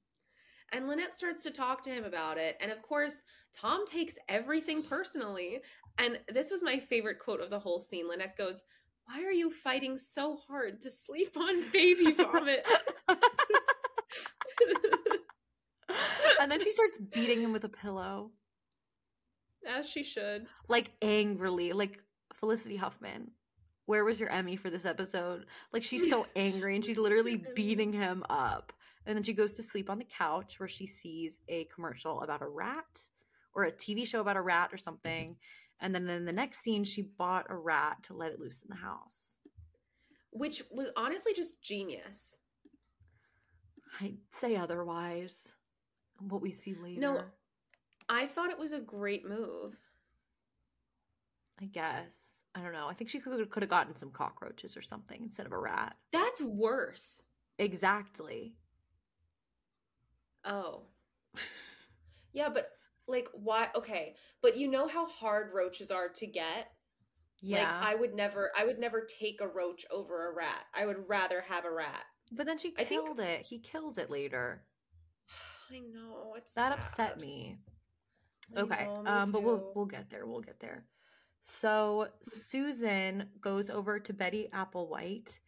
And 0.74 0.88
Lynette 0.88 1.14
starts 1.16 1.44
to 1.44 1.52
talk 1.52 1.82
to 1.84 1.90
him 1.90 2.04
about 2.04 2.38
it. 2.38 2.58
And 2.60 2.72
of 2.72 2.82
course, 2.82 3.22
Tom 3.56 3.86
takes 3.86 4.18
everything 4.28 4.84
personally. 4.84 5.62
And 6.00 6.20
this 6.34 6.50
was 6.52 6.64
my 6.64 6.80
favorite 6.80 7.20
quote 7.20 7.40
of 7.42 7.50
the 7.50 7.60
whole 7.60 7.80
scene. 7.80 8.08
Lynette 8.10 8.38
goes, 8.38 8.62
Why 9.06 9.24
are 9.24 9.32
you 9.32 9.50
fighting 9.52 9.96
so 9.98 10.38
hard 10.48 10.82
to 10.82 10.90
sleep 10.92 11.38
on 11.38 11.70
baby 11.72 12.12
vomit? 12.18 12.66
and 16.42 16.52
then 16.52 16.60
she 16.62 16.72
starts 16.72 16.98
beating 17.00 17.40
him 17.40 17.54
with 17.54 17.64
a 17.64 17.70
pillow, 17.70 18.32
As 19.68 19.88
she 19.90 20.04
should. 20.04 20.48
like 20.68 20.90
angrily, 21.02 21.72
like 21.74 22.00
Felicity 22.44 22.76
Huffman. 22.76 23.32
Where 23.86 24.04
was 24.04 24.20
your 24.20 24.28
Emmy 24.28 24.58
for 24.58 24.70
this 24.70 24.84
episode? 24.84 25.46
Like 25.72 25.82
she's 25.82 26.10
so 26.10 26.28
angry 26.36 26.76
and 26.76 26.84
she's 26.84 26.98
literally 26.98 27.42
beating 27.56 27.94
him 27.94 28.22
up. 28.30 28.74
And 29.06 29.16
then 29.16 29.24
she 29.24 29.32
goes 29.32 29.54
to 29.54 29.64
sleep 29.64 29.90
on 29.90 29.98
the 29.98 30.04
couch 30.04 30.60
where 30.60 30.68
she 30.68 30.86
sees 30.86 31.38
a 31.48 31.64
commercial 31.74 32.22
about 32.22 32.42
a 32.42 32.48
rat 32.48 33.00
or 33.56 33.64
a 33.64 33.72
TV 33.72 34.06
show 34.06 34.20
about 34.20 34.36
a 34.36 34.42
rat 34.42 34.72
or 34.74 34.78
something. 34.78 35.38
And 35.80 35.96
then 35.96 36.10
in 36.10 36.26
the 36.26 36.34
next 36.34 36.60
scene, 36.60 36.84
she 36.84 37.04
bought 37.18 37.46
a 37.48 37.56
rat 37.56 38.04
to 38.04 38.14
let 38.14 38.34
it 38.34 38.42
loose 38.42 38.62
in 38.62 38.68
the 38.68 38.76
house. 38.76 39.38
Which 40.32 40.64
was 40.70 40.90
honestly 40.98 41.34
just 41.34 41.62
genius. 41.62 42.40
I'd 44.02 44.18
say 44.32 44.58
otherwise. 44.58 45.56
What 46.20 46.42
we 46.42 46.52
see 46.52 46.76
later. 46.76 47.00
No, 47.00 47.22
I 48.10 48.26
thought 48.26 48.50
it 48.50 48.60
was 48.60 48.74
a 48.74 48.82
great 48.82 49.26
move. 49.26 49.78
I 51.62 51.66
guess. 51.66 52.44
I 52.56 52.62
don't 52.62 52.74
know. 52.74 52.88
I 52.88 52.94
think 52.94 53.10
she 53.10 53.20
could 53.20 53.50
could 53.50 53.64
have 53.64 53.70
gotten 53.70 53.96
some 53.96 54.12
cockroaches 54.12 54.76
or 54.78 54.82
something 54.82 55.20
instead 55.24 55.46
of 55.46 55.52
a 55.52 55.58
rat. 55.58 55.96
That's 56.12 56.42
worse. 56.42 57.24
Exactly. 57.60 58.56
Oh. 60.46 60.84
Yeah, 62.34 62.50
but 62.50 62.70
like 63.08 63.28
why 63.34 63.68
okay, 63.76 64.16
but 64.42 64.58
you 64.58 64.68
know 64.68 64.88
how 64.88 65.06
hard 65.06 65.52
roaches 65.54 65.92
are 65.92 66.10
to 66.10 66.26
get? 66.28 66.72
Yeah. 67.42 67.64
Like 67.80 67.90
I 67.90 67.96
would 67.96 68.14
never 68.16 68.52
I 68.58 68.66
would 68.66 68.80
never 68.80 69.02
take 69.20 69.40
a 69.42 69.48
roach 69.48 69.86
over 69.92 70.30
a 70.30 70.34
rat. 70.34 70.66
I 70.74 70.86
would 70.86 71.08
rather 71.08 71.42
have 71.42 71.66
a 71.66 71.72
rat. 71.72 72.04
but 72.32 72.46
then 72.48 72.58
she 72.58 72.74
I 72.80 72.84
think- 72.84 73.06
killed 73.06 73.20
it. 73.20 73.42
He 73.46 73.60
kills 73.60 73.98
it 73.98 74.10
later. 74.10 74.64
I 75.72 75.80
know, 75.80 76.34
it's 76.38 76.54
That 76.56 76.72
upset 76.72 77.20
me. 77.20 77.58
I 78.56 78.62
Okay. 78.62 78.86
know, 78.86 79.04
me 79.04 79.10
um 79.10 79.32
but 79.32 79.44
we'll 79.44 79.72
we'll 79.76 79.86
get 79.86 80.10
there. 80.10 80.26
We'll 80.26 80.42
get 80.42 80.60
there. 80.60 80.86
So 81.44 82.08
Susan 82.24 83.30
goes 83.42 83.70
over 83.70 84.00
to 84.00 84.14
Betty 84.14 84.48
Applewhite 84.54 85.40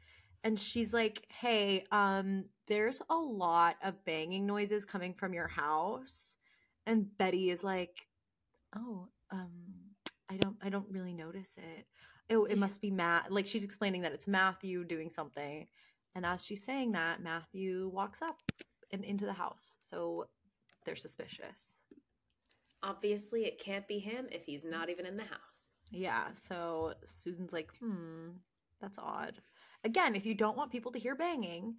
and 0.44 0.60
she's 0.60 0.94
like, 0.94 1.26
"Hey, 1.30 1.86
um 1.92 2.46
there's 2.68 3.02
a 3.10 3.16
lot 3.16 3.78
of 3.84 4.04
banging 4.06 4.46
noises 4.46 4.86
coming 4.86 5.14
from 5.14 5.34
your 5.34 5.48
house." 5.48 6.38
And 6.86 7.18
Betty 7.18 7.50
is 7.50 7.64
like, 7.64 8.08
"Oh, 8.76 9.08
um 9.32 9.52
I 10.30 10.38
don't 10.38 10.58
I 10.62 10.70
don't 10.70 10.90
really 10.92 11.14
notice 11.14 11.58
it. 11.58 11.88
Oh, 12.30 12.46
it 12.46 12.58
must 12.58 12.82
be 12.82 12.92
Matt." 12.92 13.32
Like 13.32 13.48
she's 13.48 13.64
explaining 13.64 14.02
that 14.02 14.14
it's 14.14 14.28
Matthew 14.28 14.84
doing 14.84 15.10
something. 15.10 15.66
And 16.16 16.26
as 16.26 16.46
she's 16.46 16.64
saying 16.64 16.92
that, 16.94 17.22
Matthew 17.22 17.90
walks 17.94 18.22
up 18.22 18.38
and 18.92 19.04
into 19.06 19.26
the 19.26 19.34
house. 19.34 19.78
So 19.80 20.28
they're 20.86 20.96
suspicious. 20.96 21.82
Obviously 22.84 23.46
it 23.46 23.60
can't 23.60 23.88
be 23.88 24.00
him 24.00 24.28
if 24.32 24.44
he's 24.44 24.66
not 24.66 24.90
even 24.90 25.06
in 25.06 25.18
the 25.18 25.24
house. 25.24 25.75
Yeah, 25.92 26.32
so 26.34 26.94
Susan's 27.06 27.54
like, 27.54 27.70
hmm, 27.80 28.30
that's 28.82 28.98
odd. 28.98 29.36
Again, 29.84 30.16
if 30.16 30.26
you 30.26 30.34
don't 30.34 30.58
want 30.58 30.72
people 30.72 30.92
to 30.92 31.00
hear 31.00 31.16
banging, 31.16 31.76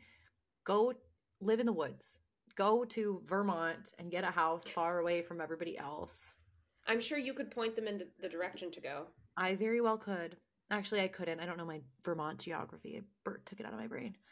go 0.64 0.92
live 1.40 1.60
in 1.60 1.66
the 1.66 1.72
woods. 1.72 2.20
Go 2.54 2.84
to 2.86 3.20
Vermont 3.26 3.92
and 3.98 4.10
get 4.10 4.24
a 4.24 4.30
house 4.30 4.62
far 4.64 5.00
away 5.00 5.22
from 5.22 5.40
everybody 5.40 5.76
else. 5.76 6.38
I'm 6.86 7.00
sure 7.00 7.18
you 7.18 7.34
could 7.34 7.50
point 7.50 7.76
them 7.76 7.88
in 7.88 8.02
the 8.20 8.28
direction 8.28 8.70
to 8.72 8.80
go. 8.80 9.06
I 9.36 9.54
very 9.56 9.80
well 9.80 9.98
could. 9.98 10.36
Actually, 10.70 11.02
I 11.02 11.08
couldn't. 11.08 11.40
I 11.40 11.46
don't 11.46 11.58
know 11.58 11.66
my 11.66 11.80
Vermont 12.04 12.40
geography. 12.40 13.02
Bert 13.24 13.44
took 13.44 13.60
it 13.60 13.66
out 13.66 13.72
of 13.72 13.78
my 13.78 13.86
brain. 13.86 14.16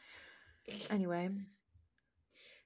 Anyway, 0.89 1.29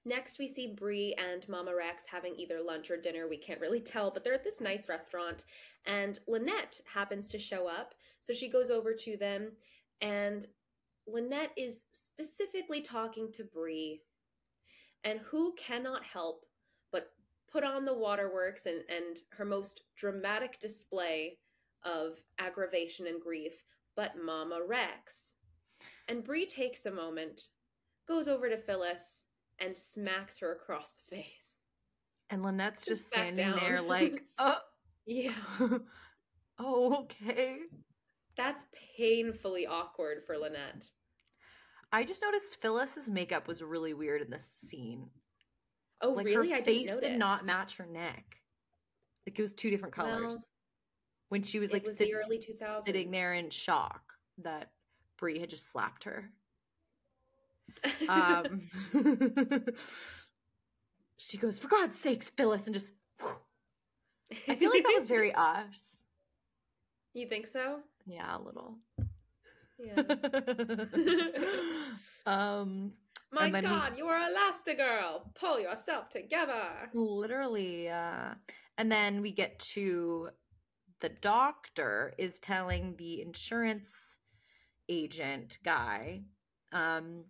Next, 0.08 0.38
we 0.38 0.48
see 0.48 0.68
Bree 0.68 1.14
and 1.18 1.46
Mama 1.50 1.74
Rex 1.76 2.06
having 2.06 2.34
either 2.34 2.62
lunch 2.62 2.90
or 2.90 2.96
dinner. 2.96 3.28
We 3.28 3.36
can't 3.36 3.60
really 3.60 3.80
tell, 3.92 4.10
but 4.10 4.24
they're 4.24 4.32
at 4.32 4.42
this 4.42 4.60
nice 4.60 4.88
restaurant. 4.88 5.44
And 5.84 6.18
Lynette 6.26 6.80
happens 6.92 7.28
to 7.28 7.38
show 7.38 7.68
up. 7.68 7.94
So 8.20 8.32
she 8.32 8.48
goes 8.48 8.70
over 8.70 8.94
to 8.94 9.16
them. 9.18 9.52
And 10.00 10.46
Lynette 11.06 11.52
is 11.58 11.84
specifically 11.90 12.80
talking 12.80 13.30
to 13.32 13.44
Bree. 13.44 14.00
And 15.04 15.20
who 15.20 15.54
cannot 15.58 16.02
help 16.04 16.46
but 16.90 17.10
put 17.52 17.62
on 17.62 17.84
the 17.84 17.94
waterworks 17.94 18.64
and, 18.64 18.82
and 18.88 19.18
her 19.32 19.44
most 19.44 19.82
dramatic 19.94 20.58
display 20.58 21.36
of 21.84 22.14
aggravation 22.38 23.06
and 23.06 23.20
grief, 23.20 23.62
but 23.94 24.14
Mama 24.16 24.60
Rex. 24.66 25.34
And 26.08 26.24
Bree 26.24 26.46
takes 26.46 26.86
a 26.86 26.90
moment, 26.90 27.42
goes 28.08 28.26
over 28.26 28.48
to 28.48 28.56
Phyllis, 28.56 29.26
and 29.60 29.76
smacks 29.76 30.38
her 30.38 30.52
across 30.52 30.94
the 30.94 31.16
face. 31.16 31.62
and 32.30 32.42
Lynette's 32.42 32.84
Just 32.84 33.04
just 33.04 33.08
standing 33.12 33.50
down. 33.50 33.58
there 33.60 33.80
like, 33.82 34.22
oh, 34.38 34.58
Yeah. 35.06 35.32
oh, 36.58 37.02
okay. 37.02 37.58
That's 38.36 38.66
painfully 38.96 39.66
awkward 39.66 40.18
for 40.26 40.36
Lynette. 40.38 40.88
I 41.90 42.04
just 42.04 42.22
noticed 42.22 42.60
Phyllis's 42.60 43.08
makeup 43.08 43.48
was 43.48 43.62
really 43.62 43.94
weird 43.94 44.20
in 44.22 44.30
this 44.30 44.44
scene. 44.44 45.08
Oh, 46.02 46.10
like 46.10 46.26
really? 46.26 46.50
her 46.50 46.56
I 46.58 46.62
face 46.62 46.94
did 46.98 47.18
not 47.18 47.46
match 47.46 47.76
her 47.78 47.86
neck. 47.86 48.36
Like 49.26 49.38
it 49.38 49.42
was 49.42 49.54
two 49.54 49.70
different 49.70 49.94
colors. 49.94 50.20
Well, 50.22 50.44
when 51.30 51.42
she 51.42 51.58
was 51.58 51.72
like 51.72 51.84
was 51.86 51.96
sit- 51.96 52.08
the 52.08 52.14
early 52.14 52.38
2000s. 52.38 52.84
sitting 52.84 53.10
there 53.10 53.34
in 53.34 53.50
shock 53.50 54.02
that 54.42 54.70
Bree 55.18 55.38
had 55.40 55.50
just 55.50 55.70
slapped 55.70 56.04
her. 56.04 56.30
Um, 58.08 58.60
she 61.16 61.38
goes, 61.38 61.58
"For 61.58 61.68
God's 61.68 61.98
sakes, 61.98 62.30
Phyllis!" 62.30 62.66
and 62.66 62.74
just. 62.74 62.92
I 64.46 64.56
feel 64.56 64.70
like 64.70 64.82
that 64.84 64.94
was 64.96 65.06
very 65.06 65.32
us. 65.34 66.04
you 67.14 67.26
think 67.28 67.46
so? 67.46 67.78
Yeah, 68.06 68.36
a 68.36 68.40
little. 68.40 68.76
Yeah. 69.78 69.96
um, 72.26 72.92
My 73.32 73.50
then 73.50 73.62
we- 73.64 73.68
God, 73.68 73.96
you 73.96 74.06
are 74.06 74.20
Elastigirl. 74.20 75.34
Pull 75.34 75.60
yourself 75.60 76.08
together. 76.08 76.90
literally. 76.94 77.88
Uh, 77.88 78.34
and 78.76 78.90
then 78.92 79.22
we 79.22 79.32
get 79.32 79.58
to 79.60 80.28
the 81.00 81.08
doctor 81.08 82.12
is 82.18 82.38
telling 82.40 82.94
the 82.98 83.22
insurance 83.22 84.18
agent 84.88 85.58
guy, 85.64 86.22
um, 86.72 87.24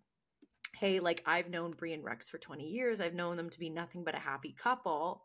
hey, 0.79 1.01
like 1.01 1.23
I've 1.27 1.51
known 1.51 1.73
Bree 1.73 1.93
and 1.93 2.05
Rex 2.05 2.29
for 2.29 2.39
20 2.39 2.65
years. 2.65 3.01
I've 3.01 3.15
known 3.15 3.37
them 3.37 3.51
to 3.51 3.59
be 3.59 3.71
nothing 3.71 4.05
but 4.05 4.15
a 4.15 4.19
happy 4.19 4.55
couple. 4.59 5.25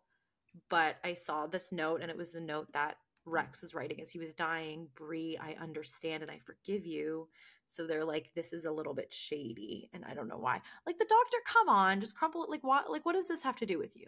But 0.70 0.98
I 1.04 1.14
saw 1.14 1.48
this 1.48 1.72
note, 1.72 2.02
and 2.02 2.12
it 2.12 2.18
was 2.18 2.32
the 2.32 2.42
note 2.42 2.72
that 2.74 2.98
Rex 3.26 3.62
was 3.62 3.74
writing 3.74 4.02
as 4.02 4.12
he 4.12 4.20
was 4.20 4.34
dying. 4.34 4.88
Bree, 4.96 5.38
I 5.42 5.56
understand 5.62 6.22
and 6.22 6.32
I 6.32 6.40
forgive 6.46 6.86
you. 6.86 7.28
So 7.68 7.88
they're 7.88 8.06
like, 8.06 8.30
this 8.36 8.54
is 8.54 8.66
a 8.66 8.72
little 8.72 8.94
bit 8.94 9.12
shady, 9.12 9.90
and 9.94 10.06
I 10.06 10.14
don't 10.14 10.28
know 10.28 10.38
why. 10.38 10.62
Like 10.86 11.00
the 11.00 11.08
doctor, 11.10 11.38
come 11.48 11.70
on, 11.70 12.00
just 12.00 12.16
crumple 12.16 12.44
it. 12.44 12.50
Like 12.50 12.64
what? 12.64 12.92
Like 12.92 13.06
what 13.06 13.14
does 13.14 13.28
this 13.28 13.42
have 13.44 13.56
to 13.58 13.66
do 13.66 13.80
with 13.80 13.96
you? 13.96 14.06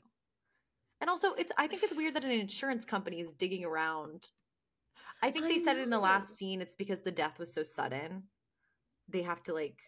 And 1.01 1.09
also, 1.09 1.33
it's 1.33 1.51
I 1.57 1.67
think 1.67 1.81
it's 1.81 1.95
weird 1.95 2.13
that 2.15 2.23
an 2.23 2.31
insurance 2.31 2.85
company 2.85 3.21
is 3.21 3.33
digging 3.33 3.65
around 3.65 4.29
I 5.21 5.31
think 5.31 5.45
I 5.45 5.49
they 5.49 5.57
said 5.57 5.77
it 5.77 5.83
in 5.83 5.89
the 5.89 5.99
last 5.99 6.37
scene. 6.37 6.61
It's 6.61 6.75
because 6.75 7.01
the 7.01 7.11
death 7.11 7.39
was 7.39 7.53
so 7.53 7.63
sudden. 7.63 8.23
They 9.07 9.21
have 9.21 9.43
to 9.43 9.53
like, 9.53 9.81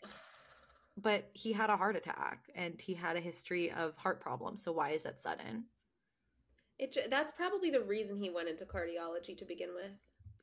but 0.97 1.29
he 1.33 1.53
had 1.53 1.69
a 1.69 1.77
heart 1.77 1.95
attack 1.95 2.49
and 2.55 2.81
he 2.81 2.93
had 2.93 3.15
a 3.15 3.19
history 3.19 3.71
of 3.71 3.95
heart 3.97 4.19
problems. 4.19 4.63
So 4.63 4.71
why 4.71 4.91
is 4.91 5.03
that 5.03 5.21
sudden? 5.21 5.65
It 6.79 6.95
that's 7.09 7.31
probably 7.31 7.69
the 7.71 7.81
reason 7.81 8.17
he 8.17 8.29
went 8.29 8.49
into 8.49 8.65
cardiology 8.65 9.37
to 9.37 9.45
begin 9.45 9.69
with. 9.73 9.91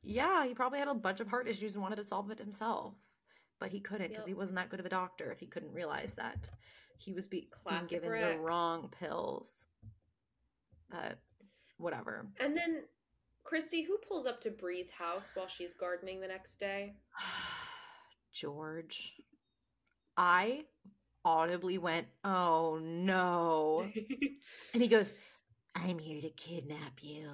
Yeah, 0.01 0.45
he 0.45 0.53
probably 0.53 0.79
had 0.79 0.87
a 0.87 0.93
bunch 0.93 1.19
of 1.19 1.27
heart 1.27 1.47
issues 1.47 1.73
and 1.73 1.81
wanted 1.81 1.95
to 1.97 2.03
solve 2.03 2.29
it 2.31 2.39
himself, 2.39 2.93
but 3.59 3.69
he 3.71 3.79
couldn't 3.79 4.09
because 4.09 4.21
Yep. 4.23 4.27
he 4.27 4.33
wasn't 4.33 4.55
that 4.57 4.69
good 4.69 4.79
of 4.79 4.85
a 4.85 4.89
doctor. 4.89 5.31
If 5.31 5.39
he 5.39 5.47
couldn't 5.47 5.73
realize 5.73 6.13
that 6.15 6.49
he 6.97 7.11
was 7.13 7.25
be- 7.27 7.49
being 7.69 7.85
given 7.85 8.09
Rex. 8.09 8.35
the 8.35 8.41
wrong 8.41 8.89
pills, 8.99 9.65
but 10.89 11.17
whatever. 11.77 12.27
And 12.39 12.55
then 12.55 12.83
Christy, 13.43 13.81
who 13.83 13.97
pulls 13.97 14.25
up 14.25 14.41
to 14.41 14.51
Bree's 14.51 14.91
house 14.91 15.31
while 15.35 15.47
she's 15.47 15.73
gardening 15.73 16.19
the 16.21 16.27
next 16.27 16.57
day? 16.59 16.95
George, 18.33 19.13
I 20.17 20.65
audibly 21.23 21.77
went, 21.77 22.07
"Oh 22.23 22.79
no!" 22.81 23.89
And 24.73 24.81
he 24.81 24.87
goes, 24.87 25.13
"I'm 25.75 25.99
here 25.99 26.21
to 26.21 26.29
kidnap 26.29 27.01
you." 27.01 27.29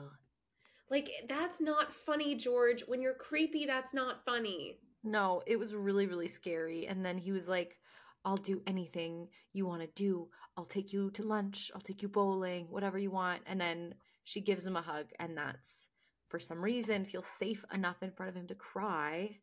like 0.90 1.10
that's 1.30 1.62
not 1.62 1.94
funny, 1.94 2.36
George. 2.36 2.82
When 2.86 3.02
you're 3.02 3.14
creepy, 3.14 3.66
that's 3.66 3.94
not 3.94 4.26
funny. 4.26 4.78
No, 5.04 5.42
it 5.48 5.58
was 5.58 5.74
really, 5.74 6.06
really 6.06 6.28
scary. 6.28 6.86
And 6.88 7.04
then 7.04 7.18
he 7.18 7.32
was 7.32 7.48
like, 7.48 7.78
I'll 8.26 8.36
do 8.38 8.62
anything 8.68 9.30
you 9.54 9.66
want 9.66 9.82
to 9.82 9.88
do. 9.96 10.28
I'll 10.58 10.66
take 10.66 10.92
you 10.94 11.10
to 11.12 11.24
lunch. 11.24 11.72
I'll 11.74 11.82
take 11.82 12.02
you 12.02 12.10
bowling, 12.10 12.68
whatever 12.70 13.00
you 13.00 13.10
want. 13.10 13.42
And 13.48 13.60
then 13.60 13.96
she 14.26 14.42
gives 14.42 14.66
him 14.66 14.76
a 14.76 14.82
hug. 14.82 15.08
And 15.18 15.36
that's, 15.36 15.88
for 16.28 16.40
some 16.40 16.62
reason, 16.62 17.06
feels 17.06 17.26
safe 17.26 17.64
enough 17.74 18.04
in 18.04 18.12
front 18.12 18.30
of 18.30 18.36
him 18.36 18.48
to 18.48 18.56
cry. 18.56 19.40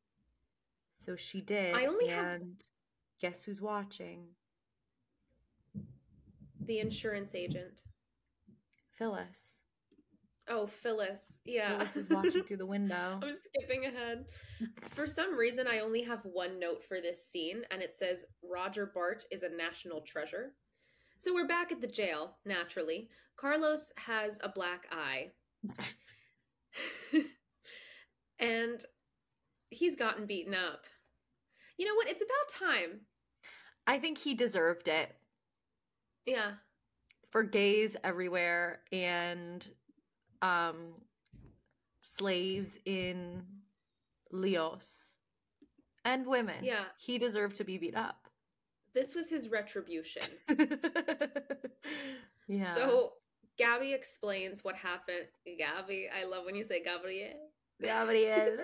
So 0.98 1.16
she 1.16 1.40
did. 1.40 1.74
I 1.74 1.86
only 1.86 2.08
have- 2.08 2.26
and 2.42 2.62
guess 3.20 3.42
who's 3.42 3.60
watching? 3.60 4.24
The 6.64 6.80
insurance 6.80 7.34
agent. 7.34 7.82
Phyllis. 8.98 9.58
Oh, 10.48 10.66
Phyllis. 10.66 11.40
Yeah. 11.44 11.78
Phyllis 11.78 11.96
is 11.96 12.08
watching 12.08 12.42
through 12.42 12.56
the 12.56 12.66
window. 12.76 13.20
I'm 13.22 13.32
skipping 13.32 13.86
ahead. 13.86 14.24
For 14.86 15.06
some 15.06 15.36
reason, 15.36 15.66
I 15.66 15.80
only 15.80 16.02
have 16.02 16.20
one 16.24 16.58
note 16.58 16.82
for 16.82 17.00
this 17.00 17.26
scene, 17.26 17.62
and 17.70 17.82
it 17.82 17.94
says 17.94 18.24
Roger 18.42 18.90
Bart 18.94 19.24
is 19.30 19.42
a 19.42 19.48
national 19.48 20.00
treasure. 20.00 20.54
So 21.18 21.34
we're 21.34 21.46
back 21.46 21.72
at 21.72 21.80
the 21.80 21.86
jail, 21.86 22.36
naturally. 22.44 23.08
Carlos 23.36 23.92
has 23.96 24.38
a 24.42 24.48
black 24.48 24.86
eye. 24.90 25.32
and 28.38 28.84
he's 29.70 29.96
gotten 29.96 30.26
beaten 30.26 30.54
up. 30.54 30.84
You 31.76 31.86
know 31.86 31.94
what? 31.94 32.08
It's 32.08 32.22
about 32.22 32.72
time. 32.72 33.00
I 33.88 33.98
think 33.98 34.18
he 34.18 34.34
deserved 34.34 34.86
it. 34.86 35.12
Yeah. 36.26 36.52
for 37.30 37.42
gays 37.42 37.96
everywhere 38.04 38.80
and 38.92 39.66
um 40.42 40.92
slaves 42.02 42.78
in 42.84 43.42
Leos 44.30 45.14
and 46.04 46.26
women. 46.26 46.62
Yeah. 46.62 46.84
He 46.98 47.16
deserved 47.18 47.56
to 47.56 47.64
be 47.64 47.78
beat 47.78 47.96
up. 47.96 48.28
This 48.94 49.14
was 49.14 49.28
his 49.28 49.48
retribution. 49.48 50.22
yeah. 52.48 52.74
So 52.74 53.12
Gabby 53.58 53.92
explains 53.94 54.62
what 54.64 54.74
happened. 54.76 55.26
Gabby, 55.58 56.08
I 56.14 56.24
love 56.24 56.44
when 56.44 56.54
you 56.54 56.64
say 56.64 56.82
Gabrielle. 56.82 57.47
Gabriel. 57.82 58.58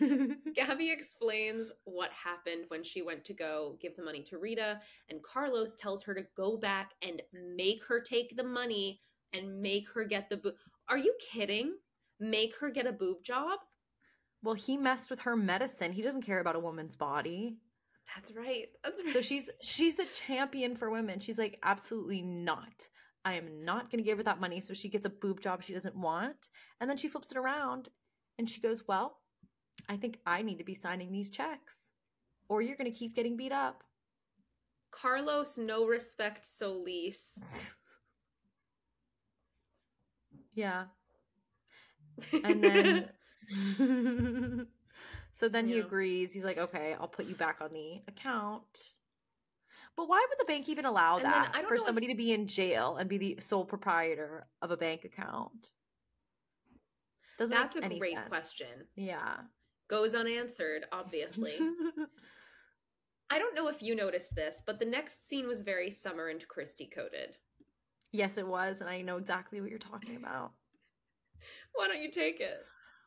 Gabby 0.54 0.90
explains 0.90 1.70
what 1.84 2.10
happened 2.12 2.64
when 2.68 2.82
she 2.82 3.02
went 3.02 3.24
to 3.26 3.34
go 3.34 3.76
give 3.80 3.96
the 3.96 4.02
money 4.02 4.22
to 4.22 4.38
Rita, 4.38 4.80
and 5.10 5.22
Carlos 5.22 5.76
tells 5.76 6.02
her 6.02 6.14
to 6.14 6.26
go 6.36 6.56
back 6.56 6.92
and 7.02 7.22
make 7.56 7.84
her 7.84 8.00
take 8.00 8.36
the 8.36 8.44
money 8.44 9.00
and 9.32 9.60
make 9.60 9.88
her 9.92 10.04
get 10.04 10.30
the 10.30 10.38
boob. 10.38 10.54
Are 10.88 10.98
you 10.98 11.14
kidding? 11.20 11.74
Make 12.20 12.56
her 12.58 12.70
get 12.70 12.86
a 12.86 12.92
boob 12.92 13.22
job? 13.22 13.58
well, 14.42 14.54
he 14.54 14.76
messed 14.76 15.10
with 15.10 15.20
her 15.20 15.36
medicine. 15.36 15.92
He 15.92 16.02
doesn't 16.02 16.22
care 16.22 16.40
about 16.40 16.56
a 16.56 16.60
woman's 16.60 16.96
body. 16.96 17.56
That's 18.14 18.32
right. 18.32 18.68
That's 18.84 19.02
right. 19.04 19.12
So 19.12 19.20
she's 19.20 19.50
she's 19.60 19.98
a 19.98 20.04
champion 20.06 20.76
for 20.76 20.90
women. 20.90 21.18
She's 21.18 21.38
like, 21.38 21.58
absolutely 21.62 22.22
not. 22.22 22.88
I 23.24 23.34
am 23.34 23.64
not 23.64 23.90
going 23.90 24.02
to 24.02 24.08
give 24.08 24.18
her 24.18 24.24
that 24.24 24.40
money. 24.40 24.60
So 24.60 24.74
she 24.74 24.88
gets 24.88 25.04
a 25.04 25.10
boob 25.10 25.40
job 25.40 25.62
she 25.62 25.74
doesn't 25.74 25.96
want, 25.96 26.48
and 26.80 26.88
then 26.88 26.96
she 26.96 27.08
flips 27.08 27.32
it 27.32 27.36
around, 27.36 27.88
and 28.38 28.48
she 28.48 28.60
goes, 28.60 28.86
"Well, 28.86 29.18
I 29.88 29.96
think 29.96 30.18
I 30.26 30.42
need 30.42 30.58
to 30.58 30.64
be 30.64 30.74
signing 30.74 31.10
these 31.12 31.30
checks, 31.30 31.74
or 32.48 32.62
you're 32.62 32.76
going 32.76 32.90
to 32.90 32.96
keep 32.96 33.14
getting 33.14 33.36
beat 33.36 33.52
up." 33.52 33.82
Carlos, 34.90 35.58
no 35.58 35.86
respect, 35.86 36.46
Solis. 36.46 37.38
Yeah, 40.54 40.86
and 42.42 42.64
then 42.64 43.08
so 45.32 45.48
then 45.48 45.68
he 45.68 45.78
agrees. 45.78 46.32
He's 46.32 46.42
like, 46.42 46.58
"Okay, 46.58 46.96
I'll 46.98 47.06
put 47.06 47.26
you 47.26 47.36
back 47.36 47.58
on 47.60 47.70
the 47.72 48.02
account." 48.08 48.96
But 49.94 50.08
why 50.08 50.24
would 50.28 50.38
the 50.38 50.44
bank 50.46 50.68
even 50.68 50.84
allow 50.84 51.16
And 51.16 51.26
that 51.26 51.52
for 51.54 51.74
know 51.74 51.76
if- 51.76 51.82
somebody 51.82 52.08
to 52.08 52.14
be 52.16 52.32
in 52.32 52.46
jail 52.48 52.96
and 52.96 53.08
be 53.08 53.18
the 53.18 53.38
sole 53.40 53.64
proprietor 53.64 54.48
of 54.62 54.72
a 54.72 54.76
bank 54.76 55.04
account? 55.04 55.70
Doesn't 57.38 57.56
That's 57.56 57.76
a 57.76 57.80
great 57.98 58.16
sense. 58.16 58.28
question. 58.28 58.68
Yeah. 58.96 59.36
Goes 59.88 60.14
unanswered, 60.14 60.84
obviously. 60.92 61.54
I 63.30 63.38
don't 63.38 63.54
know 63.54 63.68
if 63.68 63.82
you 63.82 63.94
noticed 63.94 64.34
this, 64.34 64.62
but 64.66 64.78
the 64.78 64.84
next 64.84 65.28
scene 65.28 65.46
was 65.46 65.62
very 65.62 65.90
Summer 65.90 66.28
and 66.28 66.46
Christy 66.48 66.86
coded. 66.86 67.36
yes, 68.12 68.38
it 68.38 68.46
was, 68.46 68.80
and 68.80 68.90
I 68.90 69.02
know 69.02 69.16
exactly 69.16 69.60
what 69.60 69.70
you're 69.70 69.78
talking 69.78 70.16
about. 70.16 70.52
Why 71.74 71.86
don't 71.88 72.02
you 72.02 72.10
take 72.10 72.40
it? 72.40 72.64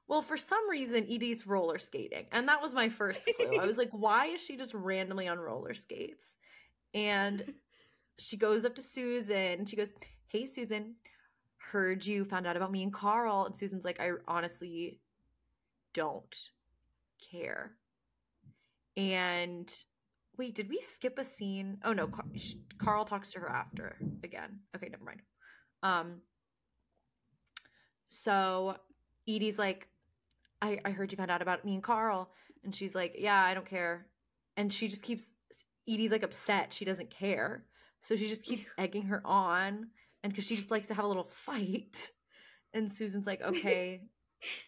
Well, 0.07 0.21
for 0.21 0.37
some 0.37 0.69
reason, 0.69 1.05
Edie's 1.09 1.47
roller 1.47 1.77
skating, 1.79 2.27
and 2.31 2.47
that 2.47 2.61
was 2.61 2.73
my 2.73 2.89
first 2.89 3.27
clue. 3.35 3.57
I 3.59 3.65
was 3.65 3.77
like, 3.77 3.89
why 3.91 4.27
is 4.27 4.41
she 4.43 4.57
just 4.57 4.73
randomly 4.73 5.27
on 5.27 5.39
roller 5.39 5.73
skates? 5.73 6.35
And 6.93 7.53
she 8.19 8.35
goes 8.37 8.65
up 8.65 8.75
to 8.75 8.81
Susan. 8.81 9.59
And 9.59 9.69
she 9.69 9.75
goes, 9.77 9.93
"Hey, 10.27 10.45
Susan, 10.45 10.95
heard 11.71 12.05
you 12.05 12.25
found 12.25 12.47
out 12.47 12.57
about 12.57 12.71
me 12.71 12.83
and 12.83 12.93
Carl." 12.93 13.45
And 13.45 13.55
Susan's 13.55 13.85
like, 13.85 13.99
"I 13.99 14.11
honestly 14.27 14.99
don't 15.93 16.35
care." 17.31 17.75
And 18.97 19.73
wait, 20.37 20.55
did 20.55 20.69
we 20.69 20.81
skip 20.81 21.17
a 21.19 21.25
scene? 21.25 21.77
Oh 21.83 21.93
no, 21.93 22.07
Car- 22.07 22.25
sh- 22.35 22.55
Carl 22.77 23.05
talks 23.05 23.31
to 23.33 23.39
her 23.39 23.49
after 23.49 23.97
again. 24.23 24.59
Okay, 24.75 24.89
never 24.89 25.03
mind. 25.03 25.21
Um. 25.83 26.21
So 28.09 28.75
Edie's 29.27 29.57
like, 29.57 29.87
I, 30.61 30.79
I 30.85 30.91
heard 30.91 31.11
you 31.11 31.17
found 31.17 31.31
out 31.31 31.41
about 31.41 31.65
me 31.65 31.73
and 31.73 31.83
Carl. 31.83 32.29
And 32.63 32.73
she's 32.73 32.95
like, 32.95 33.15
Yeah, 33.17 33.43
I 33.43 33.53
don't 33.53 33.65
care. 33.65 34.05
And 34.57 34.71
she 34.71 34.87
just 34.87 35.03
keeps, 35.03 35.31
Edie's 35.87 36.11
like 36.11 36.23
upset. 36.23 36.73
She 36.73 36.85
doesn't 36.85 37.09
care. 37.09 37.63
So 38.01 38.15
she 38.15 38.27
just 38.27 38.43
keeps 38.43 38.65
egging 38.77 39.03
her 39.03 39.21
on. 39.25 39.87
And 40.23 40.31
because 40.31 40.45
she 40.45 40.55
just 40.55 40.71
likes 40.71 40.87
to 40.87 40.93
have 40.93 41.05
a 41.05 41.07
little 41.07 41.29
fight. 41.29 42.11
And 42.73 42.89
Susan's 42.89 43.27
like, 43.27 43.41
Okay, 43.41 44.03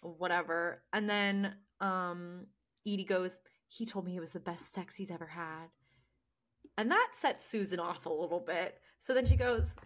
whatever. 0.01 0.83
And 0.91 1.09
then 1.09 1.55
um 1.79 2.47
Edie 2.85 3.05
goes, 3.05 3.39
He 3.69 3.85
told 3.85 4.03
me 4.03 4.17
it 4.17 4.19
was 4.19 4.31
the 4.31 4.41
best 4.41 4.73
sex 4.73 4.93
he's 4.93 5.09
ever 5.09 5.25
had. 5.25 5.67
And 6.77 6.91
that 6.91 7.11
sets 7.13 7.45
Susan 7.45 7.79
off 7.79 8.05
a 8.05 8.09
little 8.09 8.41
bit. 8.41 8.77
So 8.99 9.13
then 9.13 9.25
she 9.25 9.37
goes, 9.37 9.77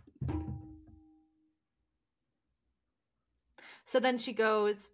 So 3.85 3.99
then 3.99 4.17
she 4.17 4.33
goes, 4.33 4.89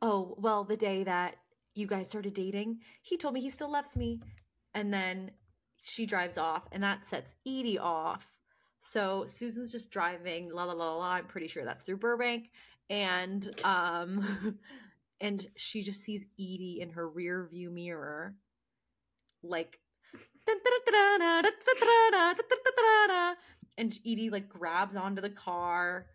Oh, 0.00 0.36
well, 0.38 0.64
the 0.64 0.76
day 0.76 1.02
that 1.04 1.36
you 1.74 1.86
guys 1.86 2.08
started 2.08 2.34
dating, 2.34 2.80
he 3.02 3.16
told 3.16 3.34
me 3.34 3.40
he 3.40 3.50
still 3.50 3.70
loves 3.70 3.96
me. 3.96 4.20
And 4.74 4.92
then 4.92 5.32
she 5.82 6.06
drives 6.06 6.38
off, 6.38 6.68
and 6.72 6.82
that 6.82 7.06
sets 7.06 7.34
Edie 7.46 7.78
off. 7.78 8.26
So 8.90 9.26
Susan's 9.26 9.70
just 9.70 9.90
driving, 9.90 10.50
la 10.50 10.64
la 10.64 10.72
la 10.72 10.96
la. 10.96 11.10
I'm 11.10 11.26
pretty 11.26 11.46
sure 11.46 11.62
that's 11.64 11.82
through 11.82 11.98
Burbank. 11.98 12.50
And 12.88 13.48
um 13.62 14.58
and 15.20 15.46
she 15.56 15.82
just 15.82 16.02
sees 16.02 16.24
Edie 16.38 16.78
in 16.80 16.88
her 16.90 17.06
rear 17.06 17.46
view 17.50 17.70
mirror, 17.70 18.34
like 19.42 19.78
and 23.76 23.98
Edie 24.06 24.30
like 24.30 24.48
grabs 24.48 24.96
onto 24.96 25.20
the 25.20 25.30
car. 25.30 26.06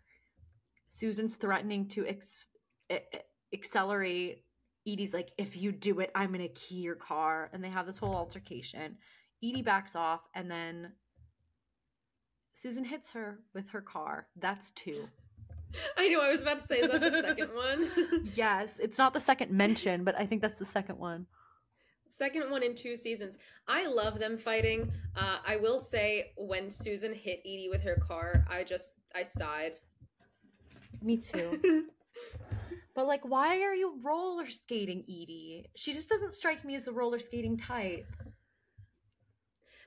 Susan's 0.88 1.36
threatening 1.36 1.86
to 1.88 2.04
ex- 2.06 2.44
e- 2.90 2.96
e- 2.96 3.18
accelerate. 3.52 4.44
Edie's 4.86 5.14
like, 5.14 5.30
if 5.38 5.56
you 5.56 5.70
do 5.70 6.00
it, 6.00 6.10
I'm 6.14 6.32
gonna 6.32 6.48
key 6.48 6.80
your 6.80 6.96
car. 6.96 7.50
And 7.52 7.62
they 7.62 7.68
have 7.68 7.86
this 7.86 7.98
whole 7.98 8.16
altercation. 8.16 8.96
Edie 9.44 9.62
backs 9.62 9.94
off, 9.94 10.22
and 10.34 10.50
then 10.50 10.92
Susan 12.54 12.84
hits 12.84 13.10
her 13.10 13.40
with 13.52 13.68
her 13.68 13.80
car. 13.80 14.28
That's 14.36 14.70
two. 14.70 15.08
I 15.98 16.08
know. 16.08 16.20
I 16.20 16.30
was 16.30 16.40
about 16.40 16.60
to 16.60 16.64
say, 16.64 16.76
is 16.76 16.90
that 16.90 17.00
the 17.00 17.20
second 17.20 17.50
one? 17.52 17.90
yes, 18.34 18.78
it's 18.78 18.96
not 18.96 19.12
the 19.12 19.20
second 19.20 19.50
mention, 19.50 20.04
but 20.04 20.14
I 20.16 20.24
think 20.24 20.40
that's 20.40 20.58
the 20.58 20.64
second 20.64 20.96
one. 20.96 21.26
Second 22.08 22.48
one 22.52 22.62
in 22.62 22.76
two 22.76 22.96
seasons. 22.96 23.38
I 23.66 23.88
love 23.88 24.20
them 24.20 24.38
fighting. 24.38 24.92
Uh, 25.16 25.38
I 25.44 25.56
will 25.56 25.80
say, 25.80 26.32
when 26.36 26.70
Susan 26.70 27.12
hit 27.12 27.40
Edie 27.40 27.68
with 27.68 27.82
her 27.82 27.96
car, 27.96 28.46
I 28.48 28.62
just 28.62 29.00
I 29.16 29.24
sighed. 29.24 29.72
Me 31.02 31.16
too. 31.16 31.86
but 32.94 33.08
like, 33.08 33.28
why 33.28 33.60
are 33.62 33.74
you 33.74 33.98
roller 34.00 34.48
skating, 34.48 35.00
Edie? 35.00 35.66
She 35.74 35.92
just 35.92 36.08
doesn't 36.08 36.30
strike 36.30 36.64
me 36.64 36.76
as 36.76 36.84
the 36.84 36.92
roller 36.92 37.18
skating 37.18 37.56
type. 37.56 38.06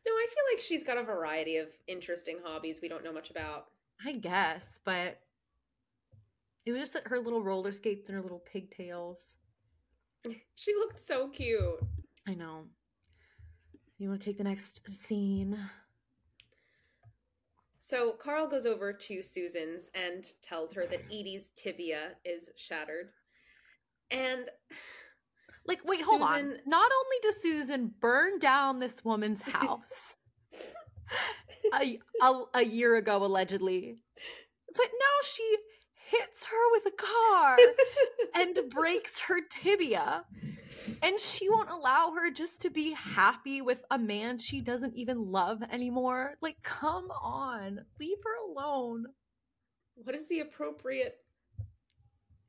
No, 0.08 0.14
I 0.14 0.28
feel 0.30 0.56
like 0.56 0.64
she's 0.64 0.84
got 0.84 0.98
a 0.98 1.04
variety 1.04 1.58
of 1.58 1.68
interesting 1.88 2.38
hobbies 2.42 2.80
we 2.82 2.88
don't 2.88 3.04
know 3.04 3.12
much 3.12 3.30
about. 3.30 3.66
I 4.06 4.14
guess, 4.14 4.80
but 4.86 5.20
it 6.66 6.72
was 6.72 6.80
just 6.80 7.06
her 7.06 7.20
little 7.20 7.44
roller 7.44 7.74
skates 7.74 8.10
and 8.10 8.16
her 8.16 8.22
little 8.22 8.44
pigtails. 8.52 9.36
She 10.56 10.74
looked 10.74 11.00
so 11.00 11.30
cute. 11.30 11.80
I 12.28 12.34
know. 12.34 12.64
You 13.98 14.10
want 14.10 14.20
to 14.22 14.26
take 14.26 14.38
the 14.38 14.44
next 14.44 14.82
scene? 14.92 15.58
So 17.80 18.12
Carl 18.12 18.48
goes 18.48 18.66
over 18.66 18.92
to 18.92 19.24
Susan's 19.24 19.90
and 19.96 20.30
tells 20.42 20.74
her 20.74 20.86
that 20.88 21.00
Edie's 21.06 21.52
tibia 21.56 22.10
is 22.26 22.50
shattered. 22.58 23.12
And 24.12 24.50
like, 25.68 25.86
wait, 25.86 26.02
hold 26.02 26.22
Susan... 26.22 26.36
on. 26.36 26.58
Not 26.66 26.92
only 26.92 27.18
does 27.22 27.42
Susan 27.42 27.94
burn 28.00 28.40
down 28.40 28.80
this 28.80 29.04
woman's 29.04 29.42
house 29.42 30.16
a, 31.74 32.00
a, 32.22 32.42
a 32.54 32.64
year 32.64 32.96
ago, 32.96 33.24
allegedly, 33.24 33.98
but 34.74 34.86
now 34.86 35.24
she 35.24 35.58
hits 36.10 36.46
her 36.46 36.72
with 36.72 36.86
a 36.86 36.92
car 36.92 37.58
and 38.36 38.58
breaks 38.70 39.20
her 39.20 39.40
tibia. 39.50 40.24
And 41.02 41.20
she 41.20 41.50
won't 41.50 41.70
allow 41.70 42.12
her 42.12 42.30
just 42.30 42.62
to 42.62 42.70
be 42.70 42.92
happy 42.92 43.62
with 43.62 43.84
a 43.92 43.98
man 43.98 44.38
she 44.38 44.60
doesn't 44.62 44.96
even 44.96 45.32
love 45.32 45.62
anymore. 45.72 46.36
Like, 46.42 46.62
come 46.62 47.10
on, 47.12 47.82
leave 48.00 48.18
her 48.24 48.52
alone. 48.52 49.06
What 49.96 50.16
is 50.16 50.28
the 50.28 50.42
appropriate 50.42 51.16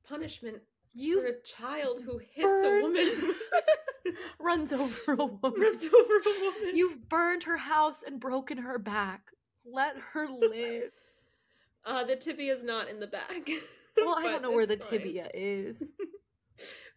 punishment 0.04 0.58
you 0.92 1.20
for 1.20 1.26
a 1.26 1.42
child 1.42 2.02
who 2.04 2.18
hits 2.18 2.44
burned... 2.44 2.96
a 2.96 3.00
woman? 3.00 3.34
runs 4.40 4.72
over 4.72 5.12
a 5.12 5.16
woman. 5.24 5.60
Runs 5.60 5.84
over 5.84 6.14
a 6.14 6.42
woman. 6.42 6.76
You've 6.76 7.08
burned 7.08 7.42
her 7.44 7.56
house 7.56 8.02
and 8.02 8.20
broken 8.20 8.58
her 8.58 8.78
back. 8.78 9.22
Let 9.64 9.96
her 10.12 10.28
live. 10.28 10.90
Uh, 11.86 12.04
the 12.04 12.16
tibia 12.16 12.52
is 12.52 12.62
not 12.62 12.90
in 12.90 13.00
the 13.00 13.06
back. 13.06 13.48
Well, 13.96 14.16
I 14.18 14.24
don't 14.24 14.42
know 14.42 14.50
where 14.50 14.66
the 14.66 14.76
fine. 14.76 14.98
tibia 14.98 15.30
is. 15.32 15.82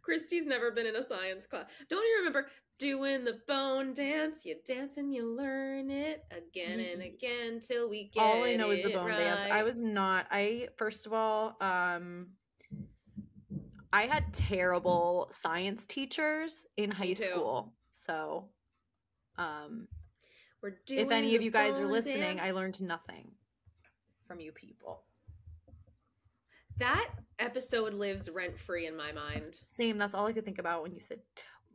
Christy's 0.02 0.46
never 0.46 0.72
been 0.72 0.86
in 0.86 0.96
a 0.96 1.04
science 1.04 1.46
class. 1.46 1.66
Don't 1.88 2.04
you 2.04 2.18
remember 2.18 2.48
doing 2.78 3.24
the 3.24 3.40
bone 3.48 3.94
dance? 3.94 4.42
You 4.44 4.56
dance 4.66 4.98
and 4.98 5.14
you 5.14 5.26
learn 5.26 5.92
it 5.92 6.26
again 6.32 6.80
and 6.80 7.02
again 7.02 7.60
till 7.60 7.90
we 7.90 8.10
get 8.14 8.22
All 8.22 8.44
I 8.44 8.56
know 8.56 8.72
is 8.72 8.84
the 8.84 8.92
bone 8.92 9.08
right. 9.08 9.20
dance. 9.20 9.46
I 9.50 9.64
was 9.64 9.82
not. 9.82 10.26
I 10.32 10.68
first 10.78 11.06
of 11.06 11.14
all, 11.14 11.56
um 11.62 12.28
I 13.94 14.04
had 14.04 14.34
terrible 14.34 15.28
science 15.32 15.86
teachers 15.86 16.66
in 16.78 16.92
high 16.92 17.14
school. 17.14 17.74
So 17.92 18.46
um 19.38 19.88
we're 20.62 20.78
doing 20.86 21.02
if 21.02 21.12
any 21.12 21.36
of 21.36 21.42
you 21.42 21.52
guys 21.52 21.80
are 21.80 21.88
listening, 21.88 22.20
dance. 22.20 22.42
I 22.42 22.52
learned 22.52 22.80
nothing 22.82 23.32
from 24.28 24.40
you 24.40 24.52
people. 24.52 25.04
That 26.78 27.10
episode 27.40 27.94
lives 27.94 28.30
rent 28.30 28.58
free 28.58 28.88
in 28.88 28.96
my 28.96 29.12
mind. 29.12 29.58
Same. 29.68 29.98
That's 29.98 30.14
all 30.14 30.28
I 30.28 30.34
could 30.34 30.46
think 30.46 30.60
about 30.60 30.84
when 30.84 30.94
you 30.94 31.00
said. 31.00 31.20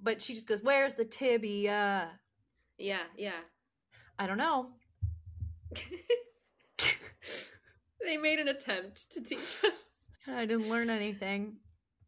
But 0.03 0.23
she 0.23 0.35
just 0.35 0.47
goes, 0.47 0.63
"Where's 0.63 0.95
the 0.95 1.05
tibia?" 1.05 2.11
Yeah, 2.79 3.03
yeah. 3.17 3.41
I 4.19 4.27
don't 4.27 4.39
know. 4.39 4.71
they 8.05 8.17
made 8.17 8.39
an 8.39 8.49
attempt 8.49 9.11
to 9.13 9.23
teach 9.23 9.39
us. 9.39 9.73
I 10.27 10.47
didn't 10.47 10.69
learn 10.69 10.91
anything. 10.91 11.57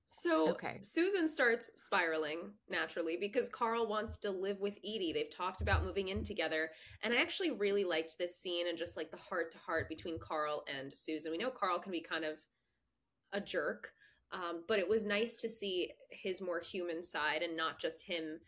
So 0.08 0.48
okay. 0.50 0.78
Susan 0.80 1.28
starts 1.28 1.70
spiraling 1.74 2.52
naturally 2.68 3.18
because 3.20 3.48
Carl 3.48 3.86
wants 3.86 4.16
to 4.18 4.30
live 4.30 4.58
with 4.60 4.78
Edie. 4.78 5.12
They've 5.12 5.34
talked 5.34 5.60
about 5.60 5.84
moving 5.84 6.08
in 6.08 6.24
together. 6.24 6.70
And 7.02 7.12
I 7.12 7.18
actually 7.18 7.50
really 7.50 7.84
liked 7.84 8.16
this 8.18 8.36
scene 8.36 8.68
and 8.68 8.78
just 8.78 8.96
like 8.96 9.10
the 9.10 9.18
heart 9.18 9.52
to 9.52 9.58
heart 9.58 9.88
between 9.88 10.18
Carl 10.18 10.64
and 10.74 10.94
Susan. 10.94 11.30
We 11.30 11.38
know 11.38 11.50
Carl 11.50 11.78
can 11.78 11.92
be 11.92 12.00
kind 12.00 12.24
of 12.24 12.36
a 13.32 13.40
jerk, 13.40 13.92
um, 14.32 14.64
but 14.66 14.78
it 14.78 14.88
was 14.88 15.04
nice 15.04 15.36
to 15.38 15.48
see 15.48 15.90
his 16.10 16.40
more 16.40 16.60
human 16.60 17.02
side 17.02 17.42
and 17.42 17.56
not 17.56 17.78
just 17.78 18.02
him 18.02 18.40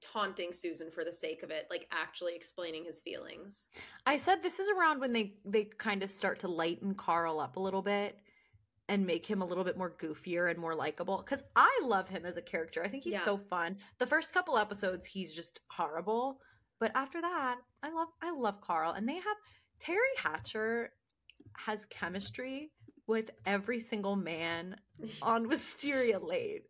taunting 0.00 0.52
Susan 0.52 0.90
for 0.90 1.04
the 1.04 1.12
sake 1.12 1.42
of 1.42 1.50
it, 1.50 1.66
like 1.70 1.88
actually 1.90 2.36
explaining 2.36 2.84
his 2.84 3.00
feelings. 3.00 3.66
I 4.06 4.16
said 4.16 4.42
this 4.42 4.60
is 4.60 4.68
around 4.70 5.00
when 5.00 5.12
they 5.12 5.34
they 5.44 5.64
kind 5.64 6.02
of 6.02 6.10
start 6.10 6.38
to 6.40 6.48
lighten 6.48 6.94
Carl 6.94 7.40
up 7.40 7.56
a 7.56 7.60
little 7.60 7.82
bit 7.82 8.18
and 8.88 9.06
make 9.06 9.24
him 9.24 9.42
a 9.42 9.44
little 9.44 9.64
bit 9.64 9.78
more 9.78 9.94
goofier 9.98 10.50
and 10.50 10.58
more 10.58 10.74
likable 10.74 11.18
because 11.24 11.44
i 11.56 11.80
love 11.84 12.08
him 12.08 12.26
as 12.26 12.36
a 12.36 12.42
character. 12.42 12.82
I 12.84 12.88
think 12.88 13.04
he's 13.04 13.14
yeah. 13.14 13.24
so 13.24 13.38
fun. 13.38 13.76
The 13.98 14.06
first 14.06 14.32
couple 14.34 14.58
episodes 14.58 15.06
he's 15.06 15.34
just 15.34 15.60
horrible 15.68 16.40
but 16.80 16.92
after 16.94 17.20
that 17.20 17.56
i 17.82 17.90
love 17.90 18.08
i 18.22 18.30
love 18.30 18.60
carl 18.60 18.92
and 18.92 19.08
they 19.08 19.14
have 19.14 19.36
Teri 19.80 19.96
Hatcher 20.16 20.92
has 21.56 21.86
chemistry 21.86 22.70
with 23.06 23.30
every 23.46 23.80
single 23.80 24.16
man 24.16 24.76
on 25.22 25.48
wisteria 25.48 26.18
lane. 26.18 26.60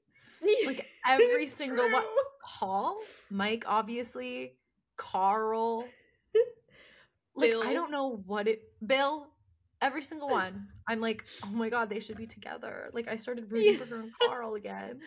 Like 0.66 0.84
every 1.06 1.46
single 1.46 1.90
one 1.90 2.04
paul 2.44 3.00
mike 3.30 3.64
obviously 3.66 4.56
carl. 4.96 5.86
Like 7.36 7.50
bill. 7.50 7.62
i 7.64 7.72
don't 7.72 7.90
know 7.90 8.22
what 8.26 8.46
it 8.46 8.62
bill 8.86 9.26
every 9.84 10.02
single 10.02 10.28
one. 10.28 10.66
I'm 10.88 11.00
like, 11.00 11.24
oh 11.44 11.50
my 11.50 11.68
god, 11.68 11.90
they 11.90 12.00
should 12.00 12.16
be 12.16 12.26
together. 12.26 12.90
Like 12.92 13.06
I 13.06 13.16
started 13.16 13.50
rooting 13.50 13.78
for 13.78 13.86
her 13.86 14.00
and 14.00 14.12
Carl 14.26 14.54
again. 14.54 15.00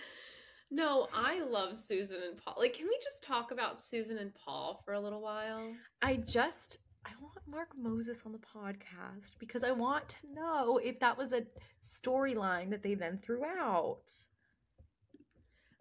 No, 0.69 1.07
I 1.13 1.41
love 1.41 1.78
Susan 1.78 2.17
and 2.28 2.38
Paul. 2.38 2.55
Like, 2.57 2.73
can 2.73 2.88
we 2.88 2.97
just 3.01 3.23
talk 3.23 3.51
about 3.51 3.80
Susan 3.80 4.17
and 4.17 4.34
Paul 4.36 4.82
for 4.84 4.93
a 4.93 4.99
little 4.99 5.21
while? 5.21 5.73
I 6.01 6.17
just 6.17 6.78
I 7.05 7.11
want 7.21 7.38
Mark 7.47 7.69
Moses 7.78 8.23
on 8.25 8.34
the 8.34 8.39
podcast 8.39 9.36
because 9.39 9.63
I 9.63 9.71
want 9.71 10.09
to 10.09 10.34
know 10.34 10.78
if 10.78 10.99
that 10.99 11.17
was 11.17 11.32
a 11.32 11.43
storyline 11.82 12.69
that 12.69 12.84
they 12.84 12.95
then 12.95 13.17
threw 13.17 13.45
out. 13.45 14.11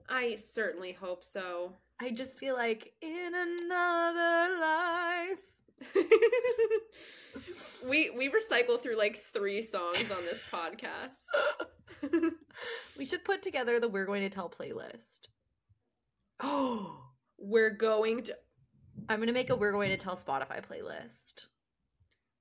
I 0.09 0.37
certainly 0.37 0.93
hope 0.93 1.25
so. 1.25 1.73
I 2.01 2.11
just 2.11 2.39
feel 2.39 2.55
like 2.55 2.93
in 3.03 3.33
another 3.35 4.61
life 4.61 5.39
we 7.89 8.11
we 8.11 8.31
recycle 8.31 8.81
through 8.81 8.97
like 8.97 9.23
three 9.33 9.63
songs 9.63 10.11
on 10.11 10.25
this 10.25 10.43
podcast. 10.51 11.25
we 12.99 13.05
should 13.05 13.25
put 13.25 13.43
together 13.43 13.79
the 13.81 13.89
we're 13.89 14.07
going 14.07 14.23
to 14.23 14.31
tell 14.31 14.49
playlist. 14.49 15.29
Oh, 16.41 17.03
we're 17.39 17.71
going 17.71 18.23
to 18.25 18.37
I'm 19.09 19.19
going 19.19 19.29
to 19.29 19.33
make 19.33 19.51
a 19.51 19.57
we're 19.57 19.73
going 19.73 19.91
to 19.91 19.97
tell 19.97 20.17
Spotify 20.17 20.63
playlist. 20.65 21.47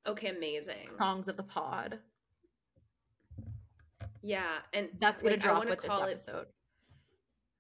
Okay, 0.07 0.29
amazing. 0.29 0.88
Songs 0.88 1.27
of 1.27 1.36
the 1.36 1.43
pod. 1.43 1.99
Yeah, 4.21 4.57
and 4.73 4.89
that's 4.99 5.21
going 5.21 5.33
like, 5.33 5.41
to 5.41 5.47
drop 5.47 5.65
with 5.65 5.81
this 5.81 5.91
episode. 5.91 6.41
It, 6.43 6.53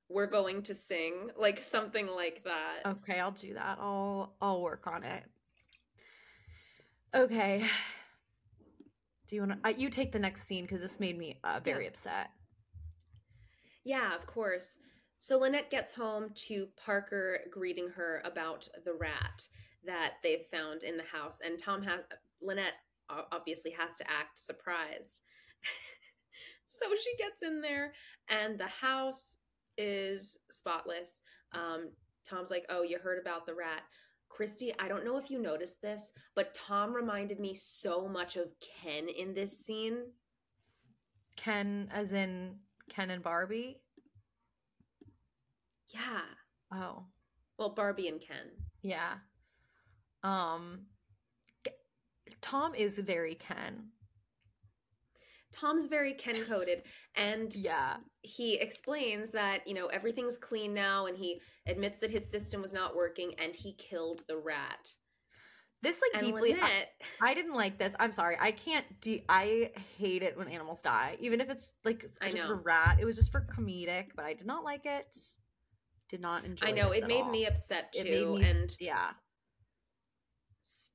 we're 0.09 0.27
going 0.27 0.63
to 0.63 0.75
sing 0.75 1.29
like 1.37 1.63
something 1.63 2.07
like 2.07 2.43
that. 2.43 2.81
Okay, 2.85 3.19
I'll 3.19 3.31
do 3.31 3.53
that. 3.55 3.77
I'll 3.79 4.35
I'll 4.41 4.61
work 4.61 4.87
on 4.87 5.03
it. 5.03 5.23
Okay. 7.15 7.63
Do 9.27 9.35
you 9.35 9.41
want 9.41 9.63
to? 9.63 9.69
Uh, 9.69 9.73
you 9.75 9.89
take 9.89 10.11
the 10.11 10.19
next 10.19 10.45
scene 10.45 10.65
because 10.65 10.81
this 10.81 10.99
made 10.99 11.17
me 11.17 11.39
uh, 11.43 11.61
very 11.63 11.83
yeah. 11.83 11.89
upset. 11.89 12.29
Yeah, 13.85 14.15
of 14.15 14.27
course. 14.27 14.77
So 15.17 15.39
Lynette 15.39 15.71
gets 15.71 15.93
home 15.93 16.31
to 16.47 16.67
Parker 16.75 17.39
greeting 17.49 17.87
her 17.95 18.21
about 18.25 18.67
the 18.83 18.93
rat 18.93 19.47
that 19.85 20.13
they've 20.23 20.45
found 20.51 20.83
in 20.83 20.97
the 20.97 21.03
house, 21.03 21.39
and 21.43 21.57
Tom 21.57 21.81
has 21.83 22.01
Lynette 22.41 22.73
obviously 23.31 23.71
has 23.71 23.95
to 23.97 24.03
act 24.11 24.37
surprised. 24.37 25.21
so 26.65 26.85
she 27.01 27.15
gets 27.17 27.43
in 27.43 27.61
there, 27.61 27.93
and 28.29 28.59
the 28.59 28.67
house 28.67 29.37
is 29.77 30.37
spotless. 30.51 31.21
Um, 31.53 31.91
Tom's 32.27 32.51
like, 32.51 32.65
"Oh, 32.69 32.83
you 32.83 32.99
heard 32.99 33.21
about 33.21 33.45
the 33.45 33.55
rat? 33.55 33.83
Christy, 34.35 34.73
I 34.79 34.89
don't 34.89 35.05
know 35.05 35.17
if 35.17 35.31
you 35.31 35.41
noticed 35.41 35.81
this, 35.81 36.11
but 36.35 36.53
Tom 36.53 36.93
reminded 36.93 37.39
me 37.39 37.53
so 37.53 38.05
much 38.05 38.35
of 38.35 38.51
Ken 38.59 39.07
in 39.07 39.33
this 39.33 39.57
scene. 39.57 39.97
Ken, 41.37 41.87
as 41.89 42.11
in 42.11 42.55
Ken 42.89 43.11
and 43.11 43.23
Barbie? 43.23 43.81
Yeah. 45.87 46.21
Oh. 46.73 47.05
Well, 47.57 47.69
Barbie 47.69 48.09
and 48.09 48.19
Ken. 48.19 48.51
Yeah. 48.81 49.13
Um 50.21 50.87
Tom 52.41 52.75
is 52.75 52.99
very 52.99 53.35
Ken. 53.35 53.87
Tom's 55.59 55.85
very 55.85 56.13
Ken 56.13 56.35
coded, 56.45 56.83
and 57.15 57.53
Yeah. 57.55 57.97
he 58.21 58.55
explains 58.55 59.31
that 59.31 59.65
you 59.67 59.73
know 59.73 59.87
everything's 59.87 60.37
clean 60.37 60.73
now, 60.73 61.05
and 61.05 61.17
he 61.17 61.41
admits 61.65 61.99
that 61.99 62.11
his 62.11 62.29
system 62.29 62.61
was 62.61 62.73
not 62.73 62.95
working, 62.95 63.33
and 63.39 63.55
he 63.55 63.73
killed 63.75 64.23
the 64.27 64.37
rat. 64.37 64.91
This 65.81 66.01
like 66.01 66.21
And 66.21 66.33
deeply 66.33 66.53
I, 66.53 66.55
Lynette, 66.55 66.91
I 67.21 67.33
didn't 67.35 67.53
like 67.53 67.77
this. 67.77 67.95
I'm 67.99 68.11
sorry. 68.11 68.37
I 68.39 68.51
can't 68.51 68.85
de- 69.01 69.23
I 69.29 69.71
hate 69.97 70.23
it 70.23 70.35
when 70.37 70.47
animals 70.47 70.81
die. 70.81 71.15
Even 71.19 71.39
if 71.39 71.49
it's 71.49 71.73
like 71.83 72.05
I 72.21 72.31
just 72.31 72.43
know. 72.45 72.51
a 72.51 72.55
rat. 72.55 72.97
It 72.99 73.05
was 73.05 73.15
just 73.15 73.31
for 73.31 73.41
comedic, 73.55 74.07
but 74.15 74.25
I 74.25 74.33
did 74.33 74.47
not 74.47 74.63
like 74.63 74.85
it. 74.85 75.15
Did 76.09 76.21
not 76.21 76.43
enjoy 76.43 76.67
it. 76.67 76.69
I 76.69 76.71
know 76.73 76.91
it 76.91 77.05
made 77.07 77.23
all. 77.23 77.29
me 77.31 77.45
upset 77.45 77.93
too, 77.93 78.37
me- 78.39 78.43
and 78.45 78.75
Yeah. 78.79 79.11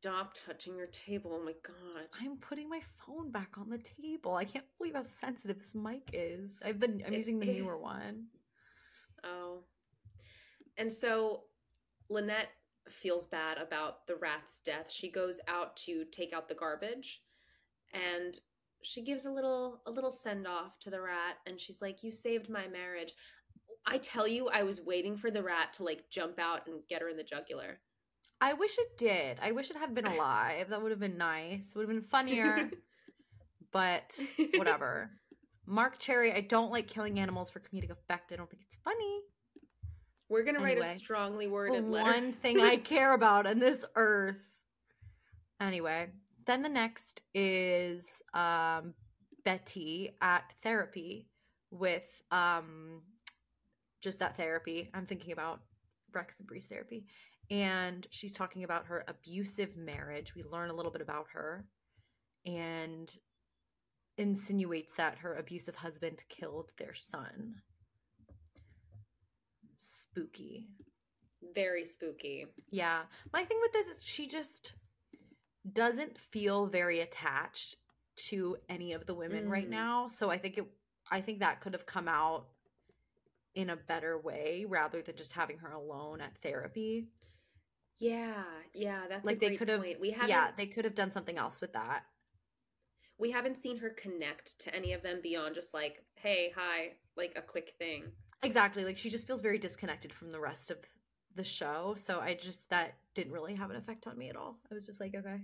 Stop 0.01 0.35
touching 0.47 0.77
your 0.77 0.87
table. 0.87 1.39
Oh 1.39 1.45
my 1.45 1.53
god. 1.63 2.07
I'm 2.21 2.39
putting 2.39 2.69
my 2.71 2.81
phone 3.07 3.31
back 3.31 3.51
on 3.59 3.69
the 3.69 3.79
table. 3.79 4.35
I 4.35 4.45
can't 4.45 4.65
believe 4.79 4.95
how 4.95 5.03
sensitive 5.03 5.59
this 5.59 5.75
mic 5.75 6.11
is. 6.15 6.59
I've 6.65 6.81
been 6.81 7.03
I'm 7.07 7.13
It 7.13 7.19
using 7.19 7.39
the 7.39 7.47
newer 7.47 7.77
is. 7.77 7.83
one. 7.83 8.25
Oh. 9.25 9.59
And 10.79 10.91
so 10.91 11.45
Lynette 12.09 12.49
feels 12.89 13.27
bad 13.27 13.59
about 13.59 14.07
the 14.07 14.17
rat's 14.17 14.61
death. 14.61 14.91
She 14.91 15.11
goes 15.11 15.39
out 15.49 15.77
to 15.79 16.07
take 16.07 16.33
out 16.33 16.49
the 16.49 16.55
garbage 16.55 17.23
and 17.93 18.39
she 18.83 19.03
gives 19.03 19.27
a 19.27 19.31
little 19.31 19.83
a 19.87 19.91
little 19.91 20.11
send 20.11 20.47
off 20.47 20.79
to 20.81 20.91
the 20.91 21.01
rat 21.01 21.37
and 21.47 21.61
she's 21.61 21.83
like, 21.83 22.03
"You 22.03 22.11
saved 22.11 22.49
my 22.49 22.67
marriage." 22.69 23.13
I 23.87 23.99
tell 23.99 24.27
you, 24.27 24.49
I 24.49 24.63
was 24.63 24.81
waiting 24.81 25.17
for 25.17 25.31
the 25.31 25.43
rat 25.43 25.75
to 25.75 25.85
like 25.85 26.09
jump 26.11 26.39
out 26.39 26.67
and 26.67 26.81
get 26.89 27.03
her 27.03 27.11
in 27.11 27.19
the 27.19 27.23
jugular. 27.23 27.81
I 28.41 28.55
wish 28.55 28.79
it 28.79 28.97
did. 28.97 29.39
I 29.43 29.53
wish 29.53 29.71
it 29.71 29.77
had 29.77 29.95
been 29.95 30.07
alive. 30.07 30.71
That 30.71 30.83
would 30.83 30.91
have 30.91 31.01
been 31.01 31.19
nice. 31.19 31.73
Would 31.75 31.83
have 31.83 31.91
been 31.91 32.03
funnier. 32.09 32.71
but 33.73 34.19
whatever. 34.55 35.11
Marc 35.67 35.99
Cherry, 35.99 36.33
I 36.33 36.41
don't 36.41 36.73
like 36.73 36.87
killing 36.89 37.21
animals 37.21 37.51
for 37.51 37.61
comedic 37.61 37.91
effect. 37.91 38.33
I 38.33 38.37
don't 38.37 38.51
think 38.51 38.63
it's 38.67 38.77
funny. 38.77 39.21
We're 40.29 40.45
gonna 40.45 40.61
write 40.61 40.79
a 40.79 40.85
strongly 40.85 41.47
It's 41.47 41.53
worded 41.53 41.85
the 41.85 41.89
letter. 41.89 42.11
one 42.11 42.33
thing 42.35 42.61
I 42.61 42.77
care 42.79 43.15
about 43.15 43.47
on 43.47 43.59
this 43.59 43.85
earth. 43.97 44.37
Anyway, 45.61 46.09
then 46.47 46.63
the 46.63 46.69
next 46.69 47.23
is 47.35 48.23
um, 48.33 48.95
Betty 49.45 50.17
at 50.23 50.55
therapy 50.63 51.29
with 51.71 52.05
um, 52.31 53.03
just 54.01 54.23
at 54.23 54.37
therapy. 54.37 54.89
I'm 54.95 55.05
thinking 55.05 55.33
about 55.33 55.61
Rex 56.13 56.39
and 56.39 56.49
Bree's 56.49 56.67
therapy. 56.67 57.07
And 57.51 58.07
she's 58.11 58.33
talking 58.33 58.63
about 58.65 58.87
her 58.87 59.05
abusive 59.09 59.77
marriage. 59.77 60.35
We 60.35 60.45
learn 60.45 60.71
a 60.71 60.75
little 60.75 60.93
bit 60.93 61.03
about 61.03 61.27
her 61.33 61.65
and 62.47 63.13
insinuates 64.19 64.95
that 64.95 65.19
her 65.19 65.35
abusive 65.35 65.75
husband 65.75 66.23
killed 66.29 66.73
their 66.79 66.95
son. 66.95 67.55
Spooky. 69.77 70.69
Very 71.55 71.85
spooky. 71.85 72.47
Yeah. 72.71 73.03
My 73.33 73.45
thing 73.45 73.59
with 73.61 73.73
this 73.73 73.89
is 73.89 74.05
she 74.05 74.27
just 74.27 74.75
doesn't 75.73 76.19
feel 76.19 76.67
very 76.67 77.01
attached 77.01 77.77
to 78.29 78.57
any 78.69 78.93
of 78.93 79.07
the 79.07 79.15
women 79.15 79.49
right 79.49 79.67
Mm. 79.67 79.71
now. 79.71 80.07
So 80.07 80.31
I 80.31 80.39
think 80.39 80.59
it 80.59 80.67
I 81.13 81.21
think 81.21 81.41
that 81.41 81.61
could 81.61 81.73
have 81.73 81.87
come 81.87 82.07
out 82.07 82.47
in 83.55 83.71
a 83.71 83.77
better 83.77 84.17
way 84.19 84.65
rather 84.69 85.03
than 85.03 85.17
just 85.17 85.33
having 85.33 85.59
her 85.59 85.73
alone 85.73 86.21
at 86.21 86.37
therapy. 86.39 87.09
Yeah, 88.01 88.43
yeah, 88.75 89.03
that's 89.09 89.25
like 89.27 89.37
a 89.37 89.41
they 89.41 89.47
great 89.49 89.59
could 89.59 89.69
have 89.69 89.81
point. 89.83 90.01
We 90.01 90.11
haven't 90.11 90.29
Yeah, 90.31 90.51
they 90.57 90.67
could 90.67 90.85
have 90.85 90.95
done 90.95 91.11
something 91.13 91.37
else 91.39 91.61
with 91.61 91.73
that. 91.75 92.05
we 93.19 93.31
haven't 93.31 93.59
seen 93.59 93.77
her 93.79 93.91
connect 93.91 94.59
to 94.61 94.75
any 94.75 94.95
of 94.95 95.03
them 95.03 95.21
beyond 95.23 95.55
just 95.55 95.75
like, 95.75 96.03
hey, 96.15 96.53
hi, 96.57 96.93
like 97.17 97.35
a 97.37 97.43
quick 97.43 97.75
thing. 97.79 98.05
Exactly. 98.43 98.85
Like 98.85 98.97
she 98.97 99.11
just 99.11 99.27
feels 99.27 99.43
very 99.43 99.59
disconnected 99.59 100.13
from 100.13 100.33
the 100.33 100.41
rest 100.41 100.71
of 100.71 100.79
the 101.35 101.45
show. 101.45 101.95
So 101.99 102.19
I 102.21 102.35
just 102.35 102.71
that 102.71 102.95
didn't 103.15 103.33
really 103.35 103.55
have 103.55 103.71
an 103.71 103.77
effect 103.77 104.07
on 104.07 104.17
me 104.17 104.31
at 104.31 104.37
all. 104.37 104.57
I 104.71 104.75
was 104.75 104.87
just 104.87 105.01
like, 105.01 105.15
okay. 105.15 105.43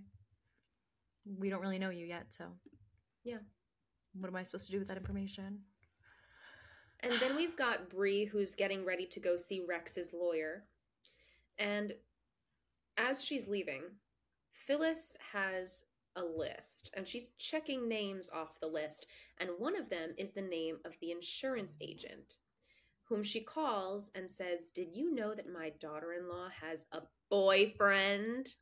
We 1.38 1.50
don't 1.50 1.60
really 1.60 1.78
know 1.78 1.90
you 1.90 2.06
yet, 2.06 2.26
so 2.32 2.44
Yeah. 3.24 3.38
What 4.14 4.28
am 4.28 4.36
I 4.36 4.44
supposed 4.44 4.66
to 4.66 4.72
do 4.72 4.78
with 4.78 4.88
that 4.88 4.96
information? 4.96 5.60
And 7.00 7.12
then 7.20 7.36
we've 7.36 7.56
got 7.56 7.90
Bree 7.90 8.24
who's 8.24 8.54
getting 8.54 8.84
ready 8.86 9.04
to 9.08 9.20
go 9.20 9.36
see 9.36 9.62
Rex's 9.68 10.14
lawyer. 10.14 10.64
And 11.58 11.92
as 12.96 13.24
she's 13.24 13.48
leaving, 13.48 13.82
Phyllis 14.52 15.16
has 15.32 15.84
a 16.16 16.22
list 16.24 16.90
and 16.94 17.06
she's 17.06 17.28
checking 17.38 17.88
names 17.88 18.28
off 18.30 18.58
the 18.60 18.66
list. 18.66 19.06
And 19.38 19.50
one 19.58 19.76
of 19.76 19.88
them 19.90 20.14
is 20.18 20.32
the 20.32 20.42
name 20.42 20.78
of 20.84 20.98
the 21.00 21.10
insurance 21.12 21.76
agent, 21.80 22.38
whom 23.04 23.22
she 23.22 23.40
calls 23.40 24.10
and 24.14 24.30
says, 24.30 24.70
Did 24.70 24.94
you 24.96 25.14
know 25.14 25.34
that 25.34 25.52
my 25.52 25.70
daughter 25.80 26.14
in 26.14 26.28
law 26.28 26.48
has 26.60 26.86
a 26.92 27.02
boyfriend? 27.30 28.54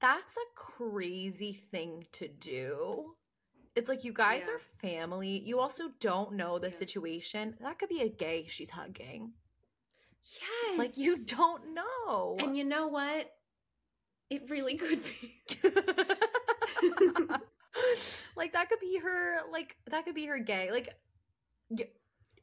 That's 0.00 0.36
a 0.36 0.54
crazy 0.54 1.52
thing 1.52 2.06
to 2.12 2.28
do. 2.28 3.14
It's 3.74 3.88
like 3.88 4.04
you 4.04 4.12
guys 4.12 4.46
Yeah. 4.46 4.54
are 4.54 4.58
family. 4.58 5.40
You 5.40 5.60
also 5.60 5.90
don't 6.00 6.32
know 6.34 6.58
the 6.58 6.70
Yeah. 6.70 6.72
situation. 6.72 7.56
That 7.60 7.78
could 7.78 7.88
be 7.88 8.02
a 8.02 8.08
gay 8.08 8.46
she's 8.48 8.70
hugging. 8.70 9.32
Yes. 10.40 10.78
Like 10.78 10.96
you 10.96 11.24
don't 11.26 11.74
know. 11.74 12.36
And 12.38 12.56
you 12.56 12.64
know 12.64 12.88
what? 12.88 13.30
It 14.30 14.48
really 14.48 14.76
could 14.76 15.02
be. 15.04 15.34
like 18.36 18.52
that 18.52 18.68
could 18.68 18.80
be 18.80 18.98
her 18.98 19.40
like 19.52 19.76
that 19.90 20.04
could 20.04 20.14
be 20.14 20.26
her 20.26 20.38
gay. 20.38 20.70
Like 20.70 20.94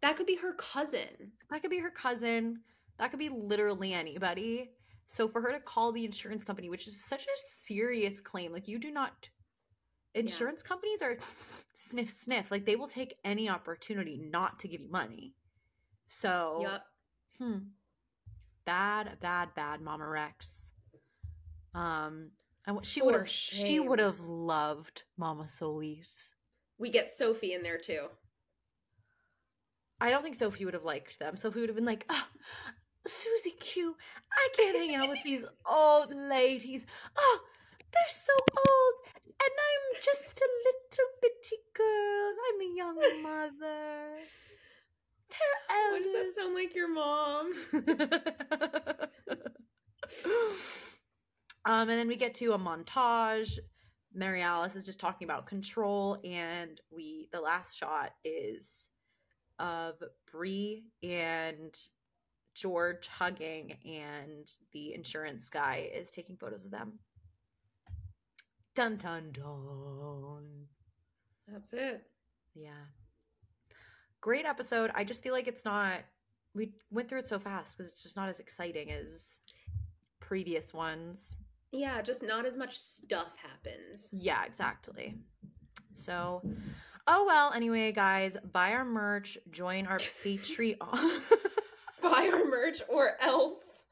That 0.02 0.18
could 0.18 0.28
be 0.28 0.36
her 0.36 0.54
cousin. 0.54 1.32
that 1.50 1.62
could 1.62 1.72
be 1.72 1.80
her 1.80 1.90
cousin. 1.90 2.60
That 3.00 3.12
could 3.12 3.20
be 3.20 3.30
literally 3.30 3.94
anybody. 3.94 4.72
So 5.06 5.28
for 5.28 5.42
her 5.42 5.52
to 5.54 5.60
call 5.60 5.92
the 5.92 6.04
insurance 6.04 6.44
company, 6.44 6.70
which 6.70 6.88
is 6.88 7.04
such 7.04 7.24
a 7.24 7.38
serious 7.62 8.20
claim, 8.20 8.52
like 8.52 8.68
you 8.68 8.78
do 8.78 8.92
not 8.92 9.30
insurance 10.16 10.64
companies 10.64 11.02
are 11.02 11.18
sniff 11.74 12.10
sniff. 12.10 12.52
Like 12.52 12.66
they 12.66 12.76
will 12.76 12.88
take 12.88 13.16
any 13.24 13.50
opportunity 13.50 14.18
not 14.18 14.60
to 14.60 14.68
give 14.68 14.82
you 14.82 14.92
money. 14.92 15.34
So 16.08 16.60
Yup. 16.64 16.84
hmm. 17.38 17.58
Bad, 18.66 19.18
bad, 19.22 19.54
bad 19.56 19.82
Mama 19.82 20.08
Rex. 20.08 20.74
Um 21.78 22.32
I, 22.68 22.76
she 22.82 23.02
would 23.02 23.14
have 23.14 23.30
she 23.30 23.80
would 23.80 24.00
have 24.00 24.20
loved 24.20 25.04
Mama 25.18 25.48
Solis. 25.48 26.32
We 26.78 26.90
get 26.90 27.10
Sophie 27.10 27.54
in 27.54 27.64
there 27.64 27.78
too. 27.78 28.08
I 30.02 30.10
don't 30.10 30.22
think 30.22 30.36
Sophie 30.36 30.66
would 30.66 30.74
have 30.74 30.84
liked 30.84 31.18
them. 31.20 31.38
Sophie 31.38 31.62
would 31.62 31.70
have 31.70 31.76
been 31.76 31.86
like, 31.86 32.06
oh, 32.10 32.28
Susie 33.06 33.56
Q, 33.60 33.96
I 34.32 34.50
can't 34.56 34.78
hang 34.78 34.96
out 34.96 35.10
with 35.10 35.24
these 35.24 35.44
old 35.66 36.14
ladies. 36.14 36.86
Oh, 37.18 37.40
they're 37.92 38.10
so 38.10 38.34
old, 38.58 38.94
and 39.26 39.34
I'm 39.42 40.02
just 40.04 40.40
a 40.40 40.50
little 40.66 41.10
bitty 41.22 41.58
girl. 41.74 42.34
I'm 42.50 42.62
a 42.62 42.76
young 42.76 42.96
mother. 43.24 44.18
They're 45.30 45.92
Why 45.92 46.02
does 46.04 46.14
that 46.14 46.34
sound 46.36 46.54
like 46.54 46.76
your 46.76 46.90
mom? 46.90 47.54
um, 51.68 51.90
and 51.90 52.00
then 52.00 52.08
we 52.08 52.16
get 52.16 52.34
to 52.36 52.54
a 52.54 52.58
montage. 52.58 53.60
Mary 54.14 54.42
Alice 54.42 54.78
is 54.78 54.86
just 54.86 55.02
talking 55.02 55.28
about 55.28 55.46
control, 55.46 56.18
and 56.24 56.80
we 56.90 57.28
the 57.34 57.42
last 57.42 57.78
shot 57.78 58.14
is 58.24 58.88
of 59.60 59.96
Bree 60.32 60.86
and 61.04 61.78
George 62.56 63.08
hugging, 63.08 63.78
and 63.86 64.50
the 64.72 64.94
insurance 64.94 65.50
guy 65.50 65.90
is 65.94 66.10
taking 66.10 66.38
photos 66.38 66.64
of 66.64 66.72
them. 66.72 66.94
Dun 68.74 68.96
dun 68.96 69.32
dun. 69.34 70.46
That's 71.50 71.74
it. 71.74 72.04
Yeah. 72.56 72.86
Great 74.22 74.46
episode. 74.46 74.90
I 74.96 75.04
just 75.04 75.22
feel 75.22 75.34
like 75.34 75.48
it's 75.48 75.66
not 75.66 76.00
we 76.56 76.72
went 76.92 77.10
through 77.10 77.20
it 77.20 77.28
so 77.28 77.40
fast 77.40 77.78
because 77.78 77.92
it's 77.92 78.04
just 78.04 78.16
not 78.16 78.30
as 78.30 78.40
exciting 78.40 78.90
as 78.90 79.40
previous 80.22 80.74
ones. 80.74 81.36
Yeah, 81.72 82.02
just 82.02 82.24
not 82.24 82.46
as 82.46 82.58
much 82.58 82.78
stuff 82.78 83.36
happens. 83.36 84.10
Yeah, 84.14 84.46
exactly. 84.46 85.16
So, 85.94 86.42
oh 87.08 87.26
well, 87.26 87.52
anyway, 87.54 87.92
guys, 87.92 88.38
buy 88.52 88.74
our 88.74 88.86
merch, 88.86 89.38
join 89.52 89.86
our 89.88 89.98
Patreon. 90.24 90.78
Buy 92.02 92.30
our 92.32 92.46
merch 92.46 92.82
or 92.90 93.18
else. 93.22 93.84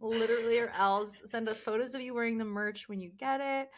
Literally 0.00 0.60
or 0.60 0.70
else 0.78 1.20
send 1.26 1.48
us 1.48 1.60
photos 1.60 1.94
of 1.94 2.00
you 2.00 2.14
wearing 2.14 2.38
the 2.38 2.44
merch 2.44 2.88
when 2.88 3.00
you 3.00 3.10
get 3.18 3.40
it. 3.42 3.70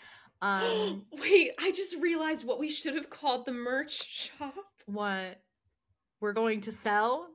Um 0.43 1.07
Wait, 1.13 1.53
I 1.59 1.73
just 1.73 1.97
realized 1.97 2.47
what 2.47 2.59
we 2.59 2.69
should 2.69 2.95
have 2.95 3.09
called 3.09 3.47
the 3.47 3.53
merch 3.53 4.07
shop. 4.07 4.55
what 4.85 5.41
we're 6.21 6.35
going 6.35 6.61
to 6.63 6.73
sell? 6.73 7.27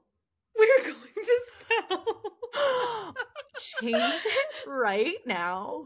We're 0.58 0.84
going 0.84 1.16
to 1.16 1.39
sell. 1.47 2.22
Change 3.58 3.95
it 3.97 4.68
right 4.68 5.18
now. 5.26 5.86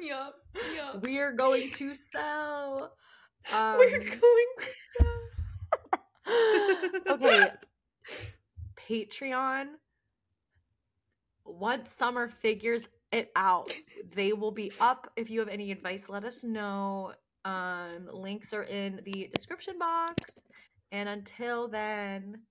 yup. 0.00 0.36
Yup. 0.76 1.04
We 1.04 1.18
are 1.18 1.32
going 1.32 1.70
to 1.70 1.94
sell 1.94 2.92
Um, 3.52 3.76
We're 3.78 3.98
going 3.98 4.46
to 6.26 7.02
okay. 7.10 7.50
Patreon. 8.76 9.66
Once 11.44 11.90
summer 11.90 12.28
figures 12.28 12.84
it 13.10 13.30
out, 13.34 13.74
they 14.14 14.32
will 14.32 14.52
be 14.52 14.72
up. 14.80 15.10
If 15.16 15.28
you 15.28 15.40
have 15.40 15.48
any 15.48 15.72
advice, 15.72 16.08
let 16.08 16.24
us 16.24 16.44
know. 16.44 17.12
Um, 17.44 18.08
links 18.12 18.52
are 18.52 18.62
in 18.62 19.00
the 19.04 19.28
description 19.34 19.78
box. 19.78 20.38
And 20.92 21.08
until 21.08 21.66
then, 21.66 22.42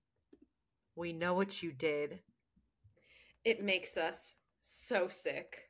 we 0.96 1.14
know 1.14 1.34
what 1.34 1.64
you 1.64 1.72
did. 1.72 2.20
It 3.46 3.64
makes 3.64 3.96
us 3.98 4.36
so 4.62 5.08
sick. 5.10 5.68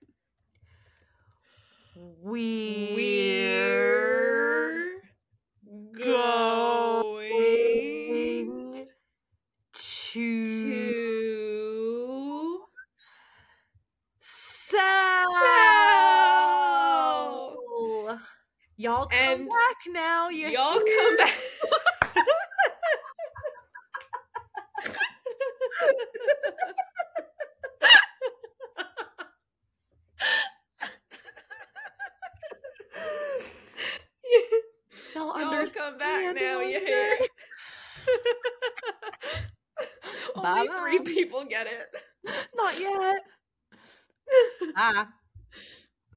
We're, 1.96 2.96
We're 2.96 4.86
going 6.04 7.28
to, 9.74 9.74
to 9.74 10.44
sell. 14.52 15.28
Y'all 18.78 19.06
come 19.06 19.20
And 19.20 19.50
back 19.50 19.78
now. 19.90 20.30
You 20.30 20.48
y'all 20.48 20.80
come 20.80 21.18
back. 21.18 21.34
Y'all 35.16 35.16
Y'all 35.16 35.31
understand 35.50 35.86
come 35.86 35.98
back 35.98 36.36
now, 36.36 36.58
what 36.58 36.68
you 36.70 36.78
I'm 36.78 36.86
hear? 36.86 37.18
saying? 37.18 37.30
Only 40.36 40.68
three 40.80 41.00
people 41.16 41.44
get 41.46 41.68
it. 41.68 42.36
Not 42.56 42.80
yet. 42.80 43.22
Ah. 44.78 45.10